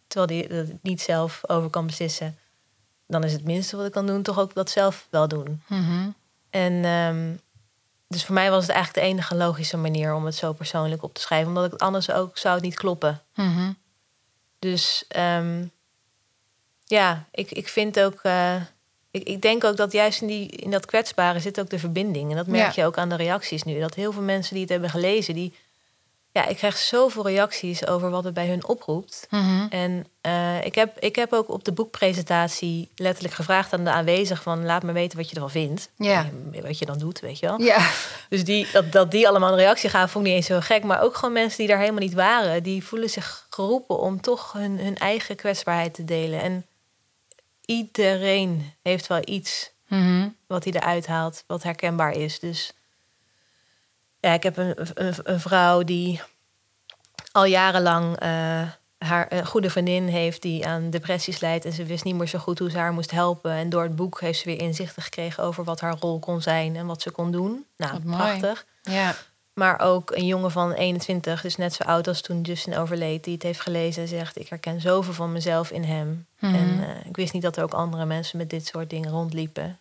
terwijl 0.07 0.39
hij 0.39 0.57
dat 0.57 0.75
niet 0.81 1.01
zelf 1.01 1.49
over 1.49 1.69
kan 1.69 1.85
beslissen, 1.85 2.37
dan 3.07 3.23
is 3.23 3.31
het 3.33 3.43
minste 3.43 3.75
wat 3.77 3.85
ik 3.85 3.91
kan 3.91 4.05
doen 4.07 4.23
toch 4.23 4.39
ook 4.39 4.53
dat 4.53 4.69
zelf 4.69 5.07
wel 5.09 5.27
doen. 5.27 5.61
Mhm. 5.67 6.09
En 6.49 6.85
ehm, 6.85 7.35
dus 8.07 8.25
voor 8.25 8.33
mij 8.35 8.49
was 8.49 8.61
het 8.67 8.75
eigenlijk 8.75 9.05
de 9.05 9.13
enige 9.13 9.35
logische 9.35 9.77
manier 9.77 10.13
om 10.13 10.25
het 10.25 10.35
zo 10.35 10.53
persoonlijk 10.53 11.03
op 11.03 11.13
te 11.13 11.21
schrijven, 11.21 11.47
omdat 11.47 11.65
ik 11.65 11.71
het 11.71 11.81
anders 11.81 12.11
ook 12.11 12.37
zou 12.37 12.53
het 12.55 12.63
niet 12.63 12.75
kloppen. 12.75 13.21
Mhm. 13.35 13.71
Dus 14.59 15.05
ehm, 15.07 15.65
ja, 16.85 17.25
ik, 17.31 17.51
ik 17.51 17.67
vind 17.67 17.99
ook. 17.99 18.19
eh, 18.23 18.55
ik, 19.13 19.27
ik 19.27 19.41
denk 19.41 19.63
ook 19.63 19.77
dat 19.77 19.91
juist 19.91 20.21
in, 20.21 20.27
die, 20.27 20.47
in 20.49 20.71
dat 20.71 20.85
kwetsbare 20.85 21.39
zit 21.39 21.59
ook 21.59 21.69
de 21.69 21.79
verbinding. 21.79 22.29
En 22.29 22.35
dat 22.37 22.47
merk 22.47 22.75
Ja. 22.75 22.81
je 22.81 22.87
ook 22.87 22.97
aan 22.97 23.09
de 23.09 23.15
reacties 23.15 23.63
nu. 23.63 23.79
Dat 23.79 23.93
heel 23.95 24.11
veel 24.11 24.21
mensen 24.21 24.53
die 24.53 24.61
het 24.61 24.71
hebben 24.71 24.89
gelezen, 24.89 25.33
die. 25.33 25.53
Ja, 26.31 26.47
ik 26.47 26.57
krijg 26.57 26.77
zoveel 26.77 27.27
reacties 27.27 27.87
over 27.87 28.09
wat 28.09 28.23
het 28.23 28.33
bij 28.33 28.47
hun 28.47 28.67
oproept. 28.67 29.27
Mhm. 29.29 29.65
En 29.69 30.05
eh, 30.21 30.65
ik, 30.65 30.75
heb, 30.75 30.99
ik 30.99 31.15
heb 31.15 31.33
ook 31.33 31.49
op 31.49 31.63
de 31.63 31.71
boekpresentatie 31.71 32.89
letterlijk 32.95 33.33
gevraagd 33.35 33.73
aan 33.73 33.83
de 33.83 33.91
aanwezigen 33.91 34.43
van 34.43 34.65
laat 34.65 34.83
me 34.83 34.91
weten 34.91 35.17
wat 35.17 35.29
je 35.29 35.35
ervan 35.35 35.51
vindt. 35.51 35.89
Ja. 35.97 36.29
Wat 36.61 36.79
je 36.79 36.85
dan 36.85 36.97
doet, 36.97 37.19
weet 37.19 37.39
je 37.39 37.45
wel. 37.45 37.61
Ja. 37.61 37.89
Dus 38.29 38.43
die, 38.43 38.67
dat, 38.71 38.91
dat 38.91 39.11
die 39.11 39.27
allemaal 39.27 39.51
een 39.51 39.57
reactie 39.57 39.89
gaven, 39.89 40.09
vond 40.09 40.25
ik 40.25 40.33
niet 40.33 40.39
eens 40.41 40.51
zo 40.51 40.59
gek. 40.59 40.83
Maar 40.83 41.01
ook 41.01 41.15
gewoon 41.15 41.33
mensen 41.33 41.57
die 41.57 41.67
daar 41.67 41.79
helemaal 41.79 42.01
niet 42.01 42.13
waren, 42.13 42.63
die 42.63 42.83
voelen 42.83 43.09
zich 43.09 43.47
geroepen 43.49 43.99
om 43.99 44.21
toch 44.21 44.51
hun, 44.53 44.79
hun 44.79 44.97
eigen 44.97 45.35
kwetsbaarheid 45.35 45.93
te 45.93 46.03
delen. 46.05 46.41
En 46.41 46.65
iedereen 47.65 48.73
heeft 48.81 49.07
wel 49.07 49.21
iets 49.25 49.71
Mhm. 49.87 50.29
wat 50.47 50.63
hij 50.63 50.73
eruit 50.73 51.07
haalt, 51.07 51.43
wat 51.47 51.63
herkenbaar 51.63 52.11
is. 52.11 52.39
Dus 52.39 52.73
ja, 54.19 54.33
ik 54.33 54.43
heb 54.43 54.57
een, 54.57 54.73
een, 54.93 55.13
een 55.23 55.39
vrouw 55.39 55.83
die 55.83 56.21
al 57.31 57.45
jarenlang 57.45 58.17
eh, 58.19 58.61
haar 58.97 59.25
een 59.31 59.45
goede 59.45 59.69
vriendin 59.69 60.07
heeft 60.07 60.41
die 60.41 60.67
aan 60.67 60.89
depressies 60.89 61.39
lijdt. 61.39 61.65
En 61.65 61.71
ze 61.73 61.83
wist 61.83 62.03
niet 62.03 62.15
meer 62.15 62.27
zo 62.27 62.39
goed 62.39 62.59
hoe 62.59 62.69
ze 62.69 62.77
haar 62.77 62.93
moest 62.93 63.11
helpen. 63.11 63.51
En 63.51 63.69
door 63.69 63.83
het 63.83 63.95
boek 63.95 64.19
heeft 64.21 64.39
ze 64.39 64.45
weer 64.45 64.61
inzichten 64.61 65.01
gekregen 65.03 65.43
over 65.43 65.63
wat 65.63 65.79
haar 65.79 65.95
rol 65.99 66.19
kon 66.19 66.41
zijn 66.41 66.75
en 66.75 66.85
wat 66.85 67.01
ze 67.01 67.11
kon 67.11 67.31
doen. 67.31 67.65
Nou, 67.77 67.99
prachtig. 67.99 68.65
Ja. 68.81 69.15
Maar 69.53 69.79
ook 69.79 70.11
een 70.11 70.25
jongen 70.25 70.51
van 70.51 70.71
21, 70.73 71.41
dus 71.41 71.55
net 71.55 71.73
zo 71.73 71.83
oud 71.83 72.07
als 72.07 72.21
toen 72.21 72.41
Justin 72.41 72.77
overleed, 72.77 73.23
die 73.23 73.33
het 73.33 73.43
heeft 73.43 73.59
gelezen 73.61 74.01
en 74.01 74.07
zegt: 74.07 74.39
Ik 74.39 74.47
herken 74.47 74.81
zoveel 74.81 75.13
van 75.13 75.31
mezelf 75.31 75.71
in 75.71 75.83
hem. 75.83 76.25
Mhm. 76.39 76.55
En 76.55 76.83
eh, 76.83 77.05
ik 77.05 77.15
wist 77.15 77.33
niet 77.33 77.41
dat 77.41 77.57
er 77.57 77.63
ook 77.63 77.73
andere 77.73 78.05
mensen 78.05 78.37
met 78.37 78.49
dit 78.49 78.65
soort 78.65 78.89
dingen 78.89 79.09
rondliepen. 79.09 79.79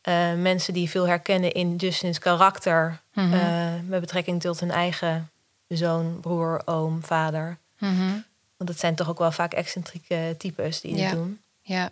Eh, 0.00 0.34
mensen 0.34 0.74
die 0.74 0.90
veel 0.90 1.06
herkennen 1.08 1.52
in 1.52 1.76
Justins 1.76 2.18
karakter, 2.18 3.00
Mhm. 3.12 3.32
eh, 3.32 3.72
met 3.86 4.00
betrekking 4.00 4.40
tot 4.40 4.60
hun 4.60 4.70
eigen 4.70 5.30
zoon, 5.68 6.20
broer, 6.20 6.62
oom, 6.64 7.02
vader. 7.04 7.58
Mhm. 7.78 8.10
Want 8.56 8.70
het 8.70 8.78
zijn 8.78 8.94
toch 8.94 9.08
ook 9.08 9.18
wel 9.18 9.32
vaak 9.32 9.52
excentrieke 9.52 10.34
types 10.38 10.80
die 10.80 10.96
Ja. 10.96 11.08
dit 11.08 11.18
doen. 11.18 11.40
Ja. 11.62 11.90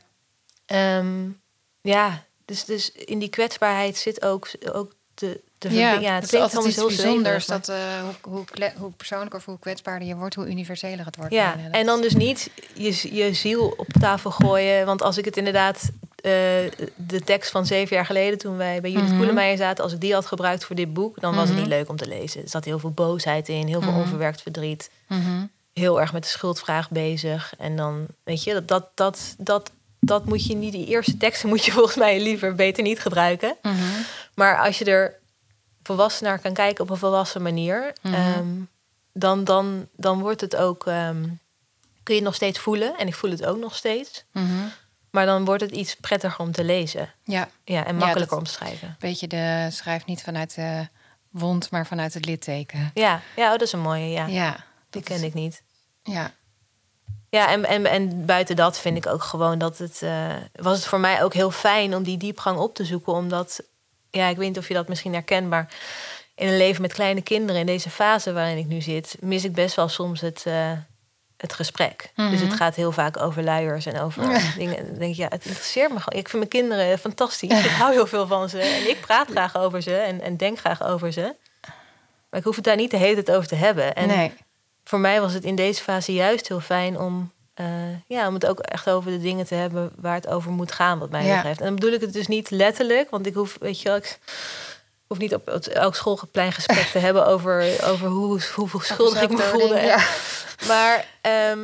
Ehm, 0.66 1.28
ja, 1.80 2.22
dus, 2.44 2.64
dus 2.64 2.92
in 2.92 3.18
die 3.18 3.28
kwetsbaarheid 3.28 3.96
zit 3.96 4.24
ook, 4.24 4.50
ook 4.72 4.92
de 5.58 5.74
ja, 5.74 5.98
het 5.98 6.22
het 6.22 6.32
is 6.32 6.40
altijd 6.40 6.64
iets 6.66 6.76
heel 6.76 6.86
bijzonders. 6.86 7.46
Dat, 7.46 7.68
eh, 7.68 7.76
hoe, 8.02 8.14
hoe, 8.32 8.72
hoe 8.76 8.90
persoonlijker 8.90 9.38
of 9.38 9.44
hoe 9.44 9.58
kwetsbaarder 9.58 10.08
je 10.08 10.16
wordt, 10.16 10.34
hoe 10.34 10.46
universeler 10.48 11.04
het 11.04 11.16
wordt. 11.16 11.32
Ja, 11.32 11.56
en 11.70 11.86
dan 11.86 12.00
dus 12.00 12.14
niet 12.14 12.50
je, 12.74 13.14
je 13.14 13.34
ziel 13.34 13.74
op 13.76 13.86
tafel 14.00 14.30
gooien. 14.30 14.86
Want 14.86 15.02
als 15.02 15.18
ik 15.18 15.24
het 15.24 15.36
inderdaad, 15.36 15.90
eh, 16.16 16.30
de 16.96 17.20
tekst 17.24 17.50
van 17.50 17.66
zeven 17.66 17.96
jaar 17.96 18.06
geleden, 18.06 18.38
toen 18.38 18.56
wij 18.56 18.80
bij 18.80 18.90
Judith. 18.90 19.16
Koelemeijer 19.16 19.56
zaten, 19.56 19.84
als 19.84 19.92
ik 19.92 20.00
die 20.00 20.12
had 20.14 20.26
gebruikt 20.26 20.64
voor 20.64 20.76
dit 20.76 20.92
boek, 20.94 21.20
dan 21.20 21.34
was 21.34 21.42
het 21.48 21.52
Mhm. 21.52 21.60
niet 21.60 21.68
leuk 21.72 21.88
om 21.88 21.96
te 21.96 22.06
lezen. 22.08 22.42
Er 22.42 22.48
zat 22.48 22.64
heel 22.64 22.78
veel 22.78 22.90
boosheid 22.92 23.48
in, 23.48 23.66
heel 23.66 23.80
veel 23.82 23.90
Mhm. 23.92 24.00
onverwerkt 24.00 24.42
verdriet. 24.42 24.90
Mhm. 25.08 25.44
Heel 25.72 26.00
erg 26.00 26.12
met 26.12 26.22
de 26.22 26.28
schuldvraag 26.28 26.90
bezig. 26.90 27.52
En 27.58 27.76
dan, 27.76 28.06
weet 28.24 28.44
je, 28.44 28.52
dat, 28.52 28.68
dat, 28.68 28.88
dat, 28.94 29.34
dat, 29.38 29.70
dat 30.04 30.24
moet 30.26 30.46
je 30.46 30.54
niet, 30.54 30.72
die 30.72 30.86
eerste 30.86 31.16
teksten 31.16 31.48
moet 31.48 31.64
je 31.64 31.72
volgens 31.78 31.96
mij 31.96 32.20
liever 32.20 32.54
beter 32.54 32.82
niet 32.82 33.00
gebruiken. 33.00 33.56
Mhm. 33.62 33.76
Maar 34.34 34.58
als 34.64 34.78
je 34.78 34.84
er 34.84 35.20
volwassen 35.82 36.24
naar 36.24 36.38
kan 36.38 36.52
kijken 36.52 36.84
op 36.84 36.90
een 36.90 36.96
volwassen 36.96 37.42
manier, 37.42 37.92
Mhm. 38.02 38.14
ehm, 38.14 38.48
dan, 39.12 39.44
dan, 39.44 39.88
dan 39.96 40.20
wordt 40.20 40.40
het 40.40 40.56
ook. 40.56 40.86
ehm, 40.86 41.22
kun 42.02 42.14
je 42.14 42.20
het 42.20 42.28
nog 42.30 42.34
steeds 42.34 42.58
voelen. 42.58 42.96
En 42.98 43.06
ik 43.06 43.14
voel 43.14 43.30
het 43.30 43.46
ook 43.46 43.58
nog 43.58 43.74
steeds. 43.74 44.24
Mhm. 44.32 44.46
Maar 45.10 45.26
dan 45.26 45.44
wordt 45.44 45.62
het 45.62 45.70
iets 45.70 45.94
prettiger 45.96 46.40
om 46.40 46.52
te 46.52 46.64
lezen. 46.64 47.12
Ja, 47.24 47.48
Ja, 47.64 47.84
en 47.86 47.92
Ja, 47.92 47.98
makkelijker 47.98 48.28
dat- 48.28 48.38
om 48.38 48.44
te 48.44 48.50
schrijven. 48.50 48.96
beetje 48.98 49.26
de 49.28 49.68
schrijf 49.70 50.04
niet 50.06 50.22
vanuit 50.22 50.54
de 50.54 50.88
wond, 51.30 51.70
maar 51.70 51.86
vanuit 51.86 52.14
het 52.14 52.24
litteken. 52.26 52.90
Ja, 52.94 53.20
ja 53.36 53.44
oh, 53.44 53.50
dat 53.50 53.62
is 53.62 53.72
een 53.72 53.80
mooie. 53.80 54.08
Ja, 54.10 54.26
Ja, 54.26 54.64
die 54.90 55.02
ken 55.02 55.16
is- 55.16 55.22
ik 55.22 55.34
niet. 55.34 55.62
Ja, 56.02 56.30
Ja, 57.32 57.48
en, 57.50 57.64
en, 57.64 57.86
en 57.86 58.26
buiten 58.26 58.56
dat 58.56 58.78
vind 58.78 58.96
ik 58.96 59.06
ook 59.06 59.22
gewoon 59.22 59.58
dat 59.58 59.78
het... 59.78 60.02
eh, 60.02 60.26
was 60.52 60.76
het 60.76 60.86
voor 60.86 61.00
mij 61.00 61.22
ook 61.22 61.34
heel 61.34 61.50
fijn 61.50 61.94
om 61.96 62.02
die 62.02 62.16
diepgang 62.16 62.58
op 62.58 62.74
te 62.74 62.84
zoeken. 62.84 63.12
Omdat, 63.12 63.60
ja, 64.10 64.28
ik 64.28 64.36
weet 64.36 64.48
niet 64.48 64.58
of 64.58 64.68
je 64.68 64.74
dat 64.74 64.88
misschien 64.88 65.12
herkent... 65.12 65.48
maar 65.48 65.68
in 66.34 66.48
een 66.48 66.56
leven 66.56 66.82
met 66.82 66.92
kleine 66.92 67.22
kinderen, 67.22 67.60
in 67.60 67.66
deze 67.66 67.90
fase 67.90 68.32
waarin 68.32 68.56
ik 68.58 68.66
nu 68.66 68.80
zit... 68.80 69.16
mis 69.20 69.44
ik 69.44 69.52
best 69.54 69.74
wel 69.76 69.88
soms 69.88 70.20
het, 70.20 70.42
eh, 70.46 70.70
het 71.36 71.52
gesprek. 71.52 72.12
Dus 72.16 72.24
Mhm. 72.40 72.44
het 72.48 72.52
gaat 72.54 72.74
heel 72.74 72.92
vaak 72.92 73.16
over 73.20 73.42
luiers 73.42 73.86
en 73.86 74.00
over 74.00 74.22
dingen. 74.58 74.76
En 74.78 74.86
dan 74.86 74.98
denk 74.98 75.10
ik, 75.10 75.16
ja, 75.16 75.28
het 75.28 75.44
interesseert 75.44 75.92
me 75.92 76.00
gewoon. 76.00 76.18
Ik 76.20 76.28
vind 76.28 76.50
mijn 76.50 76.64
kinderen 76.64 76.98
fantastisch. 76.98 77.64
ik 77.64 77.70
hou 77.70 77.92
heel 77.92 78.06
veel 78.06 78.26
van 78.26 78.48
ze. 78.48 78.58
En 78.58 78.88
ik 78.88 79.00
praat 79.00 79.28
graag 79.30 79.56
over 79.56 79.82
ze 79.82 79.94
en, 79.96 80.20
en 80.20 80.36
denk 80.36 80.58
graag 80.58 80.82
over 80.82 81.12
ze. 81.12 81.34
Maar 82.30 82.40
ik 82.40 82.44
hoef 82.46 82.56
het 82.56 82.64
daar 82.64 82.76
niet 82.76 82.90
de 82.90 82.96
hele 82.96 83.22
tijd 83.22 83.36
over 83.36 83.48
te 83.48 83.54
hebben. 83.54 83.94
En 83.94 84.06
nee. 84.08 84.32
Voor 84.84 84.98
mij 85.00 85.20
was 85.20 85.32
het 85.32 85.44
in 85.44 85.54
deze 85.56 85.82
fase 85.82 86.12
juist 86.12 86.48
heel 86.48 86.60
fijn 86.60 86.98
om, 86.98 87.32
eh, 87.54 87.66
ja, 88.06 88.28
om 88.28 88.34
het 88.34 88.46
ook 88.46 88.58
echt 88.58 88.90
over 88.90 89.10
de 89.10 89.20
dingen 89.20 89.46
te 89.46 89.54
hebben 89.54 89.92
waar 89.96 90.14
het 90.14 90.28
over 90.28 90.50
moet 90.50 90.72
gaan, 90.72 90.98
wat 90.98 91.10
mij 91.10 91.24
Ja. 91.24 91.34
betreft. 91.36 91.58
En 91.60 91.66
dan 91.66 91.74
bedoel 91.74 91.92
ik 91.92 92.00
het 92.00 92.12
dus 92.12 92.26
niet 92.26 92.50
letterlijk, 92.50 93.10
want 93.10 93.26
ik 93.26 93.34
hoef, 93.34 93.56
weet 93.60 93.80
je 93.80 93.88
wel, 93.88 93.96
ik 93.96 94.18
hoef 95.06 95.18
niet 95.18 95.34
op 95.34 95.48
elk 95.48 95.94
schoolplein 95.94 96.52
gesprek 96.52 96.86
te 96.86 96.98
hebben 97.06 97.26
over, 97.26 97.84
over 97.84 98.06
hoe, 98.08 98.40
hoeveel 98.54 98.80
schuldig 98.80 99.22
ik 99.22 99.30
me 99.30 99.42
voelde. 99.42 99.78
Ja. 99.80 100.04
Maar 100.68 101.06
ehm, 101.20 101.58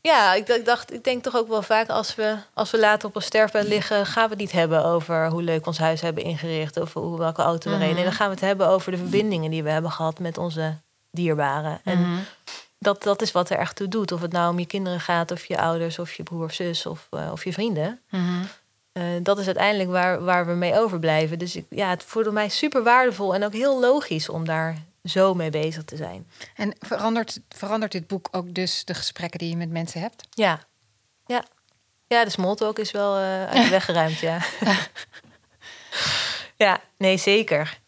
ja, 0.00 0.34
ik, 0.34 0.48
ik 0.48 0.64
dacht, 0.64 0.92
ik 0.92 1.04
denk 1.04 1.22
toch 1.22 1.36
ook 1.36 1.48
wel 1.48 1.62
vaak 1.62 1.88
als 1.88 2.14
we, 2.14 2.36
als 2.54 2.70
we 2.70 2.78
later 2.78 3.08
op 3.08 3.16
een 3.16 3.22
sterfbed 3.22 3.66
liggen, 3.68 4.06
gaan 4.06 4.24
we 4.24 4.30
het 4.30 4.38
niet 4.38 4.52
hebben 4.52 4.84
over 4.84 5.28
hoe 5.28 5.42
leuk 5.42 5.60
we 5.60 5.66
ons 5.66 5.78
huis 5.78 6.00
hebben 6.00 6.24
ingericht 6.24 6.80
of 6.80 6.92
hoe, 6.92 7.18
welke 7.18 7.42
auto 7.42 7.70
we 7.70 7.76
reden. 7.76 7.86
Mhm. 7.86 7.94
Nee, 7.94 8.04
dan 8.04 8.12
gaan 8.12 8.26
we 8.26 8.32
het 8.34 8.44
hebben 8.44 8.68
over 8.68 8.92
de 8.92 8.98
verbindingen 8.98 9.50
die 9.50 9.62
we 9.62 9.70
hebben 9.70 9.90
gehad 9.90 10.18
met 10.18 10.38
onze 10.38 10.76
dierbaren. 11.14 11.80
En 11.84 12.00
Mhm. 12.00 12.18
dat, 12.78 13.02
dat 13.02 13.22
is 13.22 13.32
wat 13.32 13.50
er 13.50 13.58
echt 13.58 13.76
toe 13.76 13.88
doet. 13.88 14.12
Of 14.12 14.20
het 14.20 14.32
nou 14.32 14.50
om 14.52 14.58
je 14.58 14.66
kinderen 14.66 15.00
gaat, 15.00 15.30
of 15.30 15.44
je 15.44 15.58
ouders, 15.58 15.98
of 15.98 16.12
je 16.14 16.22
broer 16.22 16.44
of 16.44 16.52
zus, 16.52 16.86
of, 16.86 17.06
eh, 17.10 17.28
of 17.32 17.44
je 17.44 17.52
vrienden. 17.52 18.00
Mhm. 18.10 18.42
Eh, 18.92 19.02
dat 19.22 19.38
is 19.38 19.46
uiteindelijk 19.46 19.90
waar, 19.90 20.24
waar 20.24 20.46
we 20.46 20.52
mee 20.52 20.78
overblijven. 20.78 21.38
Dus 21.38 21.56
ik, 21.56 21.66
ja, 21.70 21.88
het 21.88 22.02
voelde 22.02 22.30
mij 22.30 22.48
super 22.48 22.82
waardevol 22.82 23.34
en 23.34 23.44
ook 23.44 23.52
heel 23.52 23.80
logisch 23.80 24.28
om 24.28 24.44
daar 24.44 24.76
zo 25.04 25.34
mee 25.34 25.50
bezig 25.50 25.84
te 25.84 25.96
zijn. 25.96 26.26
En 26.56 26.76
verandert, 26.80 27.40
verandert 27.48 27.92
dit 27.92 28.06
boek 28.06 28.28
ook 28.30 28.54
dus 28.54 28.84
de 28.84 28.94
gesprekken 28.94 29.38
die 29.38 29.48
je 29.50 29.56
met 29.56 29.70
mensen 29.70 30.00
hebt? 30.00 30.26
Ja, 30.30 30.60
ja. 31.26 31.44
Ja, 32.06 32.24
de 32.24 32.30
small 32.30 32.54
talk 32.54 32.78
is 32.78 32.90
wel 32.90 33.16
eh, 33.16 33.44
uit 33.46 33.62
de 33.64 33.68
weg 33.78 33.84
geruimd, 33.84 34.18
ja. 34.18 34.38
ja, 36.56 36.80
nee, 36.96 37.16
zeker. 37.16 37.78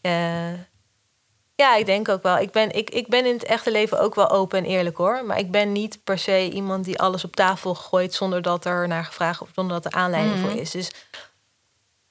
Ja, 1.57 1.77
ik 1.77 1.87
denk 1.87 2.09
ook 2.09 2.23
wel. 2.23 2.39
Ik 2.39 2.51
ben, 2.51 2.71
ik, 2.73 2.91
ik 2.91 3.09
ben 3.09 3.27
in 3.27 3.33
het 3.33 3.45
echte 3.45 3.71
leven 3.71 4.01
ook 4.01 4.15
wel 4.15 4.31
open 4.31 4.59
en 4.59 4.65
eerlijk 4.65 4.97
hoor. 4.97 5.25
Maar 5.25 5.39
ik 5.39 5.51
ben 5.51 5.73
niet 5.73 5.99
per 6.05 6.19
se 6.19 6.51
iemand 6.51 6.85
die 6.85 6.99
alles 6.99 7.25
op 7.25 7.37
tafel 7.37 7.75
gooit 7.75 8.15
zonder 8.15 8.43
dat 8.43 8.65
er 8.65 8.89
naar 8.89 9.05
gevraagd 9.05 9.41
of 9.41 9.49
zonder 9.55 9.81
dat 9.83 9.93
er 9.93 9.99
aanleiding 9.99 10.35
Mhm. 10.41 10.47
voor 10.51 10.61
is. 10.61 10.71
Dus 10.71 10.91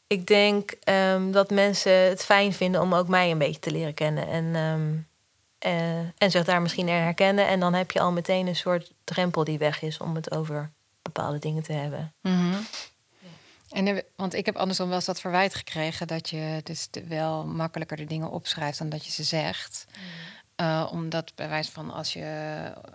ik 0.08 0.28
denk 0.28 0.72
ehm, 0.84 1.32
dat 1.32 1.50
mensen 1.50 1.92
het 1.92 2.26
fijn 2.26 2.54
vinden 2.54 2.82
om 2.82 2.94
ook 2.94 3.08
mij 3.08 3.32
een 3.32 3.38
beetje 3.38 3.60
te 3.60 3.72
leren 3.72 3.94
kennen. 3.94 4.28
En, 4.28 4.56
ehm, 4.56 4.94
eh, 5.74 5.98
en 6.18 6.32
zich 6.32 6.44
daar 6.46 6.62
misschien 6.62 6.88
in 6.88 6.96
herkennen. 6.96 7.48
En 7.48 7.60
dan 7.60 7.74
heb 7.74 7.92
je 7.92 8.00
al 8.00 8.12
meteen 8.12 8.48
een 8.48 8.56
soort 8.56 8.92
drempel 9.04 9.44
die 9.44 9.58
weg 9.58 9.82
is 9.82 9.98
om 9.98 10.16
het 10.16 10.32
over 10.32 10.72
bepaalde 11.02 11.40
dingen 11.40 11.64
te 11.64 11.74
hebben. 11.74 12.14
En, 13.76 14.04
want 14.16 14.34
ik 14.34 14.46
heb 14.46 14.56
andersom 14.56 14.88
wel 14.88 14.96
eens 14.96 15.06
dat 15.06 15.20
verwijt 15.20 15.56
gekregen 15.56 16.08
dat 16.08 16.30
je 16.30 16.60
dus 16.64 16.88
de- 16.92 17.08
wel 17.08 17.46
makkelijker 17.46 17.98
de 17.98 18.06
dingen 18.06 18.32
opschrijft 18.32 18.78
dan 18.78 18.90
dat 18.90 19.06
je 19.06 19.12
ze 19.12 19.24
zegt. 19.24 19.86
Eh, 20.56 20.90
omdat 20.92 21.36
bij 21.36 21.50
wijze 21.50 21.72
van 21.72 21.94
als 21.94 22.14
je 22.14 22.22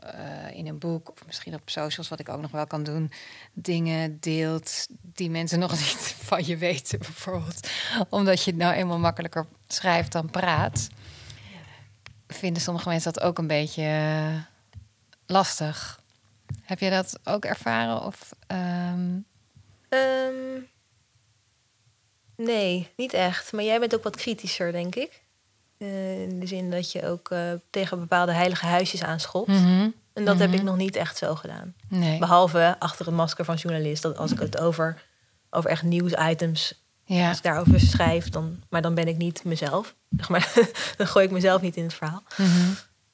eh, 0.00 0.56
in 0.56 0.66
een 0.66 0.78
boek 0.78 1.10
of 1.10 1.26
misschien 1.26 1.54
op 1.54 1.60
socials, 1.64 2.08
wat 2.08 2.20
ik 2.20 2.28
ook 2.28 2.40
nog 2.40 2.50
wel 2.50 2.66
kan 2.66 2.82
doen, 2.82 3.12
dingen 3.52 4.20
deelt 4.20 4.86
die 5.02 5.30
mensen 5.30 5.58
nog 5.58 5.70
niet 5.86 6.14
van 6.18 6.46
je 6.46 6.56
weten, 6.56 6.98
bijvoorbeeld. 6.98 7.68
Omdat 8.08 8.44
je 8.44 8.50
het 8.50 8.60
nou 8.60 8.74
eenmaal 8.74 8.98
makkelijker 8.98 9.46
schrijft 9.68 10.12
dan 10.12 10.30
praat. 10.30 10.88
Vinden 12.28 12.62
sommige 12.62 12.88
mensen 12.88 13.12
dat 13.12 13.22
ook 13.22 13.38
een 13.38 13.46
beetje 13.46 13.82
eh, 13.82 14.34
lastig. 15.26 16.00
Heb 16.62 16.78
je 16.78 16.90
dat 16.90 17.18
ook 17.24 17.44
ervaren? 17.44 18.04
Of, 18.04 18.30
ehm, 18.46 19.18
Ehm, 19.90 20.61
nee, 22.37 22.88
niet 22.96 23.12
echt. 23.12 23.53
Maar 23.53 23.64
jij 23.64 23.79
bent 23.81 23.94
ook 23.94 24.03
wat 24.03 24.16
kritischer, 24.16 24.72
denk 24.72 24.94
ik. 24.94 25.22
Eh, 25.79 26.22
in 26.22 26.40
de 26.40 26.46
zin 26.46 26.70
dat 26.70 26.92
je 26.92 27.07
ook 27.07 27.31
eh, 27.31 27.53
tegen 27.70 27.98
bepaalde 28.00 28.33
heilige 28.33 28.66
huisjes 28.66 29.03
aanschopt. 29.03 29.48
mhm. 29.48 29.88
En 30.12 30.24
dat 30.24 30.38
heb 30.38 30.48
Mhm. 30.48 30.59
ik 30.59 30.62
nog 30.64 30.76
niet 30.76 30.96
echt 30.96 31.16
zo 31.16 31.35
gedaan. 31.35 31.74
Nee. 31.88 32.18
Behalve 32.18 32.76
achter 32.79 33.07
het 33.07 33.14
masker 33.14 33.44
van 33.44 33.57
journalist. 33.57 34.03
Dat 34.03 34.16
als 34.18 34.33
ik 34.33 34.38
het 34.38 34.59
over, 34.61 35.03
over 35.50 35.70
echt 35.70 35.83
nieuwsitems 35.83 36.79
Ja. 37.05 37.29
Als 37.29 37.37
ik 37.37 37.42
daarover 37.42 37.81
schrijf, 37.81 38.29
dan, 38.29 38.62
maar 38.68 38.83
dan 38.83 38.94
ben 38.94 39.09
ik 39.09 39.16
niet 39.16 39.44
mezelf. 39.44 39.94
Zeg 40.18 40.29
maar, 40.29 40.53
dan 40.96 41.07
gooi 41.07 41.24
ik 41.24 41.31
mezelf 41.31 41.61
niet 41.61 41.76
in 41.76 41.83
het 41.83 41.94
verhaal. 41.94 42.22
Mhm. 42.37 42.70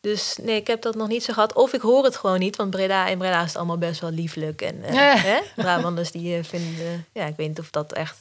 Dus 0.07 0.39
nee, 0.43 0.57
ik 0.57 0.67
heb 0.67 0.83
dat 0.83 0.95
nog 0.95 1.09
niet 1.09 1.25
zo 1.25 1.33
gehad. 1.33 1.53
Of 1.55 1.73
ik 1.73 1.81
hoor 1.81 2.05
het 2.05 2.17
gewoon 2.17 2.39
niet, 2.39 2.57
want 2.57 2.71
Breda, 2.71 3.07
in 3.07 3.19
Breda 3.19 3.41
is 3.41 3.47
het 3.47 3.57
allemaal 3.57 3.79
best 3.79 4.01
wel 4.01 4.11
lieflijk. 4.11 4.63
En 4.63 4.83
eh, 4.83 4.95
Ja. 4.95 5.17
hè? 5.17 5.39
Brabanders 5.55 6.11
die 6.11 6.37
eh, 6.37 6.45
vinden, 6.45 7.07
ja, 7.13 7.25
ik 7.27 7.37
weet 7.37 7.49
niet 7.49 7.59
of 7.59 7.71
dat 7.71 7.93
echt... 7.93 8.17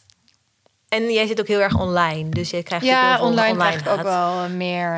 En 0.90 1.14
jij 1.14 1.28
zit 1.28 1.40
ook 1.40 1.48
heel 1.48 1.60
erg 1.60 1.80
online, 1.80 2.30
dus 2.30 2.50
je 2.50 2.64
krijgt 2.64 2.86
Ja, 2.86 3.08
heel 3.08 3.18
veel 3.18 3.26
online, 3.26 3.58
krijg 3.58 3.80
ik 3.80 3.88
ook 3.88 4.02
wel 4.02 4.44
eh, 4.44 4.50
meer. 4.50 4.90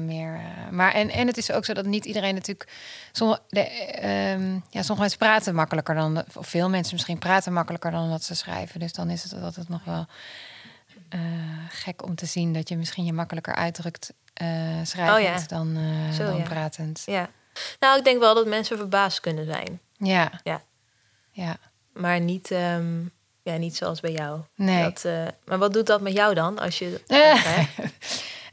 meer 0.00 0.40
maar 0.70 0.92
en, 0.92 1.10
en 1.10 1.26
het 1.26 1.36
is 1.36 1.50
ook 1.52 1.64
zo 1.64 1.72
dat 1.72 1.84
niet 1.86 2.04
iedereen 2.04 2.34
natuurlijk. 2.34 2.68
Sommige, 3.12 3.40
ehm, 3.50 4.52
ja, 4.52 4.82
sommige 4.82 5.00
mensen 5.00 5.18
praten 5.18 5.54
makkelijker 5.54 5.94
dan. 5.94 6.24
Of 6.34 6.46
veel 6.46 6.68
mensen 6.68 6.94
misschien 6.94 7.18
praten 7.18 7.52
makkelijker 7.52 7.90
dan 7.90 8.10
dat 8.10 8.22
ze 8.22 8.34
schrijven. 8.34 8.80
Dus 8.80 8.92
dan 8.92 9.10
is 9.10 9.22
het 9.22 9.42
altijd 9.42 9.68
nog 9.68 9.84
wel 9.84 10.06
gek 11.68 12.02
om 12.02 12.14
te 12.14 12.26
zien 12.26 12.52
dat 12.52 12.68
je 12.68 12.76
misschien 12.76 13.04
je 13.04 13.12
makkelijker 13.12 13.54
uitdrukt 13.54 14.12
schrijvend 14.82 15.16
Oh 15.16 15.22
ja. 15.22 15.38
dan, 15.46 15.76
eh, 15.76 16.16
Zo, 16.16 16.24
dan 16.24 16.36
ja. 16.36 16.42
pratend. 16.42 17.02
Ja. 17.06 17.28
Nou, 17.80 17.98
ik 17.98 18.04
denk 18.04 18.18
wel 18.20 18.34
dat 18.34 18.46
mensen 18.46 18.76
verbaasd 18.76 19.20
kunnen 19.20 19.46
zijn. 19.46 19.80
Ja. 19.98 20.40
Ja. 20.42 20.62
Ja. 21.30 21.56
Maar 21.92 22.20
niet, 22.20 22.50
ehm, 22.50 23.00
ja, 23.42 23.56
niet 23.56 23.76
zoals 23.76 24.00
bij 24.00 24.12
jou. 24.12 24.40
Nee. 24.54 24.82
Dat, 24.82 25.04
eh, 25.04 25.26
maar 25.44 25.58
wat 25.58 25.72
doet 25.72 25.86
dat 25.86 26.00
met 26.00 26.12
jou 26.12 26.34
dan? 26.34 26.58
Als 26.58 26.78
je, 26.78 27.00
Eh. 27.06 27.64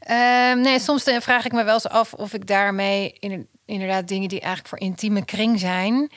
Ehm, 0.00 0.60
nee, 0.60 0.78
soms 0.80 1.04
eh, 1.04 1.20
vraag 1.20 1.44
ik 1.44 1.52
me 1.52 1.64
wel 1.64 1.74
eens 1.74 1.88
af 1.88 2.12
of 2.14 2.32
ik 2.32 2.46
daarmee 2.46 3.12
in, 3.20 3.48
inderdaad 3.64 4.08
dingen 4.08 4.28
die 4.28 4.40
eigenlijk 4.40 4.68
voor 4.68 4.88
intieme 4.88 5.24
kring 5.24 5.60
zijn, 5.60 6.10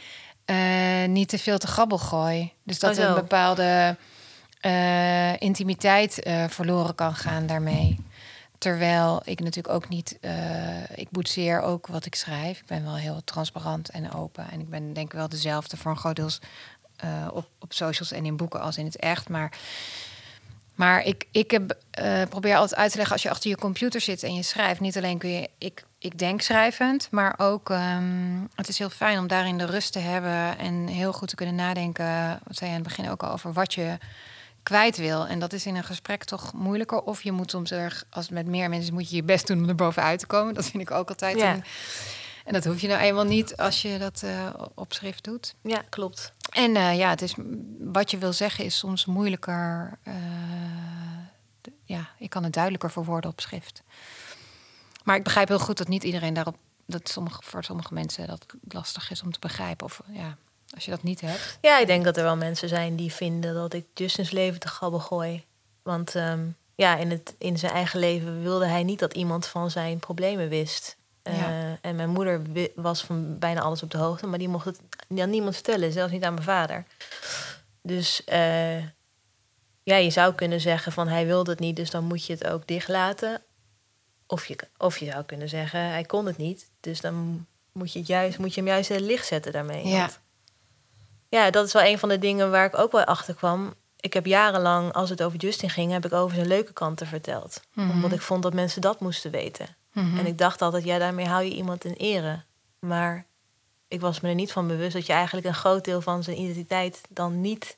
eh, 0.45 1.06
niet 1.08 1.30
te 1.30 1.38
veel 1.39 1.58
te 1.58 1.67
grabbel 1.67 1.97
gooi. 1.97 2.54
Dus 2.63 2.80
dat 2.80 2.97
Oh, 2.97 3.04
er 3.04 3.10
een 3.10 3.15
bepaalde 3.15 3.97
eh, 4.60 5.41
intimiteit 5.41 6.23
eh, 6.23 6.43
verloren 6.49 6.95
kan 6.95 7.15
gaan 7.15 7.47
daarmee. 7.47 7.99
Terwijl 8.58 9.22
ik 9.26 9.39
natuurlijk 9.39 9.76
ook 9.76 9.89
niet, 9.89 10.18
eh, 10.22 10.98
ik 10.98 11.10
boetseer 11.10 11.62
ook 11.62 11.88
wat 11.88 12.06
ik 12.06 12.15
schrijf. 12.15 12.60
Ik 12.60 12.65
ben 12.65 12.84
wel 12.84 12.96
heel 12.96 13.22
transparant 13.24 13.89
en 13.89 14.13
open. 14.13 14.52
En 14.52 14.60
ik 14.60 14.70
ben 14.70 14.94
denk 14.94 15.08
ik 15.08 15.18
wel 15.18 15.30
dezelfde 15.30 15.78
voor 15.78 15.91
een 15.91 15.98
groot 15.98 16.15
deel 16.15 16.30
eh, 16.96 17.28
op, 17.34 17.48
op 17.60 17.74
socials 17.74 18.12
en 18.12 18.26
in 18.26 18.38
boeken 18.38 18.62
als 18.62 18.78
in 18.78 18.86
het 18.86 18.98
echt. 18.98 19.30
Maar 19.30 19.58
maar 20.76 21.04
ik, 21.04 21.26
ik 21.32 21.52
heb, 21.52 21.78
eh, 21.91 22.22
probeer 22.30 22.56
altijd 22.56 22.80
uit 22.80 22.91
te 22.91 22.98
leggen 22.98 23.13
als 23.13 23.24
je 23.24 23.30
achter 23.30 23.50
je 23.50 23.58
computer 23.58 24.02
zit 24.02 24.24
en 24.24 24.36
je 24.36 24.44
schrijft. 24.44 24.80
Niet 24.80 24.98
alleen 24.98 25.18
kun 25.18 25.30
je, 25.30 25.50
ik, 25.58 25.84
ik 26.00 26.20
denk 26.20 26.41
schrijvend, 26.41 27.08
maar 27.12 27.34
ook 27.38 27.70
ehm, 27.70 28.39
het 28.56 28.68
is 28.68 28.78
heel 28.78 28.89
fijn 28.89 29.20
om 29.20 29.28
daarin 29.28 29.58
de 29.58 29.65
rust 29.65 29.91
te 29.91 30.00
hebben 30.00 30.58
en 30.58 30.88
heel 30.88 31.13
goed 31.13 31.28
te 31.28 31.36
kunnen 31.36 31.56
nadenken. 31.56 32.39
Wat 32.44 32.58
zei 32.58 32.70
je 32.70 32.76
aan 32.76 32.84
het 32.84 32.96
begin 32.96 33.12
ook 33.12 33.24
al 33.24 33.32
over 33.32 33.54
wat 33.54 33.74
je 33.74 33.98
kwijt 34.65 34.97
wil. 34.97 35.28
En 35.28 35.39
dat 35.39 35.54
is 35.54 35.65
in 35.65 35.75
een 35.75 35.84
gesprek 35.84 36.23
toch 36.23 36.54
moeilijker. 36.54 37.01
Of 37.01 37.21
je 37.23 37.32
moet 37.32 37.49
soms 37.51 37.71
er, 37.71 38.04
als 38.10 38.25
het 38.25 38.34
met 38.34 38.45
meer 38.47 38.69
mensen 38.69 38.93
moet 38.93 39.10
je 39.10 39.15
je 39.15 39.23
best 39.23 39.47
doen 39.47 39.58
om 39.63 39.69
er 39.69 39.75
bovenuit 39.75 40.19
te 40.19 40.25
komen. 40.28 40.54
Dat 40.54 40.65
vind 40.65 40.84
ik 40.84 40.91
ook 40.91 41.10
altijd. 41.10 41.38
Ja. 41.38 41.54
een- 41.54 41.63
en 42.45 42.54
dat 42.54 42.65
hoef 42.65 42.82
je 42.82 42.88
nou 42.88 42.99
eenmaal 43.01 43.23
niet 43.23 43.58
als 43.58 43.82
je 43.82 43.97
dat 43.97 44.21
eh, 44.23 44.54
op 44.75 44.93
schrift 44.93 45.23
doet. 45.23 45.56
ja, 45.62 45.84
klopt. 45.89 46.32
En 46.49 46.75
eh, 46.75 46.97
ja, 46.97 47.10
het 47.10 47.21
is, 47.21 47.34
wat 47.80 48.12
je 48.12 48.17
wil 48.17 48.34
zeggen 48.34 48.65
is 48.65 48.78
soms 48.78 49.06
moeilijker. 49.06 49.97
eh, 50.04 50.13
ja, 51.84 52.10
ik 52.17 52.30
kan 52.30 52.43
het 52.43 52.54
duidelijker 52.54 52.91
verwoorden 52.91 53.30
op 53.32 53.41
schrift. 53.41 53.82
Maar 55.04 55.15
ik 55.15 55.23
begrijp 55.23 55.47
heel 55.47 55.60
goed 55.60 55.78
dat 55.78 55.88
niet 55.88 56.04
iedereen 56.04 56.34
daarop... 56.34 56.58
dat 56.86 57.10
sommige, 57.10 57.41
voor 57.43 57.63
sommige 57.63 57.93
mensen 57.93 58.28
dat 58.28 58.45
lastig 58.67 59.12
is 59.12 59.21
om 59.23 59.32
te 59.32 59.39
begrijpen. 59.39 59.86
Of 59.86 60.01
ja, 60.12 60.38
als 60.73 60.86
je 60.86 60.91
dat 60.91 61.04
niet 61.04 61.21
hebt. 61.21 61.58
Ja, 61.62 61.80
ik 61.80 61.88
denk 61.88 62.04
dat 62.04 62.17
er 62.17 62.23
wel 62.23 62.38
mensen 62.38 62.69
zijn 62.69 62.95
die 62.95 63.13
vinden 63.13 63.54
dat 63.54 63.73
ik 63.73 63.86
Justin's 63.93 64.32
leven 64.32 64.60
te 64.60 64.67
grabbel 64.67 64.99
gooi. 64.99 65.45
Want 65.84 66.15
ehm, 66.15 66.47
ja, 66.75 66.95
in, 66.95 67.12
het, 67.12 67.36
in 67.38 67.58
zijn 67.58 67.71
eigen 67.71 67.99
leven 67.99 68.41
wilde 68.41 68.65
hij 68.65 68.84
niet 68.84 68.99
dat 68.99 69.13
iemand 69.13 69.45
van 69.47 69.71
zijn 69.71 69.99
problemen 69.99 70.49
wist. 70.49 70.97
Eh. 71.21 71.86
En 71.86 71.95
mijn 71.95 72.10
moeder 72.10 72.41
was 72.75 73.04
van 73.04 73.39
bijna 73.39 73.62
alles 73.62 73.84
op 73.84 73.91
de 73.91 73.97
hoogte, 73.97 74.28
maar 74.28 74.39
die 74.39 74.49
mocht 74.49 74.65
het 74.65 74.80
aan 75.17 75.30
niemand 75.30 75.54
vertellen, 75.54 75.91
zelfs 75.91 76.12
niet 76.12 76.23
aan 76.23 76.34
mijn 76.34 76.45
vader. 76.45 76.86
Dus 77.82 78.23
eh, 78.23 78.78
ja, 79.84 79.95
je 79.95 80.10
zou 80.10 80.34
kunnen 80.34 80.62
zeggen 80.62 80.91
van 80.91 81.08
hij 81.08 81.25
wilde 81.25 81.51
het 81.51 81.60
niet, 81.60 81.75
dus 81.75 81.89
dan 81.89 82.04
moet 82.04 82.25
je 82.25 82.34
het 82.34 82.47
ook 82.47 82.67
dichtlaten. 82.67 83.41
Of 84.28 84.45
je, 84.45 84.58
of 84.78 84.97
je 84.97 85.06
zou 85.06 85.23
kunnen 85.23 85.49
zeggen 85.49 85.80
hij 85.80 86.04
kon 86.04 86.25
het 86.25 86.38
niet, 86.38 86.69
dus 86.80 87.01
dan 87.01 87.45
moet 87.71 87.93
je, 87.93 87.99
het 87.99 88.08
juist, 88.08 88.38
moet 88.38 88.54
je 88.54 88.62
hem 88.62 88.69
juist 88.69 88.89
in 88.89 88.95
het 88.95 89.06
licht 89.06 89.28
zetten 89.28 89.51
daarmee. 89.51 89.88
Ja. 89.88 89.99
Want 89.99 90.19
ja, 91.36 91.50
dat 91.52 91.65
is 91.65 91.74
wel 91.74 91.84
een 91.84 92.00
van 92.00 92.10
de 92.10 92.19
dingen 92.19 92.52
waar 92.52 92.65
ik 92.65 92.78
ook 92.78 92.91
wel 92.91 93.04
achter 93.04 93.34
kwam. 93.36 93.74
Ik 94.00 94.13
heb 94.13 94.26
jarenlang, 94.26 94.93
als 94.93 95.10
het 95.10 95.24
over 95.24 95.39
Justin 95.39 95.69
ging, 95.69 95.91
heb 95.91 96.06
ik 96.06 96.13
over 96.13 96.36
zijn 96.36 96.48
leuke 96.48 96.74
kanten 96.74 97.08
verteld. 97.08 97.62
Mhm. 97.74 97.89
Omdat 97.89 98.12
ik 98.12 98.21
vond 98.21 98.43
dat 98.43 98.54
mensen 98.54 98.82
dat 98.82 99.00
moesten 99.00 99.32
weten. 99.32 99.76
Mhm. 99.93 100.17
En 100.17 100.26
ik 100.26 100.38
dacht 100.38 100.62
altijd, 100.62 100.84
ja, 100.84 100.98
daarmee 100.98 101.26
hou 101.26 101.43
je 101.43 101.56
iemand 101.56 101.86
in 101.86 101.93
ere. 101.93 102.43
Maar 102.80 103.26
ik 103.88 104.02
was 104.02 104.19
me 104.19 104.30
er 104.30 104.36
niet 104.36 104.52
van 104.52 104.67
bewust 104.67 104.93
dat 104.93 105.06
je 105.06 105.13
eigenlijk 105.13 105.48
een 105.48 105.54
groot 105.54 105.86
deel 105.86 106.02
van 106.02 106.24
zijn 106.24 106.39
identiteit 106.41 107.02
dan 107.10 107.41
niet 107.41 107.78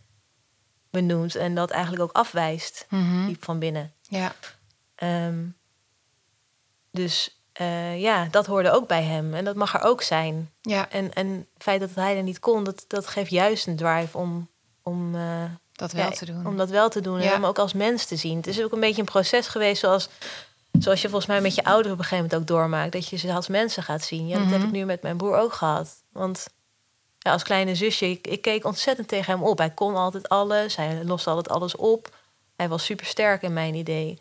benoemt. 0.90 1.36
En 1.36 1.56
dat 1.56 1.72
eigenlijk 1.72 2.04
ook 2.04 2.12
afwijst, 2.12 2.86
Mhm. 2.90 3.28
diep 3.28 3.44
van 3.44 3.60
binnen. 3.60 3.94
Ja, 4.02 4.36
Ehm, 4.96 5.46
dus 6.92 7.37
eh, 7.58 8.02
ja, 8.02 8.28
dat 8.32 8.46
hoorde 8.46 8.72
ook 8.72 8.88
bij 8.88 9.04
hem. 9.04 9.34
En 9.34 9.46
dat 9.46 9.56
mag 9.56 9.74
er 9.74 9.82
ook 9.82 10.02
zijn. 10.02 10.52
ja, 10.62 10.90
En, 10.90 11.14
en 11.14 11.28
het 11.54 11.64
feit 11.64 11.80
dat 11.80 11.90
hij 11.96 12.18
er 12.18 12.24
niet 12.24 12.40
kon, 12.40 12.64
dat, 12.64 12.86
dat 12.88 13.08
geeft 13.08 13.30
juist 13.32 13.68
een 13.68 13.76
drive 13.76 14.18
om, 14.18 14.50
om, 14.84 15.16
eh, 15.16 15.44
dat 15.72 15.92
wel 15.92 16.04
ja, 16.06 16.12
te 16.12 16.26
doen. 16.26 16.48
om 16.48 16.58
dat 16.58 16.70
wel 16.70 16.90
te 16.90 17.02
doen. 17.02 17.20
Ja. 17.20 17.26
En 17.26 17.32
hem 17.32 17.46
ook 17.46 17.60
als 17.60 17.74
mens 17.74 18.06
te 18.06 18.16
zien. 18.16 18.38
Het 18.38 18.48
is 18.48 18.64
ook 18.64 18.72
een 18.72 18.80
beetje 18.80 19.00
een 19.02 19.08
proces 19.08 19.48
geweest 19.48 19.80
zoals, 19.80 20.10
zoals 20.80 21.02
je 21.02 21.08
volgens 21.10 21.32
mij 21.32 21.42
met 21.42 21.56
je 21.56 21.64
ouderen 21.64 21.92
op 21.92 21.98
een 22.00 22.04
gegeven 22.06 22.24
moment 22.30 22.42
ook 22.42 22.58
doormaakt. 22.58 22.92
Dat 22.92 23.08
je 23.08 23.18
ze 23.18 23.34
als 23.34 23.48
mensen 23.48 23.84
gaat 23.84 24.04
zien. 24.04 24.28
Ja, 24.28 24.38
dat 24.38 24.48
heb 24.50 24.58
Mhm. 24.58 24.68
ik 24.68 24.72
nu 24.74 24.86
met 24.86 25.02
mijn 25.02 25.18
broer 25.18 25.38
ook 25.38 25.54
gehad. 25.54 25.90
Want 26.12 26.48
ja, 27.18 27.32
als 27.32 27.44
kleine 27.44 27.76
zusje, 27.76 28.10
ik, 28.10 28.28
ik 28.28 28.42
keek 28.42 28.66
ontzettend 28.66 29.08
tegen 29.08 29.34
hem 29.34 29.44
op. 29.44 29.58
Hij 29.58 29.70
kon 29.72 29.96
altijd 29.96 30.30
alles, 30.30 30.76
hij 30.76 31.04
loste 31.04 31.30
altijd 31.30 31.50
alles 31.50 31.76
op. 31.76 32.16
Hij 32.56 32.70
was 32.70 32.86
super 32.86 33.06
sterk 33.06 33.42
in 33.42 33.54
mijn 33.54 33.74
idee. 33.74 34.20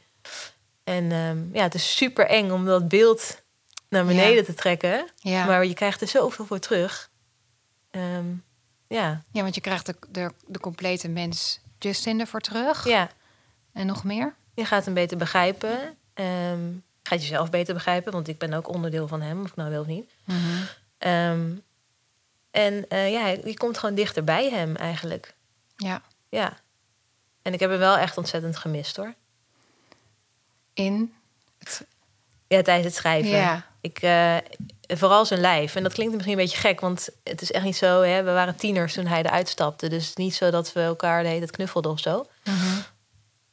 En 0.86 1.12
ehm, 1.12 1.38
ja, 1.52 1.62
het 1.62 1.74
is 1.74 1.96
super 1.96 2.26
eng 2.26 2.50
om 2.50 2.64
dat 2.64 2.88
beeld 2.88 3.42
naar 3.88 4.04
beneden 4.04 4.36
Ja. 4.36 4.42
te 4.44 4.54
trekken. 4.54 5.08
Ja. 5.16 5.44
Maar 5.46 5.64
je 5.66 5.74
krijgt 5.74 6.00
er 6.00 6.08
zoveel 6.08 6.44
voor 6.44 6.58
terug. 6.58 7.10
Ehm, 7.90 8.26
ja. 8.86 9.22
ja, 9.30 9.42
want 9.42 9.54
je 9.54 9.60
krijgt 9.60 9.86
de, 9.86 9.94
de, 10.08 10.30
de 10.46 10.58
complete 10.60 11.08
mens 11.08 11.60
Justin 11.78 12.20
ervoor 12.20 12.40
terug. 12.40 12.84
ja, 12.88 13.10
En 13.72 13.86
nog 13.86 14.04
meer? 14.04 14.34
je 14.54 14.64
gaat 14.64 14.84
hem 14.84 14.94
beter 14.94 15.16
begrijpen. 15.16 15.96
Ehm 16.14 16.60
gaat 17.02 17.20
jezelf 17.20 17.50
beter 17.50 17.74
begrijpen, 17.74 18.12
want 18.12 18.28
ik 18.28 18.38
ben 18.38 18.52
ook 18.52 18.68
onderdeel 18.68 19.08
van 19.08 19.20
hem, 19.22 19.42
of 19.42 19.48
ik 19.48 19.56
nou 19.56 19.70
wil 19.70 19.80
of 19.80 19.86
niet. 19.86 20.10
Ehm, 20.98 21.50
en 22.50 22.88
eh, 22.88 23.12
ja, 23.12 23.26
je 23.26 23.54
komt 23.56 23.78
gewoon 23.78 23.94
dichter 23.94 24.24
bij 24.24 24.50
hem 24.50 24.76
eigenlijk. 24.76 25.34
Ja. 25.76 26.02
Ja. 26.28 26.60
En 27.42 27.52
ik 27.52 27.60
heb 27.60 27.70
hem 27.70 27.78
wel 27.78 27.96
echt 27.96 28.16
ontzettend 28.16 28.56
gemist 28.56 28.96
hoor. 28.96 29.14
In? 30.76 31.14
Ja, 32.46 32.62
tijdens 32.62 32.86
het 32.86 32.94
schrijven. 32.94 33.30
Ja. 33.30 33.66
Ik, 33.80 33.98
eh, 33.98 34.36
vooral 34.86 35.24
zijn 35.24 35.40
lijf. 35.40 35.74
En 35.74 35.82
dat 35.82 35.92
klinkt 35.92 36.12
misschien 36.12 36.38
een 36.38 36.44
beetje 36.44 36.58
gek, 36.58 36.80
want 36.80 37.08
het 37.24 37.42
is 37.42 37.52
echt 37.52 37.64
niet 37.64 37.76
zo. 37.76 38.02
Hè? 38.02 38.22
We 38.22 38.32
waren 38.32 38.56
tieners 38.56 38.94
toen 38.94 39.06
hij 39.06 39.22
eruit 39.22 39.48
stapte. 39.48 39.88
Dus 39.88 40.08
het 40.08 40.16
niet 40.16 40.34
zo 40.34 40.50
dat 40.50 40.72
we 40.72 40.80
elkaar 40.80 41.22
de 41.22 41.28
hele 41.28 41.40
tijd 41.40 41.50
knuffelden 41.50 41.90
of 41.90 42.00
zo. 42.00 42.26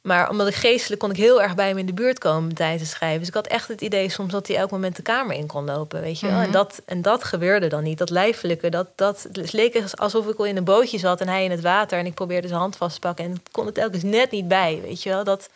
Maar 0.04 0.30
omdat 0.30 0.48
ik 0.48 0.54
geestelijk 0.54 1.00
kon 1.00 1.10
ik 1.10 1.16
heel 1.16 1.42
erg 1.42 1.54
bij 1.54 1.68
hem 1.68 1.78
in 1.78 1.86
de 1.86 1.92
buurt 1.92 2.18
komen 2.18 2.54
tijdens 2.54 2.82
het 2.82 2.90
schrijven. 2.90 3.18
Dus 3.18 3.28
ik 3.28 3.34
had 3.34 3.46
echt 3.46 3.68
het 3.68 3.80
idee 3.80 4.08
soms 4.08 4.32
dat 4.32 4.46
hij 4.46 4.56
elk 4.56 4.70
moment 4.70 4.96
de 4.96 5.02
kamer 5.02 5.36
in 5.36 5.46
kon 5.46 5.64
lopen, 5.64 6.00
weet 6.00 6.20
je 6.20 6.26
wel. 6.26 6.36
Mhm. 6.36 6.44
En, 6.44 6.50
dat, 6.50 6.82
en 6.84 7.02
dat 7.02 7.24
gebeurde 7.24 7.68
dan 7.68 7.82
niet. 7.82 7.98
Dat 7.98 8.10
lijfelijke, 8.10 8.68
dat, 8.68 8.88
dat 8.94 9.28
het 9.32 9.52
leek 9.52 9.82
alsof 9.94 10.26
ik 10.26 10.38
al 10.38 10.44
in 10.44 10.56
een 10.56 10.64
bootje 10.64 10.98
zat 10.98 11.20
en 11.20 11.28
hij 11.28 11.44
in 11.44 11.50
het 11.50 11.60
water. 11.60 11.98
En 11.98 12.06
ik 12.06 12.14
probeerde 12.14 12.48
zijn 12.48 12.60
hand 12.60 12.76
vast 12.76 12.94
te 12.94 13.00
pakken 13.00 13.24
en 13.24 13.30
ik 13.30 13.40
kon 13.50 13.66
het 13.66 13.74
telkens 13.74 14.02
net 14.02 14.30
niet 14.30 14.48
bij, 14.48 14.80
weet 14.82 15.02
je 15.02 15.10
wel. 15.10 15.24
Dat, 15.24 15.48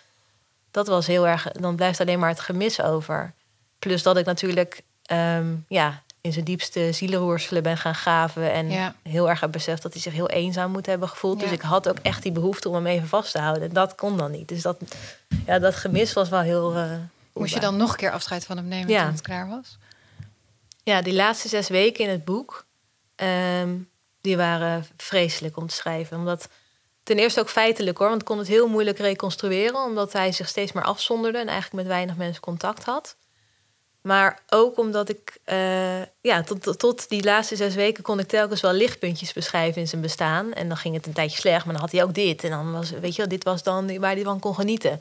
dat 0.78 0.86
was 0.86 1.06
heel 1.06 1.26
erg, 1.26 1.52
dan 1.52 1.76
blijft 1.76 2.00
alleen 2.00 2.18
maar 2.18 2.28
het 2.28 2.40
gemis 2.40 2.80
over. 2.82 3.34
Plus 3.78 4.02
dat 4.02 4.16
ik 4.16 4.24
natuurlijk 4.26 4.82
ehm, 5.02 5.54
ja, 5.68 6.02
in 6.20 6.32
zijn 6.32 6.44
diepste 6.44 6.92
zielenroerselen 6.92 7.62
ben 7.62 7.76
gaan 7.76 7.94
graven. 7.94 8.52
En 8.52 8.70
Ja. 8.70 8.94
heel 9.02 9.28
erg 9.28 9.40
heb 9.40 9.52
beseft 9.52 9.82
dat 9.82 9.92
hij 9.92 10.02
zich 10.02 10.12
heel 10.12 10.28
eenzaam 10.28 10.70
moet 10.70 10.86
hebben 10.86 11.08
gevoeld. 11.08 11.40
Dus 11.40 11.50
ik 11.50 11.60
had 11.60 11.88
ook 11.88 11.98
echt 12.02 12.22
die 12.22 12.32
behoefte 12.32 12.68
om 12.68 12.74
hem 12.74 12.86
even 12.86 13.08
vast 13.08 13.32
te 13.32 13.38
houden. 13.38 13.62
En 13.62 13.72
dat 13.74 13.94
kon 13.94 14.16
dan 14.16 14.30
niet. 14.30 14.48
Dus 14.48 14.62
dat, 14.62 14.78
ja, 15.46 15.58
dat 15.58 15.74
gemis 15.76 16.12
was 16.12 16.28
wel 16.28 16.40
heel... 16.40 16.74
eh, 16.74 16.90
Moest 17.32 17.54
je 17.54 17.60
dan 17.60 17.76
nog 17.76 17.90
een 17.90 17.96
keer 17.96 18.10
afscheid 18.12 18.44
van 18.46 18.56
hem 18.56 18.66
nemen 18.68 18.88
Ja. 18.88 19.02
toen 19.04 19.12
het 19.12 19.20
klaar 19.20 19.48
was? 19.48 19.78
Ja, 20.82 21.02
die 21.02 21.14
laatste 21.14 21.48
zes 21.48 21.68
weken 21.68 22.04
in 22.04 22.10
het 22.10 22.24
boek... 22.24 22.66
ehm, 23.14 23.74
die 24.20 24.36
waren 24.36 24.86
vreselijk 24.96 25.56
om 25.56 25.66
te 25.66 25.74
schrijven. 25.74 26.16
Omdat... 26.18 26.48
Ten 27.08 27.18
eerste 27.18 27.40
ook 27.40 27.50
feitelijk 27.50 27.98
hoor, 27.98 28.08
want 28.08 28.22
kon 28.22 28.38
het 28.38 28.48
heel 28.48 28.68
moeilijk 28.68 28.98
reconstrueren, 28.98 29.84
omdat 29.84 30.12
hij 30.12 30.32
zich 30.32 30.48
steeds 30.48 30.72
meer 30.72 30.84
afzonderde 30.84 31.38
en 31.38 31.46
eigenlijk 31.46 31.82
met 31.82 31.94
weinig 31.94 32.16
mensen 32.16 32.42
contact 32.42 32.84
had. 32.84 33.16
Maar 34.02 34.42
ook 34.48 34.78
omdat 34.78 35.08
ik, 35.08 35.38
eh, 35.44 36.00
ja, 36.20 36.42
tot, 36.42 36.78
tot, 36.78 37.08
die 37.08 37.24
laatste 37.24 37.56
zes 37.56 37.74
weken 37.74 38.02
kon 38.02 38.18
ik 38.18 38.28
telkens 38.28 38.60
wel 38.60 38.72
lichtpuntjes 38.72 39.32
beschrijven 39.32 39.80
in 39.80 39.88
zijn 39.88 40.00
bestaan. 40.00 40.52
En 40.52 40.68
dan 40.68 40.76
ging 40.76 40.94
het 40.94 41.06
een 41.06 41.12
tijdje 41.12 41.38
slecht, 41.38 41.64
maar 41.64 41.74
dan 41.74 41.82
had 41.82 41.92
hij 41.92 42.02
ook 42.02 42.14
dit. 42.14 42.44
En 42.44 42.50
dan 42.50 42.72
was, 42.72 42.90
weet 42.90 43.14
je 43.14 43.20
wel, 43.20 43.28
dit 43.28 43.44
was 43.44 43.62
dan 43.62 43.98
waar 43.98 44.14
hij 44.14 44.22
van 44.22 44.40
kon 44.40 44.54
genieten. 44.54 45.00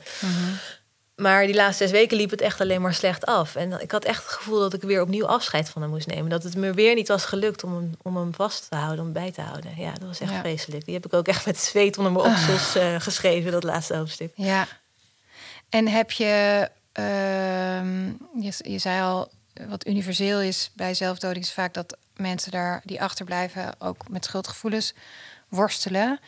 Maar 1.18 1.46
die 1.46 1.54
laatste 1.54 1.82
zes 1.84 1.92
weken 1.92 2.16
liep 2.16 2.30
het 2.30 2.40
echt 2.40 2.60
alleen 2.60 2.80
maar 2.80 2.94
slecht 2.94 3.26
af. 3.26 3.54
En 3.56 3.80
ik 3.80 3.90
had 3.90 4.04
echt 4.04 4.22
het 4.24 4.32
gevoel 4.32 4.58
dat 4.58 4.74
ik 4.74 4.82
weer 4.82 5.02
opnieuw 5.02 5.26
afscheid 5.26 5.68
van 5.68 5.82
hem 5.82 5.90
moest 5.90 6.06
nemen. 6.06 6.30
Dat 6.30 6.42
het 6.42 6.56
me 6.56 6.72
weer 6.74 6.94
niet 6.94 7.08
was 7.08 7.24
gelukt 7.24 7.64
om 7.64 7.74
hem, 7.74 7.94
om 8.02 8.16
hem 8.16 8.34
vast 8.34 8.66
te 8.70 8.76
houden, 8.76 8.98
om 8.98 9.04
hem 9.04 9.12
bij 9.12 9.32
te 9.32 9.40
houden. 9.40 9.72
Ja, 9.76 9.92
dat 9.92 10.08
was 10.08 10.20
echt 10.20 10.30
Ja. 10.32 10.40
vreselijk. 10.40 10.84
Die 10.84 10.94
heb 10.94 11.06
ik 11.06 11.12
ook 11.12 11.28
echt 11.28 11.46
met 11.46 11.58
zweet 11.58 11.98
onder 11.98 12.12
mijn 12.12 12.24
oksels 12.26 12.74
eh, 12.74 12.94
geschreven, 12.98 13.52
dat 13.52 13.62
laatste 13.62 13.96
hoofdstuk. 13.96 14.32
Ja. 14.34 14.66
En 15.68 15.88
heb 15.88 16.10
je, 16.10 16.68
ehm, 16.92 18.06
je, 18.44 18.52
je 18.62 18.78
zei 18.78 19.02
al, 19.02 19.30
wat 19.68 19.86
universeel 19.86 20.40
is 20.40 20.70
bij 20.74 20.94
zelfdoding 20.94 21.44
is 21.44 21.52
vaak 21.52 21.74
dat 21.74 21.96
mensen 22.16 22.50
daar 22.52 22.80
die 22.84 23.02
achterblijven 23.02 23.74
ook 23.78 24.08
met 24.08 24.24
schuldgevoelens 24.24 24.94
worstelen. 25.48 26.20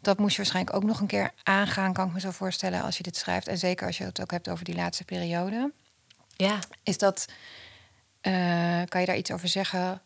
Dat 0.00 0.18
moest 0.18 0.30
je 0.36 0.36
waarschijnlijk 0.42 0.76
ook 0.76 0.82
nog 0.84 1.00
een 1.00 1.06
keer 1.06 1.30
aangaan, 1.42 1.92
kan 1.92 2.06
ik 2.06 2.12
me 2.12 2.20
zo 2.20 2.30
voorstellen, 2.30 2.82
als 2.82 2.96
je 2.96 3.02
dit 3.02 3.16
schrijft. 3.16 3.48
En 3.48 3.58
zeker 3.58 3.86
als 3.86 3.98
je 3.98 4.04
het 4.04 4.20
ook 4.20 4.30
hebt 4.30 4.48
over 4.48 4.64
die 4.64 4.74
laatste 4.74 5.04
periode. 5.04 5.72
Ja, 6.36 6.58
Is 6.82 6.98
dat, 6.98 7.26
eh, 8.20 8.32
kan 8.88 9.00
je 9.00 9.06
daar 9.06 9.16
iets 9.16 9.30
over 9.30 9.48
zeggen? 9.48 10.02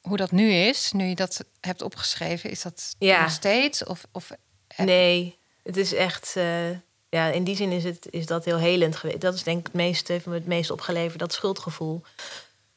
Hoe 0.00 0.16
dat 0.16 0.30
nu 0.30 0.50
is, 0.52 0.92
nu 0.92 1.04
je 1.04 1.14
dat 1.14 1.44
hebt 1.60 1.82
opgeschreven, 1.82 2.50
is 2.50 2.62
dat 2.62 2.94
Ja. 2.98 3.20
nog 3.22 3.30
steeds? 3.30 3.84
Of, 3.84 4.04
of 4.12 4.30
nee, 4.76 5.38
het 5.62 5.76
is 5.76 5.94
echt... 5.94 6.32
eh, 6.36 6.70
ja, 7.08 7.26
in 7.28 7.44
die 7.44 7.56
zin 7.56 7.72
is, 7.72 7.84
het, 7.84 8.06
is 8.10 8.26
dat 8.26 8.44
heel 8.44 8.58
helend 8.58 8.96
geweest. 8.96 9.20
Dat 9.20 9.34
is 9.34 9.42
denk 9.42 9.58
ik 9.58 9.64
het 9.66 9.74
meest, 9.74 10.08
heeft 10.08 10.26
me 10.26 10.34
het 10.34 10.46
meest 10.46 10.70
opgeleverd, 10.70 11.18
dat 11.18 11.32
schuldgevoel. 11.32 12.02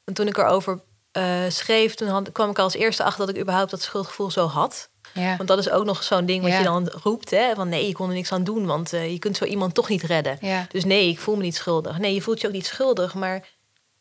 En 0.03 0.13
toen 0.13 0.27
ik 0.27 0.37
erover 0.37 0.79
eh, 1.11 1.43
schreef, 1.49 1.93
toen 1.95 2.07
had, 2.07 2.31
kwam 2.31 2.49
ik 2.49 2.59
als 2.59 2.73
eerste 2.73 3.03
achter 3.03 3.25
dat 3.25 3.35
ik 3.35 3.41
überhaupt 3.41 3.71
dat 3.71 3.81
schuldgevoel 3.81 4.31
zo 4.31 4.47
had. 4.47 4.89
Ja. 5.13 5.37
Want 5.37 5.49
dat 5.49 5.57
is 5.57 5.69
ook 5.69 5.85
nog 5.85 6.03
zo'n 6.03 6.25
ding 6.25 6.41
wat 6.41 6.51
Ja. 6.51 6.57
je 6.57 6.63
dan 6.63 6.87
roept. 7.03 7.29
Hè? 7.31 7.55
Van 7.55 7.69
nee, 7.69 7.87
je 7.87 7.93
kon 7.93 8.07
er 8.07 8.13
niks 8.15 8.31
aan 8.31 8.43
doen, 8.43 8.65
want 8.65 8.93
eh, 8.93 9.11
je 9.11 9.19
kunt 9.19 9.37
zo 9.37 9.45
iemand 9.45 9.73
toch 9.73 9.89
niet 9.89 10.03
redden. 10.03 10.37
Ja. 10.41 10.65
Dus 10.71 10.85
nee, 10.85 11.09
ik 11.09 11.19
voel 11.19 11.35
me 11.35 11.41
niet 11.43 11.55
schuldig. 11.55 11.97
Nee, 11.97 12.13
je 12.13 12.21
voelt 12.21 12.41
je 12.41 12.47
ook 12.47 12.53
niet 12.53 12.65
schuldig, 12.65 13.13
maar 13.13 13.47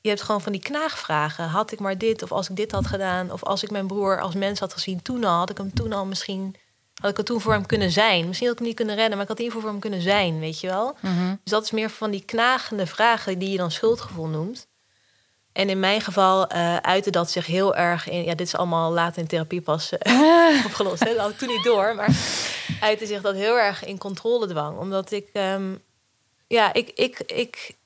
je 0.01 0.09
hebt 0.09 0.23
gewoon 0.23 0.41
van 0.41 0.53
die 0.53 0.61
knaagvragen. 0.63 1.45
Had 1.49 1.73
ik 1.73 1.79
maar 1.81 1.99
dit, 1.99 2.23
of 2.23 2.33
als 2.33 2.49
ik 2.51 2.57
dit 2.57 2.73
had 2.73 2.87
gedaan, 2.87 3.33
of 3.33 3.45
als 3.45 3.63
ik 3.63 3.71
mijn 3.71 3.87
broer 3.87 4.21
als 4.21 4.35
mens 4.35 4.61
had 4.61 4.73
gezien 4.73 5.03
toen 5.03 5.25
al, 5.25 5.39
had 5.39 5.51
ik 5.51 5.57
hem 5.59 5.75
toen 5.75 5.93
al 5.93 6.05
misschien, 6.07 6.55
had 7.01 7.11
ik 7.11 7.17
het 7.17 7.27
toen 7.27 7.41
voor 7.41 7.53
hem 7.53 7.67
kunnen 7.67 7.91
zijn. 7.91 8.27
Misschien 8.27 8.47
had 8.49 8.57
ik 8.57 8.59
hem 8.63 8.69
niet 8.69 8.77
kunnen 8.79 8.95
redden, 8.97 9.15
maar 9.15 9.23
ik 9.23 9.29
had 9.29 9.39
in 9.39 9.45
ieder 9.45 9.59
geval 9.59 9.73
voor 9.75 9.81
hem 9.83 9.91
kunnen 9.91 10.11
zijn, 10.13 10.39
weet 10.41 10.61
je 10.61 10.67
wel. 10.67 10.97
Mhm. 11.01 11.29
Dus 11.43 11.53
dat 11.53 11.65
is 11.65 11.71
meer 11.71 11.91
van 11.91 12.11
die 12.11 12.25
knagende 12.25 12.87
vragen 12.87 13.39
die 13.39 13.51
je 13.51 13.57
dan 13.57 13.71
schuldgevoel 13.71 14.27
noemt. 14.27 14.68
En 15.59 15.69
in 15.69 15.81
mijn 15.81 16.01
geval 16.01 16.47
eh 16.47 16.77
uitte 16.77 17.11
dat 17.11 17.31
zich 17.31 17.47
heel 17.47 17.77
erg 17.77 18.09
in... 18.09 18.25
Ja, 18.25 18.35
dit 18.35 18.47
is 18.47 18.57
allemaal 18.57 18.93
later 18.93 19.23
in 19.23 19.29
therapie 19.29 19.61
pas 19.61 19.93
eh, 19.99 20.65
opgelost. 20.65 21.05
Hè? 21.05 21.11
Dat 21.11 21.19
had 21.19 21.31
ik 21.31 21.39
toen 21.39 21.49
niet 21.49 21.65
door. 21.65 21.95
Maar 21.95 22.17
uitte 22.81 23.07
zich 23.07 23.21
dat 23.21 23.35
heel 23.35 23.59
erg 23.59 23.85
in 23.85 23.99
controledwang. 23.99 24.79
Omdat 24.79 25.11
ik... 25.11 25.29
ehm, 25.33 25.75
ja, 26.47 26.73
ik, 26.73 26.89
ik, 26.89 27.21
ik, 27.27 27.77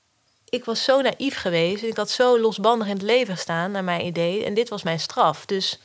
ik 0.49 0.65
was 0.65 0.83
zo 0.83 1.01
naïef 1.01 1.35
geweest. 1.35 1.83
Ik 1.83 1.97
had 1.97 2.09
zo 2.09 2.39
losbandig 2.39 2.87
in 2.87 2.93
het 2.93 3.01
leven 3.01 3.35
gestaan, 3.35 3.71
naar 3.71 3.83
mijn 3.83 4.05
idee. 4.05 4.45
En 4.45 4.53
dit 4.53 4.69
was 4.69 4.83
mijn 4.83 4.99
straf. 4.99 5.45
Dus 5.45 5.79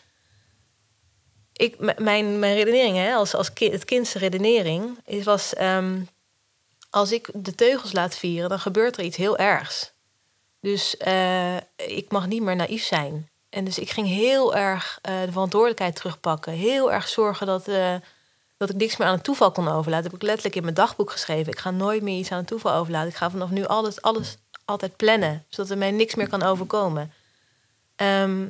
ik, 1.53 1.99
mijn, 1.99 2.39
mijn 2.39 2.55
redenering, 2.55 2.97
hè, 2.97 3.14
als, 3.14 3.34
als 3.34 3.53
kind, 3.53 3.72
het 3.72 3.84
kindse 3.84 4.18
redenering, 4.18 4.99
is, 5.05 5.24
was... 5.24 5.55
ehm, 5.55 6.01
als 6.91 7.12
ik 7.12 7.28
de 7.34 7.55
teugels 7.55 7.93
laat 7.93 8.16
vieren, 8.16 8.49
dan 8.49 8.61
gebeurt 8.61 8.97
er 8.97 9.05
iets 9.05 9.16
heel 9.16 9.36
ergs. 9.36 9.97
Dus 10.61 10.96
eh, 10.96 11.56
ik 11.76 12.06
mag 12.09 12.26
niet 12.26 12.42
meer 12.42 12.56
naïef 12.56 12.84
zijn. 12.84 13.28
En 13.50 13.64
dus 13.64 13.78
ik 13.78 13.90
ging 13.90 14.06
heel 14.06 14.54
erg 14.56 14.98
eh, 15.02 15.20
de 15.24 15.32
verantwoordelijkheid 15.32 15.96
terugpakken. 15.96 16.52
Heel 16.52 16.92
erg 16.92 17.09
zorgen 17.09 17.46
dat, 17.46 17.68
eh, 17.68 17.94
dat 18.56 18.70
ik 18.70 18.76
niks 18.76 18.96
meer 18.96 19.06
aan 19.09 19.14
het 19.14 19.24
toeval 19.24 19.50
kon 19.52 19.68
overlaten. 19.68 20.02
Dat 20.02 20.12
heb 20.12 20.20
ik 20.20 20.26
letterlijk 20.26 20.56
in 20.56 20.62
mijn 20.62 20.74
dagboek 20.74 21.11
geschreven. 21.11 21.52
Ik 21.52 21.59
ga 21.59 21.70
nooit 21.70 22.02
meer 22.02 22.18
iets 22.18 22.30
aan 22.30 22.38
het 22.38 22.46
toeval 22.46 22.72
overlaten. 22.72 23.09
Ik 23.09 23.16
ga 23.16 23.30
vanaf 23.30 23.50
nu 23.50 23.66
alles, 23.66 24.02
alles 24.02 24.36
altijd 24.64 24.96
plannen. 24.96 25.44
Zodat 25.48 25.70
er 25.70 25.78
mij 25.78 25.90
niks 25.90 26.14
meer 26.14 26.28
kan 26.28 26.42
overkomen. 26.42 27.12
Ehm, 27.96 28.46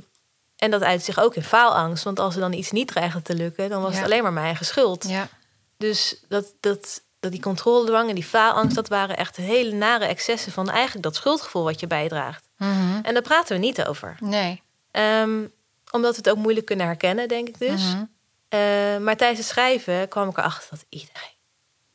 en 0.56 0.70
dat 0.70 0.82
uit 0.82 1.02
zich 1.02 1.20
ook 1.20 1.34
in 1.34 1.44
faalangst. 1.44 2.04
Want 2.04 2.18
als 2.20 2.34
er 2.34 2.40
dan 2.40 2.52
iets 2.52 2.70
niet 2.70 2.88
dreigde 2.88 3.22
te 3.22 3.34
lukken... 3.34 3.68
dan 3.68 3.82
was 3.82 3.90
Ja. 3.92 3.96
het 3.96 4.04
alleen 4.04 4.22
maar 4.22 4.32
mijn 4.32 4.46
eigen 4.46 4.66
schuld. 4.66 5.08
Ja. 5.08 5.28
Dus 5.76 6.20
dat, 6.28 6.52
dat, 6.60 7.02
dat 7.20 7.32
die 7.32 7.40
controledwang 7.40 8.08
en 8.08 8.14
die 8.14 8.24
faalangst... 8.24 8.74
dat 8.74 8.88
waren 8.88 9.16
echt 9.16 9.36
hele 9.36 9.72
nare 9.72 10.04
excessen 10.04 10.52
van 10.52 10.70
eigenlijk 10.70 11.02
dat 11.02 11.16
schuldgevoel 11.16 11.64
wat 11.64 11.80
je 11.80 11.86
bijdraagt. 11.86 12.48
Mhm. 12.56 12.98
En 13.02 13.12
daar 13.14 13.22
praten 13.22 13.56
we 13.56 13.62
niet 13.66 13.84
over. 13.84 14.16
Nee. 14.20 14.62
Ehm, 14.90 15.46
omdat 15.90 16.10
we 16.10 16.16
het 16.16 16.30
ook 16.30 16.42
moeilijk 16.42 16.66
kunnen 16.66 16.86
herkennen, 16.86 17.28
denk 17.28 17.48
ik 17.48 17.58
dus. 17.58 17.82
Mhm. 17.82 18.04
Eh, 18.48 18.58
maar 18.98 19.16
tijdens 19.16 19.38
het 19.38 19.48
schrijven 19.48 20.08
kwam 20.08 20.28
ik 20.28 20.38
erachter 20.38 20.68
dat 20.70 20.84
iedereen, 20.88 21.36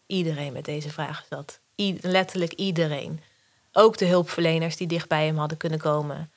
iedereen 0.06 0.54
met 0.54 0.66
deze 0.66 0.90
vragen 0.90 1.26
zat. 1.30 1.60
I- 1.80 1.98
letterlijk 2.02 2.54
iedereen. 2.54 3.22
Ook 3.72 3.98
de 3.98 4.06
hulpverleners 4.06 4.78
die 4.78 4.88
dicht 4.88 5.08
bij 5.08 5.26
hem 5.26 5.38
hadden 5.38 5.58
kunnen 5.58 5.80
komen. 5.80 6.32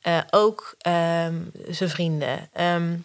Eh, 0.00 0.18
ook 0.30 0.74
ehm, 0.78 1.42
zijn 1.68 1.90
vrienden. 1.90 2.48
Ehm, 2.52 2.96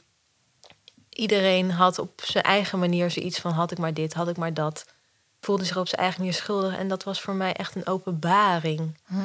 iedereen 1.10 1.72
had 1.72 2.00
op 2.00 2.22
zijn 2.24 2.44
eigen 2.44 2.80
manier 2.80 3.12
zoiets 3.12 3.40
van: 3.40 3.52
had 3.52 3.72
ik 3.72 3.78
maar 3.78 3.94
dit, 3.94 4.14
had 4.14 4.28
ik 4.28 4.38
maar 4.38 4.54
dat. 4.54 4.86
Voelde 5.44 5.66
zich 5.66 5.78
op 5.78 5.88
zijn 5.88 6.02
eigen 6.02 6.20
manier 6.20 6.36
schuldig. 6.36 6.78
En 6.78 6.88
dat 6.88 7.04
was 7.04 7.22
voor 7.22 7.34
mij 7.34 7.54
echt 7.54 7.76
een 7.76 7.88
openbaring. 7.88 8.98
Hm. 9.06 9.16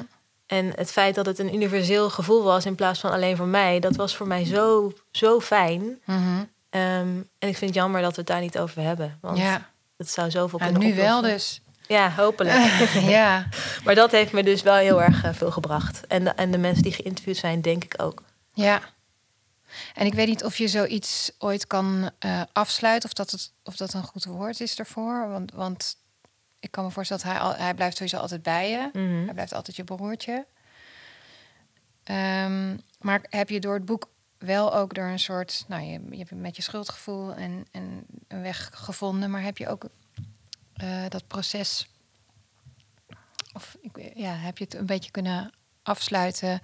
En 0.47 0.73
het 0.77 0.91
feit 0.93 1.15
dat 1.15 1.27
het 1.27 1.39
een 1.39 1.55
universeel 1.55 2.11
gevoel 2.11 2.43
was 2.43 2.67
in 2.67 2.75
plaats 2.75 3.01
van 3.01 3.11
alleen 3.11 3.37
voor 3.37 3.47
mij, 3.47 3.81
dat 3.81 3.97
was 3.97 4.17
voor 4.17 4.27
mij 4.27 4.45
zo, 4.45 4.93
zo 5.11 5.41
fijn. 5.41 6.01
Mhm. 6.05 6.19
Ehm, 6.71 6.83
en 7.39 7.49
ik 7.49 7.57
vind 7.57 7.61
het 7.61 7.75
jammer 7.75 8.01
dat 8.03 8.11
we 8.11 8.17
het 8.17 8.27
daar 8.27 8.41
niet 8.41 8.59
over 8.59 8.83
hebben. 8.83 9.19
Want 9.21 9.39
Ja. 9.39 9.71
het 9.97 10.11
zou 10.11 10.31
zoveel 10.31 10.59
Ja, 10.59 10.65
kunnen 10.65 10.83
nu 10.89 10.95
wel 10.95 11.21
dus. 11.21 11.61
Ja, 11.87 12.11
hopelijk. 12.11 12.57
ja. 13.19 13.49
maar 13.85 13.95
dat 13.95 14.11
heeft 14.11 14.33
me 14.33 14.43
dus 14.43 14.63
wel 14.63 14.75
heel 14.75 15.03
erg 15.03 15.25
eh, 15.25 15.35
veel 15.35 15.51
gebracht. 15.51 16.07
En 16.07 16.25
de, 16.25 16.31
en 16.31 16.51
de 16.51 16.59
mensen 16.59 16.83
die 16.83 16.93
geïnterviewd 16.93 17.37
zijn, 17.37 17.61
denk 17.63 17.85
ik 17.85 17.95
ook. 18.03 18.23
Ja. 18.53 18.81
En 19.95 20.07
ik 20.07 20.15
weet 20.15 20.27
niet 20.29 20.45
of 20.45 20.57
je 20.57 20.69
zoiets 20.69 21.31
ooit 21.39 21.67
kan 21.67 22.11
eh, 22.19 22.43
afsluiten, 22.53 23.09
of 23.09 23.15
dat, 23.15 23.31
het, 23.31 23.53
of 23.65 23.77
dat 23.77 23.95
een 23.95 24.03
goed 24.03 24.25
woord 24.25 24.61
is 24.61 24.79
ervoor. 24.79 25.29
Want, 25.29 25.53
want 25.53 25.97
ik 26.61 26.71
kan 26.71 26.85
me 26.85 26.91
voorstellen 26.91 27.23
dat 27.23 27.33
hij, 27.33 27.43
al, 27.43 27.55
hij 27.55 27.75
blijft 27.75 27.97
sowieso 27.97 28.17
altijd 28.17 28.43
bij 28.43 28.71
je. 28.71 28.91
Mhm. 28.93 29.25
Hij 29.25 29.35
blijft 29.35 29.55
altijd 29.55 29.77
je 29.77 29.85
broertje. 29.85 30.47
Ehm, 32.05 32.77
maar 33.01 33.21
heb 33.23 33.49
je 33.49 33.61
door 33.61 33.75
het 33.75 33.85
boek 33.85 34.09
wel 34.39 34.75
ook 34.75 34.95
door 34.95 35.05
een 35.05 35.19
soort, 35.19 35.65
nou, 35.69 35.83
je, 35.83 36.01
je 36.11 36.17
hebt 36.17 36.31
met 36.31 36.57
je 36.57 36.63
schuldgevoel 36.63 37.35
en, 37.35 37.67
en 37.71 38.07
een 38.29 38.43
weg 38.43 38.71
gevonden, 38.73 39.31
maar 39.31 39.43
heb 39.43 39.59
je 39.59 39.69
ook 39.69 39.85
eh, 40.75 41.09
dat 41.09 41.27
proces, 41.27 41.91
of 43.53 43.77
ik, 43.81 44.13
ja, 44.15 44.33
heb 44.33 44.59
je 44.59 44.65
het 44.65 44.75
een 44.75 44.87
beetje 44.87 45.11
kunnen 45.11 45.53
afsluiten, 45.83 46.61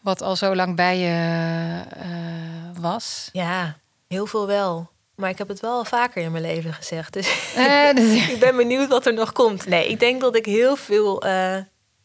wat 0.00 0.22
al 0.22 0.36
zo 0.36 0.54
lang 0.54 0.76
bij 0.76 0.98
je 0.98 1.84
eh, 1.90 2.80
was? 2.80 3.28
Ja, 3.32 3.78
heel 4.06 4.26
veel 4.26 4.46
wel. 4.46 4.90
Maar 5.20 5.30
ik 5.30 5.38
heb 5.38 5.48
het 5.48 5.60
wel 5.60 5.72
al 5.76 5.84
vaker 5.84 6.22
in 6.22 6.30
mijn 6.32 6.44
leven 6.44 6.72
gezegd. 6.74 7.12
Dus 7.12 7.26
Eh, 7.56 7.94
dus- 7.94 8.28
ik 8.34 8.40
ben 8.40 8.56
benieuwd 8.56 8.88
wat 8.88 9.06
er 9.06 9.14
nog 9.14 9.32
komt. 9.32 9.66
Nee, 9.66 9.88
ik 9.88 10.00
denk 10.00 10.20
dat 10.20 10.36
ik 10.36 10.44
heel 10.46 10.76
veel 10.76 11.22
eh, 11.22 11.56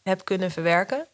heb 0.02 0.24
kunnen 0.24 0.50
verwerken. 0.50 1.06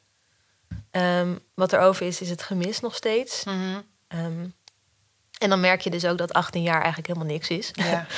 Ehm, 0.90 1.34
wat 1.54 1.72
er 1.72 1.80
over 1.80 2.06
is, 2.06 2.20
is 2.20 2.30
het 2.30 2.42
gemis 2.42 2.80
nog 2.80 2.94
steeds. 2.94 3.44
Mhm, 3.44 3.80
Ehm, 4.08 4.46
en 5.38 5.48
dan 5.48 5.60
merk 5.60 5.80
je 5.80 5.90
dus 5.90 6.04
ook 6.04 6.18
dat 6.18 6.32
18 6.32 6.62
jaar 6.62 6.78
eigenlijk 6.80 7.06
helemaal 7.06 7.28
niks 7.28 7.48
is. 7.48 7.70
ja. 7.72 8.06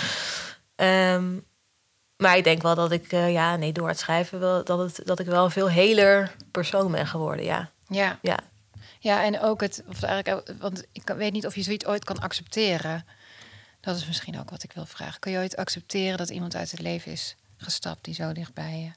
Ehm, 0.77 1.39
maar 2.17 2.37
ik 2.37 2.45
denk 2.45 2.63
wel 2.63 2.75
dat 2.75 2.93
ik, 2.93 3.13
eh, 3.13 3.33
ja, 3.33 3.57
nee, 3.57 3.73
door 3.73 3.89
het 3.89 3.99
schrijven 3.99 4.41
wel, 4.41 4.65
dat, 4.65 4.79
het, 4.79 5.07
dat 5.07 5.19
ik 5.19 5.27
wel 5.27 5.45
een 5.45 5.51
veel 5.51 5.71
heler 5.71 6.35
persoon 6.51 6.93
ben 6.93 7.07
geworden. 7.07 7.45
Ja, 7.45 7.71
ja. 7.89 8.19
ja. 8.23 8.39
Ja, 8.99 9.25
en 9.25 9.41
ook 9.41 9.61
het, 9.61 9.83
of 9.89 10.03
eigenlijk, 10.03 10.53
want 10.61 10.85
ik 10.93 11.13
weet 11.17 11.33
niet 11.33 11.47
of 11.47 11.55
je 11.55 11.63
zoiets 11.63 11.87
ooit 11.87 12.05
kan 12.05 12.19
accepteren. 12.19 13.07
Dat 13.85 13.97
is 13.97 14.07
misschien 14.07 14.39
ook 14.41 14.51
wat 14.51 14.63
ik 14.63 14.73
wil 14.73 14.87
vragen. 14.87 15.21
Kun 15.21 15.33
je 15.33 15.39
ooit 15.39 15.57
accepteren 15.57 16.19
dat 16.19 16.29
iemand 16.31 16.55
uit 16.57 16.71
het 16.71 16.81
leven 16.81 17.13
is 17.13 17.37
gestapt 17.57 18.05
die 18.05 18.15
zo 18.15 18.33
dichtbij 18.33 18.79
je? 18.79 18.91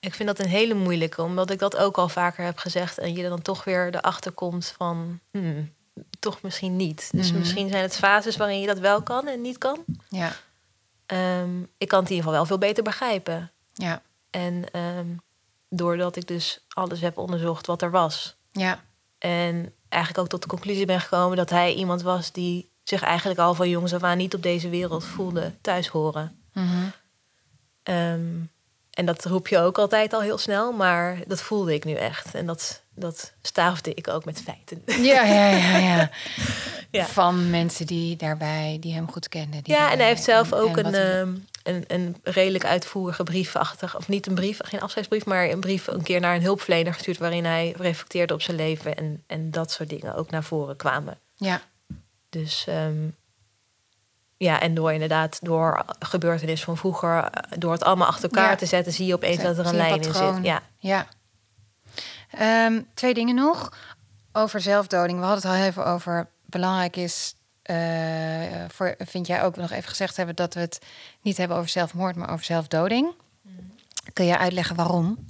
Ik 0.00 0.14
vind 0.14 0.28
dat 0.28 0.38
een 0.38 0.48
hele 0.50 0.74
moeilijke, 0.74 1.22
omdat 1.22 1.50
ik 1.50 1.58
dat 1.58 1.76
ook 1.76 1.98
al 1.98 2.08
vaker 2.08 2.44
heb 2.44 2.58
gezegd. 2.58 2.98
En 2.98 3.12
je 3.14 3.22
er 3.22 3.28
dan 3.28 3.42
toch 3.42 3.64
weer 3.64 3.94
erachter 3.94 4.32
komt 4.32 4.66
van, 4.66 5.20
hmm, 5.30 5.72
toch 6.20 6.42
misschien 6.42 6.76
niet. 6.76 7.08
Dus 7.12 7.28
Mhm. 7.30 7.38
misschien 7.38 7.68
zijn 7.68 7.82
het 7.82 7.96
fases 7.96 8.36
waarin 8.36 8.60
je 8.60 8.66
dat 8.66 8.78
wel 8.78 9.02
kan 9.02 9.26
en 9.26 9.40
niet 9.40 9.58
kan. 9.58 9.84
Ja, 10.08 10.32
Ehm, 11.06 11.62
ik 11.78 11.88
kan 11.88 12.00
het 12.00 12.08
in 12.10 12.14
ieder 12.14 12.16
geval 12.16 12.32
wel 12.32 12.44
veel 12.46 12.58
beter 12.58 12.82
begrijpen. 12.82 13.52
ja, 13.72 14.02
En 14.30 14.70
ehm, 14.72 15.06
doordat 15.68 16.16
ik 16.16 16.26
dus 16.26 16.64
alles 16.68 17.00
heb 17.00 17.18
onderzocht 17.18 17.66
wat 17.66 17.82
er 17.82 17.90
was. 17.90 18.36
ja, 18.52 18.84
En 19.18 19.72
eigenlijk 19.88 20.22
ook 20.22 20.28
tot 20.28 20.42
de 20.42 20.48
conclusie 20.48 20.86
ben 20.86 21.00
gekomen 21.00 21.36
dat 21.36 21.50
hij 21.50 21.74
iemand 21.74 22.02
was 22.02 22.32
die 22.32 22.70
zich 22.88 23.02
eigenlijk 23.02 23.40
al 23.40 23.54
van 23.54 23.68
jongs 23.68 23.92
af 23.94 24.02
aan 24.02 24.16
niet 24.16 24.34
op 24.34 24.42
deze 24.42 24.68
wereld 24.68 25.04
voelde 25.04 25.52
thuis 25.60 25.86
horen. 25.88 26.38
mhm, 26.52 26.66
Ehm, 27.82 28.20
en 28.90 29.06
dat 29.06 29.24
roep 29.24 29.48
je 29.48 29.58
ook 29.58 29.78
altijd 29.78 30.12
al 30.12 30.20
heel 30.20 30.38
snel, 30.38 30.72
maar 30.72 31.18
dat 31.26 31.40
voelde 31.42 31.74
ik 31.74 31.84
nu 31.84 31.92
echt. 31.92 32.34
En 32.34 32.46
dat, 32.46 32.82
dat 32.94 33.32
staafde 33.42 33.94
ik 33.94 34.08
ook 34.08 34.24
met 34.24 34.42
feiten. 34.42 34.82
ja, 35.04 35.22
ja, 35.24 35.48
ja, 35.48 35.78
ja. 35.78 36.10
Ja. 36.90 37.04
Van 37.06 37.50
mensen 37.50 37.86
die 37.86 38.16
daarbij, 38.16 38.76
die 38.80 38.94
hem 38.94 39.10
goed 39.10 39.28
kenden. 39.28 39.62
Die 39.62 39.74
Ja, 39.74 39.90
en 39.92 39.98
hij 39.98 40.06
heeft 40.06 40.22
zelf 40.22 40.52
en- 40.52 40.58
ook 40.58 40.76
en 40.76 40.86
een, 40.86 40.94
ehm, 40.94 41.34
een, 41.62 41.84
een 41.86 42.16
redelijk 42.22 42.64
uitvoerige 42.64 43.22
brief 43.22 43.56
achter. 43.56 43.92
Of 43.96 44.08
niet 44.08 44.26
een 44.26 44.34
brief, 44.34 44.58
geen 44.62 44.80
afscheidsbrief, 44.80 45.24
maar 45.24 45.48
een 45.50 45.60
brief 45.60 45.86
een 45.86 46.02
keer 46.02 46.20
naar 46.20 46.34
een 46.34 46.42
hulpverlener 46.42 46.94
gestuurd. 46.94 47.18
waarin 47.18 47.44
hij 47.44 47.74
reflecteerde 47.76 48.34
op 48.34 48.42
zijn 48.42 48.56
leven 48.56 48.96
en, 48.96 49.22
en 49.26 49.50
dat 49.50 49.70
soort 49.70 49.88
dingen 49.88 50.14
ook 50.14 50.30
naar 50.30 50.44
voren 50.44 50.76
kwamen. 50.76 51.18
ja, 51.34 51.60
Dus 52.30 52.64
ehm, 52.66 53.08
ja, 54.36 54.60
en 54.60 54.74
door 54.74 54.92
inderdaad, 54.92 55.38
door 55.42 55.84
gebeurtenissen 55.98 56.66
van 56.66 56.76
vroeger, 56.76 57.24
eh, 57.24 57.58
door 57.58 57.72
het 57.72 57.82
allemaal 57.82 58.06
achter 58.08 58.24
elkaar 58.30 58.50
Ja. 58.50 58.56
te 58.56 58.66
zetten, 58.66 58.92
zie 58.92 59.06
je 59.06 59.14
opeens 59.14 59.42
dat 59.42 59.58
er 59.58 59.66
een 59.66 59.74
lijn 59.76 60.02
in 60.02 60.14
zit. 60.14 60.38
Ja. 60.42 60.62
ja. 60.78 61.06
Ehm, 62.30 62.82
twee 62.94 63.14
dingen 63.14 63.34
nog 63.34 63.72
over 64.32 64.60
zelfdoding. 64.60 65.18
We 65.18 65.24
hadden 65.24 65.50
het 65.50 65.60
al 65.60 65.66
even 65.66 65.86
over. 65.86 66.28
Belangrijk 66.46 66.96
is, 66.96 67.34
eh, 67.62 67.76
voor, 68.68 68.94
vind 68.98 69.26
jij 69.26 69.42
ook 69.42 69.56
nog 69.56 69.70
even 69.70 69.88
gezegd 69.88 70.16
hebben 70.16 70.36
dat 70.36 70.54
we 70.54 70.60
het 70.60 70.78
niet 71.20 71.36
hebben 71.36 71.56
over 71.56 71.68
zelfmoord, 71.70 72.16
maar 72.16 72.30
over 72.30 72.44
zelfdoding. 72.44 73.14
Kun 74.12 74.24
je 74.24 74.38
uitleggen 74.38 74.76
waarom? 74.76 75.26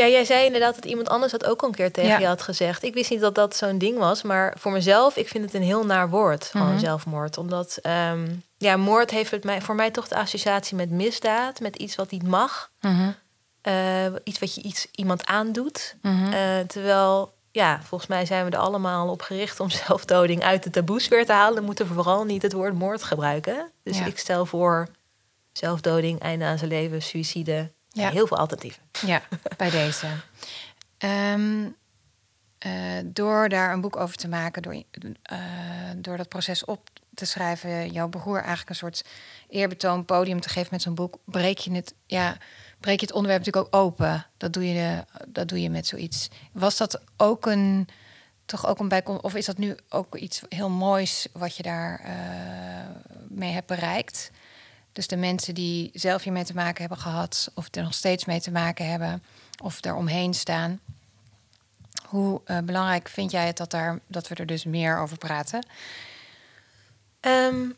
Ja, 0.00 0.08
jij 0.08 0.24
zei 0.24 0.44
inderdaad 0.46 0.74
dat 0.74 0.84
iemand 0.84 1.08
anders 1.08 1.32
dat 1.32 1.44
ook 1.44 1.62
al 1.62 1.68
een 1.68 1.74
keer 1.74 1.92
tegen 1.92 2.10
Ja. 2.10 2.18
je 2.18 2.26
had 2.26 2.42
gezegd. 2.42 2.82
Ik 2.82 2.94
wist 2.94 3.10
niet 3.10 3.20
dat 3.20 3.34
dat 3.34 3.56
zo'n 3.56 3.78
ding 3.78 3.98
was, 3.98 4.22
maar 4.22 4.54
voor 4.58 4.72
mezelf, 4.72 5.16
ik 5.16 5.28
vind 5.28 5.44
het 5.44 5.54
een 5.54 5.62
heel 5.62 5.84
naar 5.86 6.08
woord, 6.10 6.44
gewoon 6.44 6.66
Mhm. 6.68 6.78
zelfmoord. 6.78 7.38
Omdat, 7.38 7.78
ehm, 7.82 8.28
ja, 8.56 8.76
moord 8.76 9.10
heeft 9.10 9.30
het 9.30 9.44
mij, 9.44 9.60
voor 9.62 9.74
mij 9.74 9.90
toch 9.90 10.08
de 10.08 10.16
associatie 10.16 10.76
met 10.76 10.90
misdaad, 10.90 11.60
met 11.60 11.76
iets 11.76 11.94
wat 11.96 12.10
niet 12.10 12.26
mag. 12.26 12.70
Mhm, 12.80 13.10
eh, 13.60 14.04
iets 14.24 14.38
wat 14.38 14.54
je 14.54 14.62
iets, 14.62 14.86
iemand 14.94 15.26
aandoet. 15.26 15.96
mhm. 16.02 16.32
Eh, 16.32 16.58
terwijl, 16.66 17.32
ja, 17.50 17.80
volgens 17.82 18.10
mij 18.10 18.26
zijn 18.26 18.44
we 18.44 18.50
er 18.50 18.58
allemaal 18.58 19.08
op 19.08 19.22
gericht 19.22 19.60
om 19.60 19.70
zelfdoding 19.86 20.42
uit 20.42 20.62
de 20.62 20.70
taboes 20.70 21.08
weer 21.08 21.26
te 21.26 21.32
halen. 21.32 21.58
We 21.58 21.64
moeten 21.64 21.86
vooral 21.86 22.24
niet 22.24 22.42
het 22.42 22.52
woord 22.52 22.74
moord 22.74 23.02
gebruiken. 23.02 23.70
Dus 23.82 23.98
Ja. 23.98 24.04
ik 24.04 24.18
stel 24.18 24.46
voor 24.46 24.88
zelfdoding, 25.52 26.20
einde 26.20 26.44
aan 26.44 26.58
zijn 26.58 26.70
leven, 26.70 27.02
suïcide. 27.02 27.70
Ja. 27.92 28.10
Heel 28.10 28.26
veel 28.26 28.36
alternatieven. 28.36 28.82
Ja, 29.06 29.22
bij 29.56 29.70
deze. 29.70 30.06
Ehm, 30.98 31.68
eh, 32.58 32.72
door 33.04 33.48
daar 33.48 33.72
een 33.72 33.80
boek 33.80 33.96
over 33.96 34.16
te 34.16 34.28
maken, 34.28 34.62
door, 34.62 34.82
eh, 35.22 35.38
door 35.96 36.16
dat 36.16 36.28
proces 36.28 36.64
op 36.64 36.88
te 37.14 37.24
schrijven, 37.24 37.90
jouw 37.90 38.08
broer 38.08 38.36
eigenlijk 38.36 38.68
een 38.68 38.74
soort 38.74 39.04
eerbetoon 39.48 40.04
podium 40.04 40.40
te 40.40 40.48
geven 40.48 40.68
met 40.70 40.82
zo'n 40.82 40.94
boek, 40.94 41.18
breek 41.24 41.58
je 41.58 41.72
het, 41.72 41.94
ja, 42.06 42.36
breek 42.80 43.00
je 43.00 43.06
het 43.06 43.14
onderwerp 43.14 43.44
natuurlijk 43.44 43.74
ook 43.74 43.82
open. 43.82 44.26
Dat 44.36 44.52
doe 44.52 44.72
je, 44.72 45.04
dat 45.28 45.48
doe 45.48 45.62
je 45.62 45.70
met 45.70 45.86
zoiets. 45.86 46.28
Was 46.52 46.76
dat 46.76 47.00
ook 47.16 47.46
een, 47.46 47.88
toch 48.46 48.66
ook 48.66 48.78
een 48.78 48.88
bijkom, 48.88 49.18
of 49.20 49.34
is 49.34 49.46
dat 49.46 49.58
nu 49.58 49.76
ook 49.88 50.16
iets 50.16 50.42
heel 50.48 50.70
moois 50.70 51.26
wat 51.32 51.56
je 51.56 51.62
daar 51.62 52.00
eh, 52.00 52.14
mee 53.28 53.52
hebt 53.52 53.66
bereikt? 53.66 54.30
Dus 54.92 55.06
de 55.06 55.16
mensen 55.16 55.54
die 55.54 55.90
zelf 55.94 56.22
hiermee 56.22 56.44
te 56.44 56.54
maken 56.54 56.80
hebben 56.80 56.98
gehad, 56.98 57.50
of 57.54 57.68
er 57.74 57.82
nog 57.82 57.94
steeds 57.94 58.24
mee 58.24 58.40
te 58.40 58.50
maken 58.50 58.90
hebben, 58.90 59.22
of 59.62 59.84
er 59.84 59.94
omheen 59.94 60.34
staan. 60.34 60.80
Hoe 62.06 62.40
eh, 62.44 62.58
belangrijk 62.58 63.08
vind 63.08 63.30
jij 63.30 63.46
het 63.46 63.56
dat, 63.56 63.70
daar, 63.70 63.98
dat 64.06 64.28
we 64.28 64.34
er 64.34 64.46
dus 64.46 64.64
meer 64.64 64.98
over 64.98 65.16
praten? 65.18 65.66
Ehm, 67.20 67.68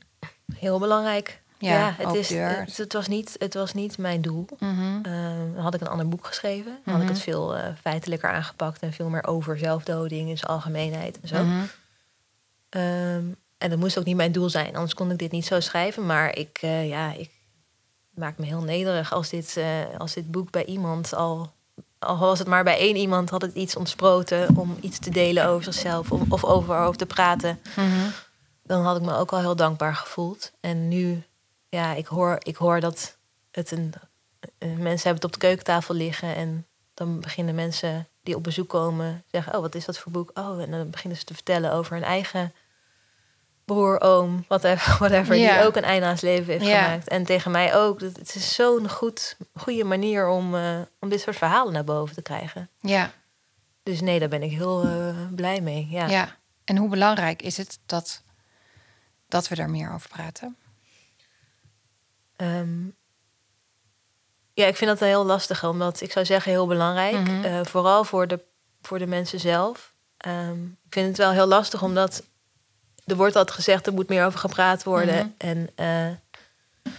heel 0.55 0.79
belangrijk. 0.79 1.41
Ja, 1.59 1.73
Ja, 1.79 1.95
het, 1.99 2.15
is, 2.15 2.29
het, 2.29 2.77
het 2.77 2.93
was 2.93 3.09
niet, 3.09 3.37
het 3.39 3.55
was 3.55 3.75
niet 3.75 3.99
mijn 3.99 4.23
doel. 4.23 4.47
Mhm. 4.59 4.99
Ehm, 5.03 5.55
had 5.57 5.75
ik 5.75 5.81
een 5.81 5.87
ander 5.89 6.09
boek 6.09 6.27
geschreven. 6.27 6.79
Dan 6.85 6.95
had 6.95 7.03
Mhm. 7.03 7.03
ik 7.03 7.09
het 7.09 7.19
veel 7.21 7.57
eh, 7.57 7.73
feitelijker 7.81 8.31
aangepakt 8.31 8.81
en 8.83 8.93
veel 8.93 9.09
meer 9.09 9.27
over 9.27 9.59
zelfdoding 9.59 10.29
in 10.29 10.39
zijn 10.39 10.51
algemeenheid 10.51 11.21
en 11.21 11.29
zo. 11.29 11.45
Mhm. 11.45 11.65
Ehm, 12.69 13.25
en 13.63 13.71
dat 13.71 13.79
moest 13.79 13.99
ook 13.99 14.05
niet 14.05 14.17
mijn 14.17 14.33
doel 14.33 14.49
zijn, 14.49 14.75
anders 14.75 14.95
kon 14.95 15.11
ik 15.11 15.19
dit 15.19 15.31
niet 15.33 15.47
zo 15.47 15.61
schrijven. 15.61 16.07
Maar 16.07 16.37
ik, 16.37 16.59
eh, 16.61 16.89
ja, 16.89 17.13
ik 17.13 17.31
maak 18.15 18.39
me 18.39 18.47
heel 18.47 18.63
nederig 18.63 19.13
als 19.13 19.29
dit, 19.29 19.57
eh, 19.57 19.99
als 19.99 20.13
dit 20.13 20.31
boek 20.31 20.51
bij 20.51 20.65
iemand 20.65 21.15
al. 21.15 21.53
Al 21.99 22.19
was 22.19 22.39
het 22.39 22.49
maar 22.49 22.65
bij 22.65 22.79
één 22.79 22.97
iemand, 22.97 23.31
had 23.31 23.43
het 23.43 23.55
iets 23.55 23.77
ontsproten 23.77 24.57
om 24.57 24.77
iets 24.81 24.99
te 24.99 25.11
delen 25.11 25.47
over 25.47 25.65
zichzelf 25.65 26.13
of, 26.13 26.21
of 26.29 26.45
over, 26.45 26.77
over 26.79 26.97
te 26.97 27.07
praten. 27.07 27.61
Mhm. 27.77 28.09
Dan 28.63 28.83
had 28.85 28.97
ik 28.97 29.03
me 29.03 29.15
ook 29.17 29.33
al 29.33 29.39
heel 29.39 29.57
dankbaar 29.57 29.95
gevoeld. 29.95 30.53
En 30.61 30.89
nu, 30.89 31.23
ja, 31.69 31.93
ik 31.95 32.07
hoor, 32.07 32.37
ik 32.39 32.57
hoor 32.57 32.81
dat 32.81 33.17
het 33.51 33.71
een. 33.71 33.95
eh, 34.59 34.69
mensen 34.69 35.09
hebben 35.09 35.15
het 35.15 35.25
op 35.25 35.33
de 35.33 35.39
keukentafel 35.39 35.95
liggen 35.95 36.35
en 36.35 36.67
dan 36.95 37.21
beginnen 37.21 37.55
mensen 37.55 38.09
die 38.23 38.37
op 38.37 38.43
bezoek 38.43 38.69
komen 38.69 39.25
zeggen: 39.31 39.55
Oh, 39.55 39.61
wat 39.61 39.75
is 39.75 39.85
dat 39.85 39.99
voor 39.99 40.13
boek? 40.13 40.31
Oh, 40.35 40.63
en 40.63 40.71
dan 40.71 40.91
beginnen 40.91 41.19
ze 41.19 41.25
te 41.25 41.35
vertellen 41.35 41.73
over 41.73 41.93
hun 41.93 42.05
eigen 42.05 42.53
broer, 43.65 44.01
oom, 44.01 44.45
whatever, 44.49 44.97
whatever 45.09 45.37
Ja. 45.37 45.57
die 45.57 45.67
ook 45.67 45.77
een 45.77 45.83
einde 45.85 46.07
aan 46.07 46.19
zijn 46.19 46.33
leven 46.35 46.53
heeft 46.53 46.67
Ja. 46.67 46.83
gemaakt. 46.85 47.09
En 47.09 47.25
tegen 47.25 47.51
mij 47.51 47.75
ook. 47.75 48.01
Dat- 48.01 48.17
Het 48.17 48.35
is 48.35 48.55
zo'n 48.55 48.89
goed, 48.89 49.37
goede 49.55 49.85
manier 49.85 50.29
om, 50.29 50.55
eh, 50.55 50.81
om 51.01 51.09
dit 51.09 51.21
soort 51.21 51.37
verhalen 51.37 51.73
naar 51.73 51.85
boven 51.85 52.15
te 52.15 52.23
krijgen. 52.23 52.71
Ja, 52.81 53.11
Dus 53.83 54.01
nee, 54.01 54.19
daar 54.19 54.29
ben 54.29 54.43
ik 54.43 54.51
heel 54.51 54.83
eh, 54.85 55.17
blij 55.35 55.61
mee. 55.61 55.87
Ja. 55.91 56.07
ja. 56.07 56.37
En 56.65 56.77
hoe 56.77 56.89
belangrijk 56.89 57.43
is 57.43 57.57
het 57.57 57.79
dat, 57.87 58.23
dat 59.29 59.49
we 59.49 59.55
daar 59.55 59.71
meer 59.71 59.93
over 59.93 60.09
praten? 60.09 60.57
Ehm, 62.37 62.85
ja, 64.55 64.67
ik 64.67 64.77
vind 64.77 64.91
dat 64.91 65.01
heel 65.01 65.25
lastig, 65.25 65.65
omdat 65.65 66.01
ik 66.01 66.13
zou 66.13 66.25
zeggen 66.27 66.53
heel 66.53 66.67
belangrijk. 66.67 67.19
Mhm. 67.29 67.45
Eh, 67.45 67.61
vooral 67.65 68.05
voor 68.05 68.27
de, 68.27 68.45
voor 68.83 68.99
de 68.99 69.07
mensen 69.07 69.41
zelf. 69.41 69.93
Ehm, 70.17 70.63
ik 70.65 70.93
vind 70.93 71.09
het 71.09 71.17
wel 71.17 71.31
heel 71.33 71.47
lastig, 71.47 71.83
omdat 71.83 72.23
er 73.05 73.17
wordt 73.17 73.37
altijd 73.37 73.57
gezegd 73.57 73.87
er 73.87 73.93
moet 73.93 74.09
meer 74.09 74.25
over 74.25 74.39
gepraat 74.39 74.83
worden. 74.83 75.35
Mhm. 75.39 75.51
En 75.51 75.69
eh, 75.75 76.93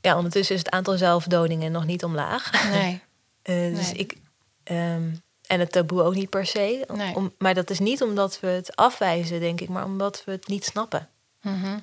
ja, 0.00 0.16
ondertussen 0.16 0.54
is 0.54 0.60
het 0.60 0.70
aantal 0.70 0.96
zelfdodingen 0.96 1.72
nog 1.72 1.84
niet 1.84 2.04
omlaag. 2.04 2.70
Nee. 2.70 3.02
Eh, 3.42 3.74
dus 3.74 3.86
Nee. 3.92 3.98
ik, 3.98 4.16
ehm, 4.62 5.02
en 5.46 5.60
het 5.60 5.72
taboe 5.72 6.02
ook 6.02 6.14
niet 6.14 6.30
per 6.30 6.46
se. 6.46 6.86
Nee. 6.94 7.14
Om, 7.14 7.32
maar 7.38 7.54
dat 7.54 7.70
is 7.70 7.78
niet 7.78 8.02
omdat 8.02 8.40
we 8.40 8.46
het 8.46 8.76
afwijzen, 8.76 9.40
denk 9.40 9.60
ik, 9.60 9.68
maar 9.68 9.84
omdat 9.84 10.22
we 10.24 10.32
het 10.32 10.48
niet 10.48 10.64
snappen. 10.64 11.08
Mhm. 11.42 11.78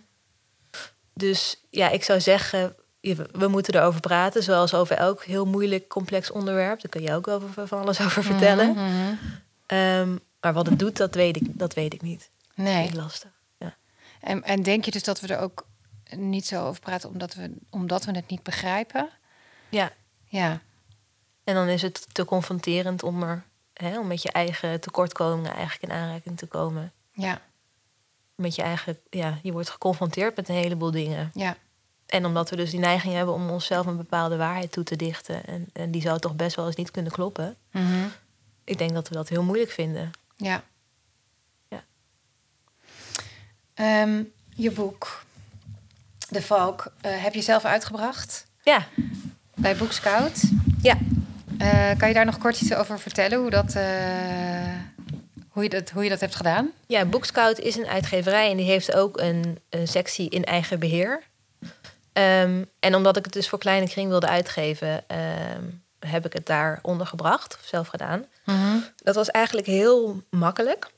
Dus 1.14 1.62
ja, 1.70 1.90
ik 1.90 2.04
zou 2.04 2.22
zeggen, 2.22 2.76
we 3.32 3.48
moeten 3.48 3.76
erover 3.76 4.00
praten, 4.00 4.44
zoals 4.44 4.74
over 4.74 4.96
elk 4.96 5.24
heel 5.24 5.46
moeilijk, 5.46 5.88
complex 5.88 6.32
onderwerp. 6.32 6.82
Daar 6.82 6.92
kun 6.92 7.02
je 7.02 7.14
ook 7.14 7.28
over, 7.28 7.68
van 7.68 7.82
alles 7.82 8.02
over 8.06 8.24
vertellen. 8.24 8.70
Mhm. 8.70 9.14
Ehm, 9.66 10.16
maar 10.42 10.54
wat 10.54 10.66
het 10.66 10.80
doet, 10.80 10.98
dat 10.98 11.16
weet 11.16 11.36
ik, 11.36 11.44
dat 11.60 11.74
weet 11.74 11.94
ik 11.94 12.02
niet. 12.02 12.30
Nee. 12.56 12.84
Niet 12.84 12.96
lastig. 12.96 13.32
En, 14.22 14.44
en 14.44 14.64
denk 14.64 14.86
je 14.86 14.92
dus 14.92 15.04
dat 15.04 15.20
we 15.20 15.28
er 15.28 15.40
ook 15.40 15.66
niet 16.16 16.46
zo 16.46 16.66
over 16.68 16.82
praten 16.82 17.10
omdat 17.10 17.34
we, 17.34 17.52
omdat 17.70 18.06
we 18.06 18.12
het 18.12 18.28
niet 18.28 18.44
begrijpen? 18.44 19.10
ja, 19.70 19.92
Ja. 20.28 20.62
en 21.44 21.54
dan 21.56 21.68
is 21.68 21.82
het 21.82 22.08
te 22.14 22.26
confronterend 22.26 23.04
om, 23.04 23.24
er, 23.24 23.44
hè, 23.74 24.00
om 24.00 24.08
met 24.08 24.22
je 24.22 24.32
eigen 24.32 24.80
tekortkomingen 24.80 25.54
eigenlijk 25.54 25.84
in 25.94 26.00
aanraking 26.00 26.38
te 26.38 26.46
komen. 26.48 26.92
Ja. 27.12 27.42
Met 28.36 28.56
je 28.56 28.62
eigen, 28.62 28.98
ja, 29.10 29.40
je 29.42 29.52
wordt 29.52 29.70
geconfronteerd 29.70 30.36
met 30.36 30.50
een 30.50 30.56
heleboel 30.56 30.92
dingen. 30.92 31.32
Ja. 31.34 31.58
En 32.06 32.26
omdat 32.26 32.50
we 32.50 32.56
dus 32.56 32.70
die 32.72 32.80
neiging 32.80 33.14
hebben 33.14 33.34
om 33.34 33.50
onszelf 33.50 33.86
een 33.86 33.98
bepaalde 33.98 34.38
waarheid 34.38 34.72
toe 34.72 34.84
te 34.84 34.96
dichten. 34.96 35.46
En, 35.46 35.70
en 35.74 35.92
die 35.92 36.02
zou 36.02 36.20
toch 36.20 36.36
best 36.36 36.56
wel 36.56 36.66
eens 36.66 36.76
niet 36.76 36.92
kunnen 36.92 37.12
kloppen. 37.12 37.56
Mhm. 37.72 38.08
Ik 38.64 38.78
denk 38.78 38.94
dat 38.94 39.08
we 39.08 39.16
dat 39.16 39.30
heel 39.30 39.44
moeilijk 39.44 39.72
vinden. 39.72 40.12
Ja. 40.36 40.64
Ehm, 43.74 44.24
je 44.56 44.72
boek, 44.72 45.24
De 46.30 46.42
Valk, 46.42 46.92
eh, 47.02 47.24
heb 47.24 47.34
je 47.34 47.42
zelf 47.42 47.66
uitgebracht 47.66 48.46
Ja, 48.64 48.86
bij 49.56 49.76
Boekscout. 49.76 50.42
ja. 50.82 50.98
Eh, 51.58 51.98
kan 51.98 52.08
je 52.08 52.14
daar 52.14 52.26
nog 52.26 52.38
kort 52.38 52.62
iets 52.62 52.74
over 52.74 53.00
vertellen? 53.00 53.40
Hoe, 53.40 53.50
dat, 53.50 53.76
eh, 53.76 53.84
hoe, 55.50 55.64
je, 55.64 55.70
dat, 55.70 55.90
hoe 55.90 56.04
je 56.04 56.10
dat 56.10 56.20
hebt 56.20 56.36
gedaan? 56.36 56.72
Ja, 56.88 57.06
Bookscout 57.06 57.60
is 57.60 57.76
een 57.76 57.88
uitgeverij 57.88 58.52
en 58.52 58.58
die 58.58 58.66
heeft 58.66 58.94
ook 58.96 59.20
een, 59.20 59.60
een 59.70 59.88
sectie 59.88 60.30
in 60.30 60.44
eigen 60.44 60.80
beheer. 60.80 61.24
Ehm, 62.14 62.64
en 62.80 62.96
omdat 62.96 63.18
ik 63.18 63.24
het 63.24 63.34
dus 63.34 63.50
voor 63.50 63.60
kleine 63.60 63.88
kring 63.90 64.10
wilde 64.10 64.28
uitgeven, 64.28 65.04
ehm, 65.08 65.64
heb 66.00 66.26
ik 66.26 66.34
het 66.34 66.46
daar 66.46 66.80
ondergebracht, 66.82 67.54
of 67.54 67.66
zelf 67.66 67.88
gedaan. 67.88 68.26
Dat 68.96 69.16
was 69.16 69.30
eigenlijk 69.32 69.68
heel 69.68 70.24
makkelijk. 70.30 70.92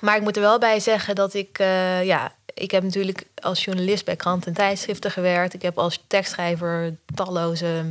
Maar 0.00 0.16
ik 0.16 0.22
moet 0.22 0.36
er 0.36 0.42
wel 0.42 0.58
bij 0.58 0.80
zeggen 0.80 1.14
dat 1.14 1.34
ik, 1.34 1.58
eh, 1.58 2.04
ja, 2.04 2.34
ik 2.54 2.70
heb 2.70 2.82
natuurlijk 2.82 3.26
als 3.42 3.64
journalist 3.64 4.04
bij 4.04 4.16
kranten 4.16 4.48
en 4.48 4.54
tijdschriften 4.54 5.10
gewerkt. 5.10 5.54
Ik 5.54 5.62
heb 5.62 5.78
als 5.78 6.04
tekstschrijver 6.06 6.96
talloze 7.14 7.84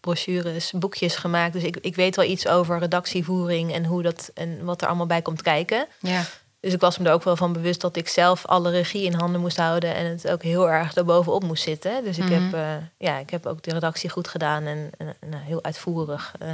brochures, 0.00 0.70
boekjes 0.72 1.16
gemaakt. 1.16 1.52
Dus 1.52 1.62
ik, 1.62 1.76
ik 1.80 1.94
weet 1.96 2.16
wel 2.16 2.24
iets 2.24 2.46
over 2.48 2.78
redactievoering 2.78 3.72
en 3.74 3.84
hoe 3.84 4.02
dat 4.02 4.30
en 4.34 4.64
wat 4.64 4.80
er 4.82 4.88
allemaal 4.88 5.06
bij 5.06 5.22
komt 5.22 5.42
kijken. 5.42 5.86
Ja. 6.00 6.22
Dus 6.60 6.72
ik 6.72 6.80
was 6.80 6.98
me 6.98 7.06
er 7.08 7.12
ook 7.12 7.22
wel 7.24 7.36
van 7.36 7.52
bewust 7.52 7.80
dat 7.80 7.96
ik 7.96 8.08
zelf 8.08 8.46
alle 8.46 8.70
regie 8.70 9.04
in 9.04 9.12
handen 9.14 9.40
moest 9.40 9.56
houden 9.56 9.94
en 9.94 10.06
het 10.06 10.28
ook 10.28 10.42
heel 10.42 10.70
erg 10.70 10.92
daarbovenop 10.92 11.42
moest 11.44 11.62
zitten. 11.62 12.04
Dus 12.04 12.18
ik, 12.18 12.24
Mhm. 12.24 12.32
heb, 12.32 12.52
eh, 12.54 12.86
ja, 12.98 13.18
ik 13.18 13.30
heb 13.30 13.46
ook 13.46 13.62
de 13.62 13.72
redactie 13.72 14.10
goed 14.10 14.28
gedaan 14.28 14.64
en, 14.64 14.90
en, 14.98 15.16
en, 15.20 15.32
heel 15.32 15.64
uitvoerig. 15.64 16.34
eh 16.38 16.48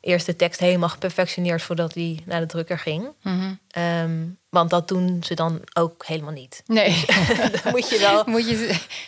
eerst 0.00 0.26
de 0.26 0.36
tekst 0.36 0.60
helemaal 0.60 0.88
geperfectioneerd 0.88 1.62
voordat 1.62 1.92
die 1.92 2.22
naar 2.26 2.40
de 2.40 2.46
drukker 2.46 2.78
ging. 2.78 3.08
Mhm. 3.22 3.54
Ehm, 3.70 4.26
want 4.48 4.70
dat 4.70 4.88
doen 4.88 5.22
ze 5.24 5.34
dan 5.34 5.60
ook 5.72 6.06
helemaal 6.06 6.32
niet. 6.32 6.62
Nee. 6.66 7.04
moet 7.74 7.88
je 7.90 7.98
wel, 7.98 8.22
Moet 8.26 8.48
je... 8.48 8.56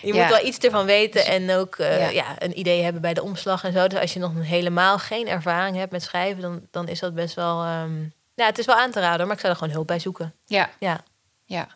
je 0.03 0.15
Ja. 0.15 0.21
moet 0.23 0.31
wel 0.39 0.47
iets 0.47 0.59
ervan 0.59 0.85
weten 0.85 1.27
en 1.27 1.51
ook 1.57 1.77
eh, 1.77 1.99
Ja. 2.01 2.09
ja. 2.09 2.35
een 2.43 2.59
idee 2.59 2.83
hebben 2.83 3.03
bij 3.03 3.15
de 3.15 3.23
omslag 3.23 3.65
en 3.65 3.73
zo. 3.73 3.87
Dus 3.87 3.99
als 4.01 4.13
je 4.13 4.19
nog 4.19 4.33
helemaal 4.43 4.99
geen 4.99 5.29
ervaring 5.29 5.77
hebt 5.77 5.93
met 5.93 6.03
schrijven, 6.03 6.43
dan, 6.43 6.67
dan 6.71 6.89
is 6.89 7.01
dat 7.01 7.15
best 7.15 7.35
wel. 7.35 7.63
ehm, 7.63 8.01
ja, 8.35 8.47
het 8.47 8.59
is 8.59 8.67
wel 8.67 8.77
aan 8.77 8.91
te 8.91 9.01
raden, 9.01 9.27
maar 9.27 9.35
ik 9.35 9.41
zou 9.41 9.53
er 9.53 9.59
gewoon 9.59 9.75
hulp 9.75 9.87
bij 9.87 9.99
zoeken. 9.99 10.35
Ja. 10.47 10.71
Ja. 10.79 11.01
Ja. 11.45 11.69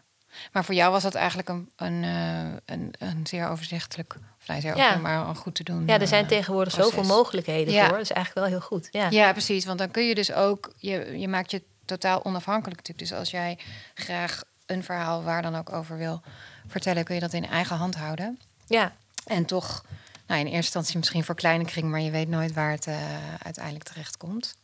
Maar 0.53 0.65
voor 0.65 0.75
jou 0.75 0.93
was 0.93 1.03
dat 1.03 1.15
eigenlijk 1.15 1.49
een, 1.49 1.71
een, 1.77 2.05
eh, 2.05 2.75
een, 2.77 2.95
een 2.99 3.27
zeer 3.27 3.49
overzichtelijk, 3.49 4.17
Ja. 4.47 4.97
maar 4.97 5.35
goed 5.35 5.55
te 5.55 5.63
doen. 5.65 5.87
Ja, 5.87 6.01
er 6.01 6.07
zijn 6.07 6.23
eh, 6.23 6.29
tegenwoordig 6.29 6.75
proces. 6.75 6.95
zoveel 6.95 7.09
mogelijkheden 7.17 7.75
Ja. 7.75 7.83
voor. 7.87 7.93
Dat 7.97 8.03
is 8.03 8.13
eigenlijk 8.13 8.47
wel 8.49 8.59
heel 8.59 8.67
goed. 8.69 8.89
Ja. 8.91 9.11
Ja, 9.11 9.33
precies. 9.33 9.65
Want 9.65 9.79
dan 9.79 9.91
kun 9.91 10.03
je 10.07 10.15
dus 10.15 10.33
ook, 10.33 10.73
je, 10.77 11.19
je 11.19 11.29
maakt 11.29 11.51
je 11.51 11.63
totaal 11.85 12.25
onafhankelijk 12.25 12.77
natuurlijk. 12.77 13.09
Dus 13.09 13.19
als 13.19 13.31
jij 13.31 13.59
graag 13.95 14.43
een 14.67 14.85
verhaal 14.85 15.23
waar 15.23 15.43
dan 15.43 15.57
ook 15.57 15.73
over 15.73 15.97
wil 15.99 16.23
vertellen, 16.67 17.05
kun 17.05 17.15
je 17.15 17.21
dat 17.21 17.33
in 17.33 17.47
eigen 17.49 17.77
hand 17.77 17.95
houden. 17.95 18.39
ja. 18.67 18.93
En 19.27 19.45
toch, 19.45 19.85
nou, 20.27 20.41
in 20.41 20.47
eerste 20.47 20.57
instantie 20.57 20.97
misschien 20.99 21.25
voor 21.25 21.35
kleine 21.35 21.65
kring, 21.65 21.91
maar 21.91 22.01
je 22.01 22.11
weet 22.11 22.29
nooit 22.29 22.53
waar 22.53 22.71
het 22.71 22.87
eh, 22.87 22.97
uiteindelijk 23.43 23.85
terecht 23.85 24.17
komt. 24.17 24.55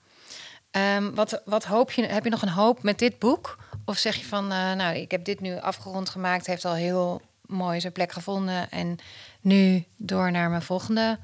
Ehm, 0.70 1.14
wat, 1.14 1.42
wat 1.44 1.64
hoop 1.64 1.90
je, 1.90 2.06
heb 2.06 2.24
je 2.24 2.30
nog 2.30 2.42
een 2.42 2.48
hoop 2.48 2.82
met 2.82 2.98
dit 2.98 3.18
boek? 3.18 3.58
Of 3.84 3.96
zeg 3.98 4.16
je 4.16 4.24
van, 4.24 4.52
eh, 4.52 4.72
nou, 4.72 4.96
ik 4.96 5.10
heb 5.10 5.24
dit 5.24 5.40
nu 5.40 5.58
afgerond 5.60 6.08
gemaakt, 6.08 6.46
heeft 6.46 6.64
al 6.64 6.74
heel 6.74 7.20
mooi 7.52 7.80
zijn 7.80 7.92
plek 7.92 8.12
gevonden. 8.12 8.70
En 8.70 8.98
nu 9.40 9.84
door 9.96 10.30
naar 10.30 10.50
mijn 10.50 10.62
volgende 10.62 11.18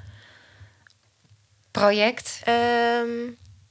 project. 1.70 2.40
Ehm, 2.44 3.08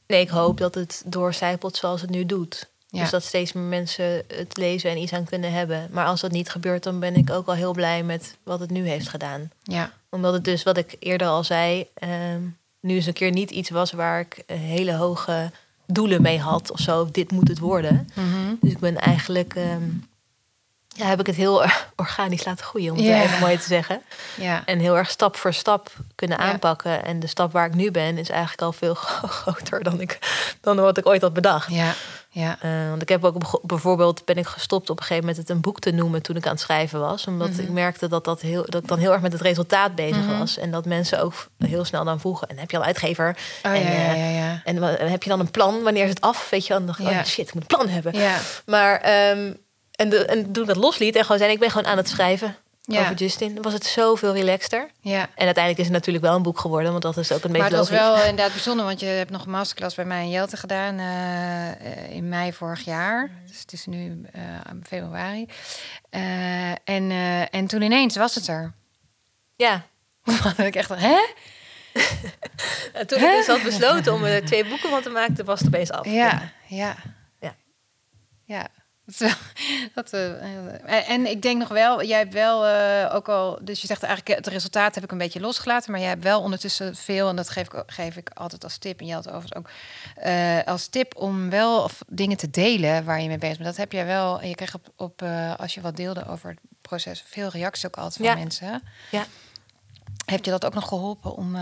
nee, 0.08 0.22
ik 0.22 0.30
hoop 0.30 0.58
dat 0.58 0.76
het 0.76 1.04
doorcijpelt 1.06 1.78
zoals 1.78 2.02
het 2.02 2.10
nu 2.10 2.26
doet. 2.26 2.70
Ja. 2.90 3.02
Dus 3.02 3.10
dat 3.10 3.24
steeds 3.24 3.54
meer 3.54 3.64
mensen 3.64 4.24
het 4.28 4.58
lezen 4.58 4.90
en 4.90 4.98
iets 4.98 5.14
aan 5.14 5.26
kunnen 5.26 5.52
hebben. 5.52 5.88
Maar 5.92 6.06
als 6.06 6.22
dat 6.22 6.32
niet 6.32 6.50
gebeurt, 6.50 6.84
dan 6.84 7.00
ben 7.00 7.16
ik 7.16 7.30
ook 7.30 7.48
al 7.48 7.54
heel 7.54 7.74
blij 7.74 8.04
met 8.04 8.36
wat 8.44 8.60
het 8.60 8.70
nu 8.70 8.88
heeft 8.88 9.10
gedaan. 9.10 9.52
Ja, 9.64 9.92
Omdat 10.10 10.34
het 10.34 10.44
dus, 10.44 10.64
wat 10.64 10.78
ik 10.78 10.96
eerder 11.00 11.28
al 11.28 11.44
zei, 11.44 11.88
ehm, 11.94 12.42
nu 12.80 12.96
eens 12.96 13.06
een 13.06 13.14
keer 13.14 13.32
niet 13.32 13.52
iets 13.52 13.70
was 13.70 13.92
waar 13.92 14.20
ik 14.20 14.44
eh, 14.46 14.58
hele 14.58 14.94
hoge 14.94 15.52
doelen 15.86 16.22
mee 16.22 16.40
had 16.40 16.72
of 16.72 16.80
zo. 16.80 17.10
Dit 17.12 17.32
moet 17.32 17.48
het 17.48 17.60
worden. 17.60 18.10
Mhm. 18.14 18.56
Dus 18.62 18.72
ik 18.72 18.80
ben 18.80 18.98
eigenlijk, 18.98 19.56
ehm, 19.56 19.90
ja, 20.98 21.06
heb 21.06 21.20
ik 21.20 21.26
het 21.26 21.36
heel 21.36 21.64
organisch 21.96 22.46
laten 22.46 22.66
groeien, 22.66 22.92
om 22.92 22.98
het 22.98 23.24
even 23.24 23.40
mooi 23.40 23.58
te 23.58 23.64
zeggen. 23.68 24.02
ja. 24.36 24.62
En 24.66 24.80
heel 24.80 24.98
erg 24.98 25.10
stap 25.10 25.36
voor 25.36 25.54
stap 25.54 25.92
kunnen 26.16 26.38
aanpakken. 26.38 27.04
En 27.06 27.20
de 27.20 27.28
stap 27.28 27.52
waar 27.52 27.66
ik 27.66 27.74
nu 27.76 27.92
ben 27.92 28.18
is 28.18 28.30
eigenlijk 28.30 28.62
al 28.62 28.74
veel 28.74 28.94
groter 29.40 29.84
dan, 29.84 30.02
ik, 30.02 30.20
dan 30.62 30.76
wat 30.78 30.98
ik 30.98 31.06
ooit 31.08 31.22
had 31.22 31.34
bedacht. 31.34 31.72
ja, 31.72 31.94
ja. 32.30 32.58
Eh, 32.62 32.90
want 32.90 33.02
ik 33.02 33.10
heb 33.10 33.24
ook 33.26 33.62
bijvoorbeeld 33.68 34.26
ben 34.26 34.36
ik 34.38 34.48
gestopt 34.48 34.90
op 34.90 34.98
een 34.98 35.04
gegeven 35.06 35.26
moment 35.28 35.42
het 35.42 35.50
een 35.56 35.62
boek 35.62 35.80
te 35.80 35.92
noemen 35.92 36.22
toen 36.22 36.36
ik 36.36 36.46
aan 36.46 36.52
het 36.52 36.60
schrijven 36.62 37.00
was. 37.00 37.28
Omdat 37.28 37.50
Mhm. 37.50 37.60
ik 37.62 37.70
merkte 37.70 38.08
dat, 38.08 38.24
dat, 38.26 38.42
heel, 38.42 38.66
dat 38.66 38.82
ik 38.82 38.88
dan 38.88 39.00
heel 39.00 39.12
erg 39.12 39.22
met 39.22 39.32
het 39.34 39.42
resultaat 39.42 39.96
bezig 39.96 40.26
Mhm. 40.26 40.38
was. 40.38 40.58
En 40.58 40.72
dat 40.72 40.86
mensen 40.86 41.22
ook 41.24 41.34
heel 41.58 41.86
snel 41.86 42.04
dan 42.04 42.20
vroegen. 42.20 42.48
En 42.48 42.58
heb 42.58 42.72
je 42.72 42.78
al 42.78 42.84
uitgever? 42.84 43.38
Oh, 43.64 43.72
en, 43.72 43.84
ja, 43.84 43.90
ja, 43.92 44.14
eh, 44.14 44.38
ja. 44.38 44.62
En 44.64 45.10
heb 45.12 45.24
je 45.24 45.30
dan 45.30 45.40
een 45.40 45.52
plan? 45.52 45.82
Wanneer 45.84 46.04
is 46.04 46.10
het 46.10 46.22
af? 46.22 46.50
Weet 46.50 46.68
je, 46.68 46.74
dan 46.74 46.86
dacht 46.86 47.00
ik, 47.00 47.10
Ja. 47.10 47.20
oh 47.20 47.26
shit, 47.26 47.48
ik 47.48 47.54
moet 47.54 47.62
een 47.72 47.78
plan 47.78 47.88
hebben. 47.88 48.14
Ja, 48.20 48.38
Maar 48.66 49.00
ehm, 49.02 49.54
en, 49.98 50.10
de, 50.10 50.26
en 50.26 50.52
toen 50.52 50.64
ik 50.64 50.68
dat 50.68 50.78
losliet 50.78 51.16
en 51.16 51.22
gewoon 51.22 51.38
zei, 51.38 51.52
ik 51.52 51.60
ben 51.60 51.70
gewoon 51.72 51.88
aan 51.88 51.98
het 51.98 52.10
schrijven 52.10 52.56
ja, 52.82 53.02
over 53.02 53.16
Justin, 53.16 53.62
was 53.62 53.74
het 53.74 53.86
zoveel 53.86 54.34
relaxter. 54.34 54.90
ja. 55.02 55.22
En 55.22 55.46
uiteindelijk 55.46 55.78
is 55.78 55.84
het 55.84 55.94
natuurlijk 55.94 56.26
wel 56.26 56.36
een 56.36 56.42
boek 56.42 56.60
geworden, 56.60 56.92
want 56.92 57.04
dat 57.04 57.18
is 57.18 57.32
ook 57.32 57.44
een 57.44 57.52
Maar 57.52 57.60
beetje 57.60 57.78
het 57.78 57.90
was 57.90 58.00
wel 58.00 58.16
inderdaad 58.16 58.52
bijzonder, 58.52 58.86
want 58.86 59.00
je 59.00 59.06
hebt 59.06 59.32
nog 59.32 59.46
een 59.46 59.52
masterclass 59.52 59.96
bij 59.96 60.06
mij 60.06 60.24
in 60.24 60.30
Jelte 60.30 60.58
gedaan 60.58 61.00
eh, 61.00 62.12
in 62.12 62.30
mei 62.30 62.54
vorig 62.54 62.86
jaar. 62.86 63.32
Dus 63.48 63.60
het 63.60 63.74
is 63.74 63.86
nu 63.86 64.22
eh, 64.32 64.42
februari. 64.84 65.48
Eh, 66.10 66.70
en, 66.70 67.12
en 67.52 67.68
toen 67.68 67.82
ineens 67.82 68.16
was 68.16 68.36
het 68.36 68.48
er. 68.48 68.74
Ja. 69.56 69.86
Had 70.44 70.58
ik 70.58 70.76
echt, 70.76 70.90
hè? 70.90 71.18
En 72.94 73.08
toen 73.08 73.24
ik 73.24 73.32
dus 73.32 73.48
had 73.48 73.64
besloten 73.64 74.14
om 74.14 74.24
er 74.24 74.46
twee 74.46 74.66
boeken 74.66 74.90
van 74.90 75.02
te 75.02 75.10
maken, 75.10 75.36
toen 75.36 75.46
was 75.46 75.60
het 75.60 75.68
opeens 75.68 75.92
af. 75.92 76.06
Ja, 76.06 76.52
ja. 76.68 76.96
Ja. 77.40 77.56
Ja. 78.46 78.68
Dat, 79.18 79.38
dat, 79.94 80.14
eh, 80.14 81.10
en, 81.10 81.26
ik 81.26 81.42
denk 81.42 81.60
nog 81.60 81.68
wel, 81.68 82.04
jij 82.04 82.18
hebt 82.18 82.34
wel 82.34 82.66
eh, 82.66 83.16
ook 83.16 83.30
al, 83.30 83.60
dus 83.62 83.82
je 83.82 83.88
zegt 83.88 84.04
eigenlijk 84.04 84.38
het 84.38 84.48
resultaat 84.48 84.96
heb 84.96 85.04
ik 85.04 85.12
een 85.12 85.18
beetje 85.18 85.40
losgelaten, 85.40 85.92
maar 85.92 86.00
jij 86.00 86.10
hebt 86.10 86.24
wel 86.24 86.42
ondertussen 86.42 86.96
veel, 86.96 87.30
en 87.30 87.36
dat 87.36 87.50
geef 87.50 87.74
ik, 87.74 87.84
geef 87.86 88.16
ik 88.16 88.30
altijd 88.34 88.64
als 88.64 88.78
tip, 88.78 89.00
en 89.00 89.06
jij 89.06 89.16
had 89.16 89.28
overigens 89.28 89.56
ook 89.56 89.70
eh, 90.16 90.58
als 90.66 90.88
tip 90.88 91.16
om 91.16 91.50
wel 91.50 91.84
of 91.84 92.00
dingen 92.08 92.38
te 92.38 92.50
delen 92.50 93.06
waar 93.06 93.22
je 93.22 93.28
mee 93.28 93.38
bezig 93.38 93.58
bent. 93.58 93.70
Dat 93.70 93.78
heb 93.78 93.92
jij 93.92 94.06
wel, 94.06 94.40
en 94.42 94.50
je 94.50 94.56
kreeg 94.56 94.74
op, 94.76 94.88
op 94.96 95.22
eh, 95.22 95.54
als 95.58 95.74
je 95.74 95.82
wat 95.82 95.96
deelde 95.96 96.28
over 96.28 96.50
het 96.50 96.60
proces, 96.82 97.24
veel 97.28 97.50
reacties 97.50 97.86
ook 97.86 97.96
altijd 97.98 98.16
van 98.16 98.26
Ja. 98.26 98.36
mensen. 98.36 98.82
Ja. 99.12 99.26
Heeft 100.32 100.46
je 100.46 100.52
dat 100.52 100.66
ook 100.66 100.74
nog 100.74 100.88
geholpen 100.88 101.36
om 101.36 101.56
eh, 101.56 101.62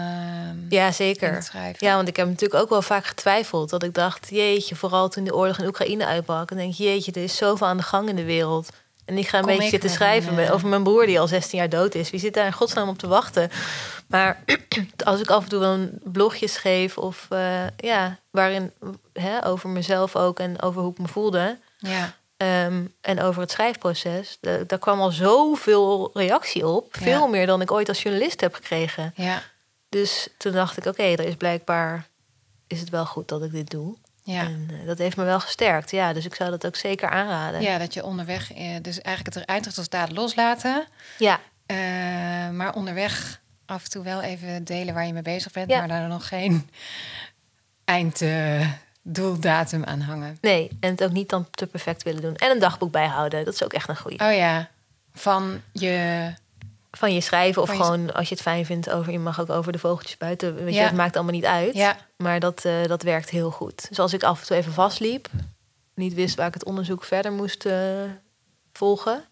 Ja, 0.70 0.91
zeker. 0.91 1.36
te 1.39 1.45
schrijven? 1.45 1.88
Ja, 1.88 1.95
want 1.95 2.07
ik 2.07 2.16
heb 2.16 2.28
natuurlijk 2.28 2.61
ook 2.63 2.70
wel 2.70 2.82
vaak 2.82 3.05
getwijfeld. 3.05 3.70
Dat 3.70 3.84
ik 3.84 3.93
dacht, 3.93 4.28
jeetje, 4.30 4.76
vooral 4.76 5.09
toen 5.09 5.24
de 5.24 5.36
oorlog 5.36 5.57
in 5.57 5.66
Oekraïne 5.68 6.05
uitbrak. 6.05 6.51
En 6.51 6.57
denk, 6.57 6.74
jeetje, 6.74 7.11
er 7.11 7.24
is 7.24 7.36
zoveel 7.38 7.68
aan 7.68 7.78
de 7.78 7.84
gang 7.84 8.09
in 8.09 8.16
de 8.16 8.24
wereld. 8.24 8.70
En 9.05 9.18
ik 9.18 9.28
ga 9.28 9.38
een 9.38 9.43
Kom 9.43 9.53
beetje 9.53 9.70
zitten 9.70 9.89
schrijven 9.89 10.36
met- 10.36 10.47
eh, 10.47 10.53
over 10.53 10.68
mijn 10.68 10.84
broer 10.84 11.05
die 11.05 11.20
al 11.20 11.28
16 11.28 11.59
jaar 11.59 11.70
dood 11.70 11.95
is. 11.95 12.09
Wie 12.09 12.20
zit 12.20 12.34
daar 12.34 12.45
in 12.45 12.53
godsnaam 12.53 12.89
op 12.89 12.97
te 12.97 13.07
wachten? 13.07 13.49
Maar 14.07 14.43
als 15.03 15.20
ik 15.20 15.30
af 15.30 15.43
en 15.43 15.49
toe 15.49 15.59
wel 15.59 15.74
een 15.74 15.99
blogje 16.03 16.47
schreef 16.47 16.97
of 16.97 17.26
eh, 17.30 17.68
ja, 17.78 18.20
waarin 18.32 18.72
hè, 19.13 19.45
over 19.47 19.70
mezelf 19.70 20.16
ook 20.16 20.39
en 20.39 20.61
over 20.61 20.82
hoe 20.82 20.91
ik 20.91 20.97
me 20.97 21.07
voelde. 21.07 21.57
Ja, 21.78 22.13
Ehm, 22.38 22.86
en 23.02 23.22
over 23.22 23.42
het 23.42 23.52
schrijfproces. 23.52 24.38
da- 24.42 24.64
daar 24.68 24.80
kwam 24.80 25.00
al 25.02 25.12
zoveel 25.12 26.10
reactie 26.14 26.68
op. 26.68 26.88
Veel 26.98 27.20
Ja. 27.22 27.28
meer 27.28 27.46
dan 27.46 27.62
ik 27.62 27.72
ooit 27.72 27.90
als 27.90 28.02
journalist 28.02 28.42
heb 28.42 28.54
gekregen. 28.54 29.14
ja, 29.16 29.42
Dus 29.90 30.28
toen 30.38 30.52
dacht 30.52 30.78
ik, 30.78 30.86
oké, 30.86 31.04
er 31.04 31.20
is 31.26 31.36
blijkbaar 31.36 32.08
is 32.68 32.80
het 32.80 32.90
wel 32.90 33.06
goed 33.06 33.28
dat 33.28 33.44
ik 33.44 33.52
dit 33.52 33.70
doe. 33.70 33.98
Ja. 34.24 34.42
En 34.42 34.68
eh, 34.82 34.86
dat 34.88 34.98
heeft 34.98 35.18
me 35.18 35.24
wel 35.24 35.40
gesterkt. 35.40 35.92
Ja, 35.92 36.14
dus 36.14 36.26
ik 36.26 36.36
zou 36.36 36.50
dat 36.50 36.66
ook 36.66 36.76
zeker 36.76 37.10
aanraden. 37.10 37.62
ja, 37.62 37.78
dat 37.78 37.94
je 37.94 38.04
onderweg, 38.04 38.54
eh, 38.54 38.76
dus 38.82 39.02
eigenlijk 39.02 39.36
het 39.36 39.46
eindresultaat 39.46 40.12
loslaten. 40.12 40.86
Ja, 41.18 41.40
eh, 41.66 41.78
maar 42.50 42.74
onderweg 42.76 43.42
af 43.66 43.84
en 43.84 43.90
toe 43.90 44.04
wel 44.04 44.22
even 44.22 44.64
delen 44.64 44.94
waar 44.94 45.06
je 45.06 45.14
mee 45.14 45.22
bezig 45.22 45.52
bent, 45.52 45.70
Ja. 45.70 45.80
maar 45.80 45.88
daar 45.88 46.08
nog 46.08 46.28
geen 46.28 46.70
einddoeldatum 49.06 49.84
aan 49.84 49.99
hangen. 50.01 50.38
nee. 50.41 50.70
En 50.80 50.89
het 50.91 51.03
ook 51.03 51.12
niet 51.12 51.30
dan 51.30 51.47
te 51.51 51.68
perfect 51.68 52.03
willen 52.03 52.22
doen. 52.22 52.36
En 52.36 52.51
een 52.51 52.60
dagboek 52.60 52.91
bijhouden. 52.91 53.45
Dat 53.45 53.53
is 53.53 53.64
ook 53.64 53.74
echt 53.74 53.89
een 53.89 53.97
goeie. 53.97 54.20
Oh 54.20 54.34
ja, 54.36 54.70
van 55.14 55.62
je. 55.72 56.34
Van 56.91 57.14
je 57.14 57.22
schrijven 57.22 57.62
of 57.62 57.70
je- 57.72 57.76
gewoon 57.84 58.14
als 58.14 58.28
je 58.30 58.34
het 58.34 58.43
fijn 58.43 58.66
vindt 58.66 58.89
over... 58.89 59.12
Je 59.12 59.20
mag 59.20 59.39
ook 59.41 59.49
over 59.49 59.72
de 59.72 59.80
vogeltjes 59.80 60.18
buiten. 60.18 60.56
Weet 60.56 60.74
je, 60.74 60.80
Ja. 60.80 60.86
het 60.86 60.95
maakt 60.95 61.16
allemaal 61.16 61.34
niet 61.34 61.45
uit. 61.45 61.74
Ja, 61.76 61.97
Maar 62.18 62.39
dat, 62.39 62.66
eh, 62.66 62.84
dat 62.88 63.01
werkt 63.03 63.30
heel 63.30 63.51
goed. 63.51 63.88
Dus 63.89 63.99
als 63.99 64.14
ik 64.14 64.24
af 64.24 64.41
en 64.41 64.47
toe 64.47 64.56
even 64.58 64.74
vastliep, 64.74 65.30
niet 65.95 66.14
wist 66.14 66.36
waar 66.36 66.47
ik 66.47 66.53
het 66.53 66.66
onderzoek 66.66 67.03
verder 67.03 67.32
moest 67.32 67.66
eh, 67.66 68.03
volgen, 68.74 69.24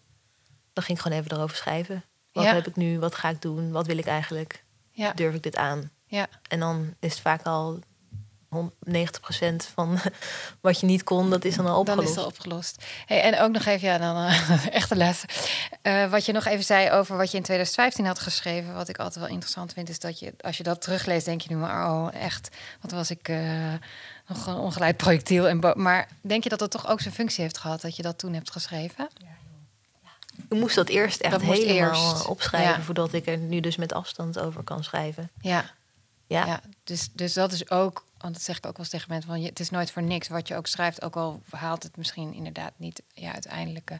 dan 0.72 0.84
ging 0.84 0.98
ik 0.98 1.04
gewoon 1.04 1.18
even 1.18 1.32
erover 1.36 1.56
schrijven. 1.56 2.04
Wat 2.32 2.44
Ja. 2.44 2.54
heb 2.54 2.66
ik 2.66 2.76
nu? 2.76 2.98
Wat 2.98 3.14
ga 3.14 3.28
ik 3.28 3.42
doen? 3.42 3.70
Wat 3.72 3.86
wil 3.86 3.98
ik 3.98 4.06
eigenlijk? 4.06 4.64
ja, 4.90 5.12
Durf 5.12 5.34
ik 5.34 5.42
dit 5.42 5.56
aan? 5.56 5.90
ja. 6.06 6.26
En 6.48 6.60
dan 6.60 6.94
is 7.00 7.10
het 7.12 7.20
vaak 7.20 7.42
al 7.42 7.78
90% 8.62 8.92
van 9.74 9.98
wat 10.60 10.80
je 10.80 10.86
niet 10.86 11.02
kon, 11.04 11.30
dat 11.30 11.44
is 11.44 11.56
dan 11.56 11.66
al 11.66 11.84
Dan 11.84 11.98
opgelost. 11.98 12.08
is 12.08 12.14
het 12.14 12.24
al 12.24 12.30
opgelost. 12.30 12.84
Hey, 13.06 13.22
en 13.22 13.38
ook 13.40 13.50
nog 13.52 13.64
even, 13.64 13.88
ja, 13.88 13.98
dan 13.98 14.16
eh, 14.16 14.66
echt 14.78 14.88
de 14.88 14.96
laatste. 14.96 15.26
Eh, 15.82 16.10
wat 16.10 16.24
je 16.26 16.32
nog 16.32 16.44
even 16.44 16.64
zei 16.64 16.90
over 16.90 17.16
wat 17.16 17.30
je 17.30 17.36
in 17.36 17.42
2015 17.42 18.06
had 18.06 18.18
geschreven, 18.18 18.74
wat 18.74 18.88
ik 18.88 18.98
altijd 18.98 19.24
wel 19.24 19.28
interessant 19.34 19.72
vind, 19.72 19.88
is 19.88 19.98
dat 19.98 20.18
je, 20.18 20.34
als 20.40 20.56
je 20.56 20.62
dat 20.62 20.80
terugleest, 20.82 21.24
denk 21.24 21.40
je 21.40 21.48
nu 21.54 21.56
maar, 21.56 21.90
oh, 21.90 22.08
echt, 22.14 22.48
wat 22.80 22.90
was 22.90 23.10
ik 23.10 23.28
eh, 23.28 23.72
nog 24.26 24.46
een 24.46 24.54
ongeleid 24.56 24.96
projectiel. 24.96 25.48
En 25.48 25.58
maar 25.76 26.08
denk 26.20 26.42
je 26.42 26.48
dat 26.48 26.60
het 26.60 26.70
toch 26.70 26.88
ook 26.88 27.00
zijn 27.00 27.14
functie 27.14 27.42
heeft 27.42 27.58
gehad 27.58 27.80
dat 27.80 27.96
je 27.96 28.02
dat 28.02 28.18
toen 28.18 28.32
hebt 28.34 28.50
geschreven? 28.50 29.08
Ik 30.48 30.58
moest 30.58 30.74
dat 30.74 30.88
eerst 30.88 31.20
echt 31.20 31.32
Dat 31.32 31.42
moest 31.42 31.62
helemaal 31.62 32.12
eerst. 32.12 32.26
opschrijven 32.26 32.70
Ja. 32.78 32.80
voordat 32.82 33.12
ik 33.12 33.26
er 33.26 33.38
nu 33.38 33.60
dus 33.60 33.76
met 33.76 33.92
afstand 33.92 34.38
over 34.38 34.62
kan 34.62 34.84
schrijven. 34.84 35.30
Ja, 35.40 35.64
Ja, 36.26 36.46
ja. 36.46 36.60
dus, 36.84 37.08
dus 37.12 37.32
dat 37.32 37.52
is 37.52 37.70
ook, 37.70 38.04
want 38.24 38.36
dat 38.36 38.44
zeg 38.44 38.56
ik 38.56 38.66
ook 38.66 38.76
wel 38.76 38.80
eens 38.80 38.88
tegen 38.94 39.08
mensen, 39.10 39.30
van, 39.30 39.40
je, 39.40 39.48
het 39.48 39.60
is 39.60 39.70
nooit 39.70 39.90
voor 39.90 40.02
niks 40.02 40.28
wat 40.28 40.48
je 40.48 40.56
ook 40.56 40.66
schrijft, 40.66 41.02
ook 41.02 41.16
al 41.16 41.42
haalt 41.50 41.82
het 41.82 41.96
misschien 41.96 42.34
inderdaad 42.34 42.72
niet 42.76 43.02
ja, 43.14 43.32
uiteindelijke 43.32 43.98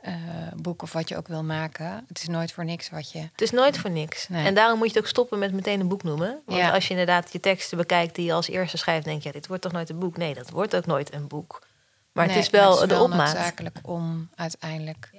eh, 0.00 0.14
boek 0.56 0.82
of 0.82 0.92
wat 0.92 1.08
je 1.08 1.16
ook 1.16 1.28
wil 1.28 1.44
maken. 1.44 2.04
Het 2.08 2.18
is 2.18 2.26
nooit 2.28 2.52
voor 2.52 2.64
niks 2.64 2.90
wat 2.90 3.12
je. 3.12 3.18
Het 3.18 3.40
is 3.40 3.50
nooit 3.50 3.78
voor 3.78 3.90
niks. 3.90 4.28
Nee. 4.28 4.46
En 4.46 4.54
daarom 4.54 4.78
moet 4.78 4.86
je 4.86 4.92
het 4.94 5.02
ook 5.02 5.08
stoppen 5.10 5.38
met 5.38 5.52
meteen 5.52 5.80
een 5.80 5.88
boek 5.88 6.02
noemen. 6.02 6.42
Want 6.46 6.58
Ja. 6.58 6.70
als 6.70 6.84
je 6.84 6.90
inderdaad 6.90 7.32
je 7.32 7.40
teksten 7.40 7.76
bekijkt 7.78 8.14
die 8.14 8.24
je 8.24 8.32
als 8.32 8.48
eerste 8.48 8.76
schrijft, 8.76 9.04
denk 9.04 9.22
je, 9.22 9.28
ja, 9.28 9.34
dit 9.34 9.46
wordt 9.46 9.62
toch 9.62 9.72
nooit 9.72 9.90
een 9.90 9.98
boek? 9.98 10.16
Nee, 10.16 10.34
dat 10.34 10.50
wordt 10.50 10.76
ook 10.76 10.86
nooit 10.86 11.14
een 11.14 11.26
boek. 11.26 11.66
Maar 12.12 12.26
Nee, 12.26 12.36
het 12.36 12.44
is 12.44 12.50
wel 12.50 12.80
het 12.80 12.90
is 12.90 12.96
de 12.96 13.02
opmaat. 13.02 13.18
noodzakelijk 13.34 13.78
om 13.82 14.28
uiteindelijk. 14.34 15.10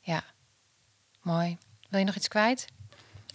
Ja. 0.00 0.22
Mooi. 1.22 1.58
Wil 1.88 1.98
je 1.98 2.06
nog 2.06 2.14
iets 2.14 2.28
kwijt? 2.28 2.66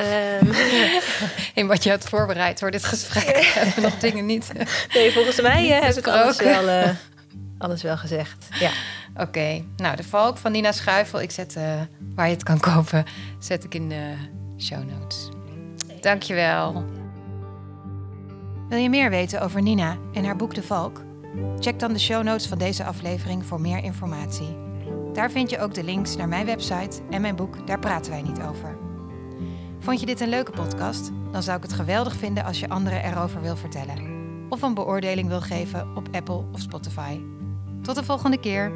Ehm, 0.02 0.46
In 1.60 1.68
wat 1.68 1.84
je 1.84 1.90
hebt 1.90 2.10
voorbereid 2.10 2.60
voor 2.60 2.72
dit 2.72 2.84
gesprek 2.84 3.36
hebben 3.54 3.76
we 3.76 3.82
nog 3.82 3.98
dingen 3.98 4.26
niet. 4.26 4.52
nee, 4.94 5.12
volgens 5.12 5.42
mij 5.42 5.72
eh, 5.72 5.86
heb 5.88 5.96
ik 5.96 6.08
alles 6.08 6.38
wel, 6.38 6.68
eh, 6.68 6.90
alles 7.58 7.82
wel 7.82 7.98
gezegd. 7.98 8.48
Ja. 8.60 8.72
Oké, 9.16 9.64
nou 9.78 9.96
de 9.96 10.04
valk 10.04 10.38
van 10.38 10.52
Nina 10.52 10.72
Schuifel. 10.72 11.22
Ik 11.22 11.32
zet 11.32 11.56
eh, 11.56 11.64
waar 12.16 12.28
je 12.28 12.34
het 12.34 12.44
kan 12.44 12.60
kopen, 12.60 13.06
zet 13.40 13.64
ik 13.64 13.74
in 13.74 13.90
de 13.90 14.14
show 14.60 14.84
notes. 14.84 15.30
Dankjewel. 16.02 16.86
Wil 18.70 18.80
je 18.80 18.90
meer 18.90 19.10
weten 19.10 19.42
over 19.42 19.62
Nina 19.62 19.98
en 20.14 20.26
haar 20.26 20.36
boek 20.36 20.56
De 20.56 20.64
Valk? 20.64 21.02
Check 21.60 21.80
dan 21.80 21.94
de 21.94 22.00
show 22.00 22.24
notes 22.24 22.48
van 22.48 22.58
deze 22.58 22.84
aflevering 22.84 23.46
voor 23.46 23.62
meer 23.62 23.84
informatie. 23.84 24.58
Daar 25.14 25.32
vind 25.32 25.50
je 25.50 25.60
ook 25.60 25.74
de 25.74 25.84
links 25.84 26.16
naar 26.16 26.28
mijn 26.28 26.46
website 26.46 27.02
en 27.10 27.22
mijn 27.22 27.36
boek 27.36 27.68
Daar 27.68 27.80
praten 27.80 28.12
wij 28.12 28.22
niet 28.22 28.42
over. 28.42 28.91
Vond 29.82 30.00
je 30.00 30.06
dit 30.06 30.20
een 30.20 30.30
leuke 30.30 30.52
podcast? 30.52 31.12
Dan 31.32 31.44
zou 31.44 31.58
ik 31.58 31.64
het 31.64 31.74
geweldig 31.74 32.16
vinden 32.16 32.44
als 32.44 32.60
je 32.60 32.70
anderen 32.70 33.04
erover 33.04 33.42
wil 33.42 33.56
vertellen. 33.56 34.20
Of 34.50 34.62
een 34.62 34.74
beoordeling 34.74 35.28
wil 35.28 35.42
geven 35.42 35.96
op 35.96 36.08
Apple 36.12 36.44
of 36.52 36.60
Spotify. 36.60 37.20
Tot 37.82 37.96
de 37.96 38.04
volgende 38.04 38.40
keer. 38.40 38.72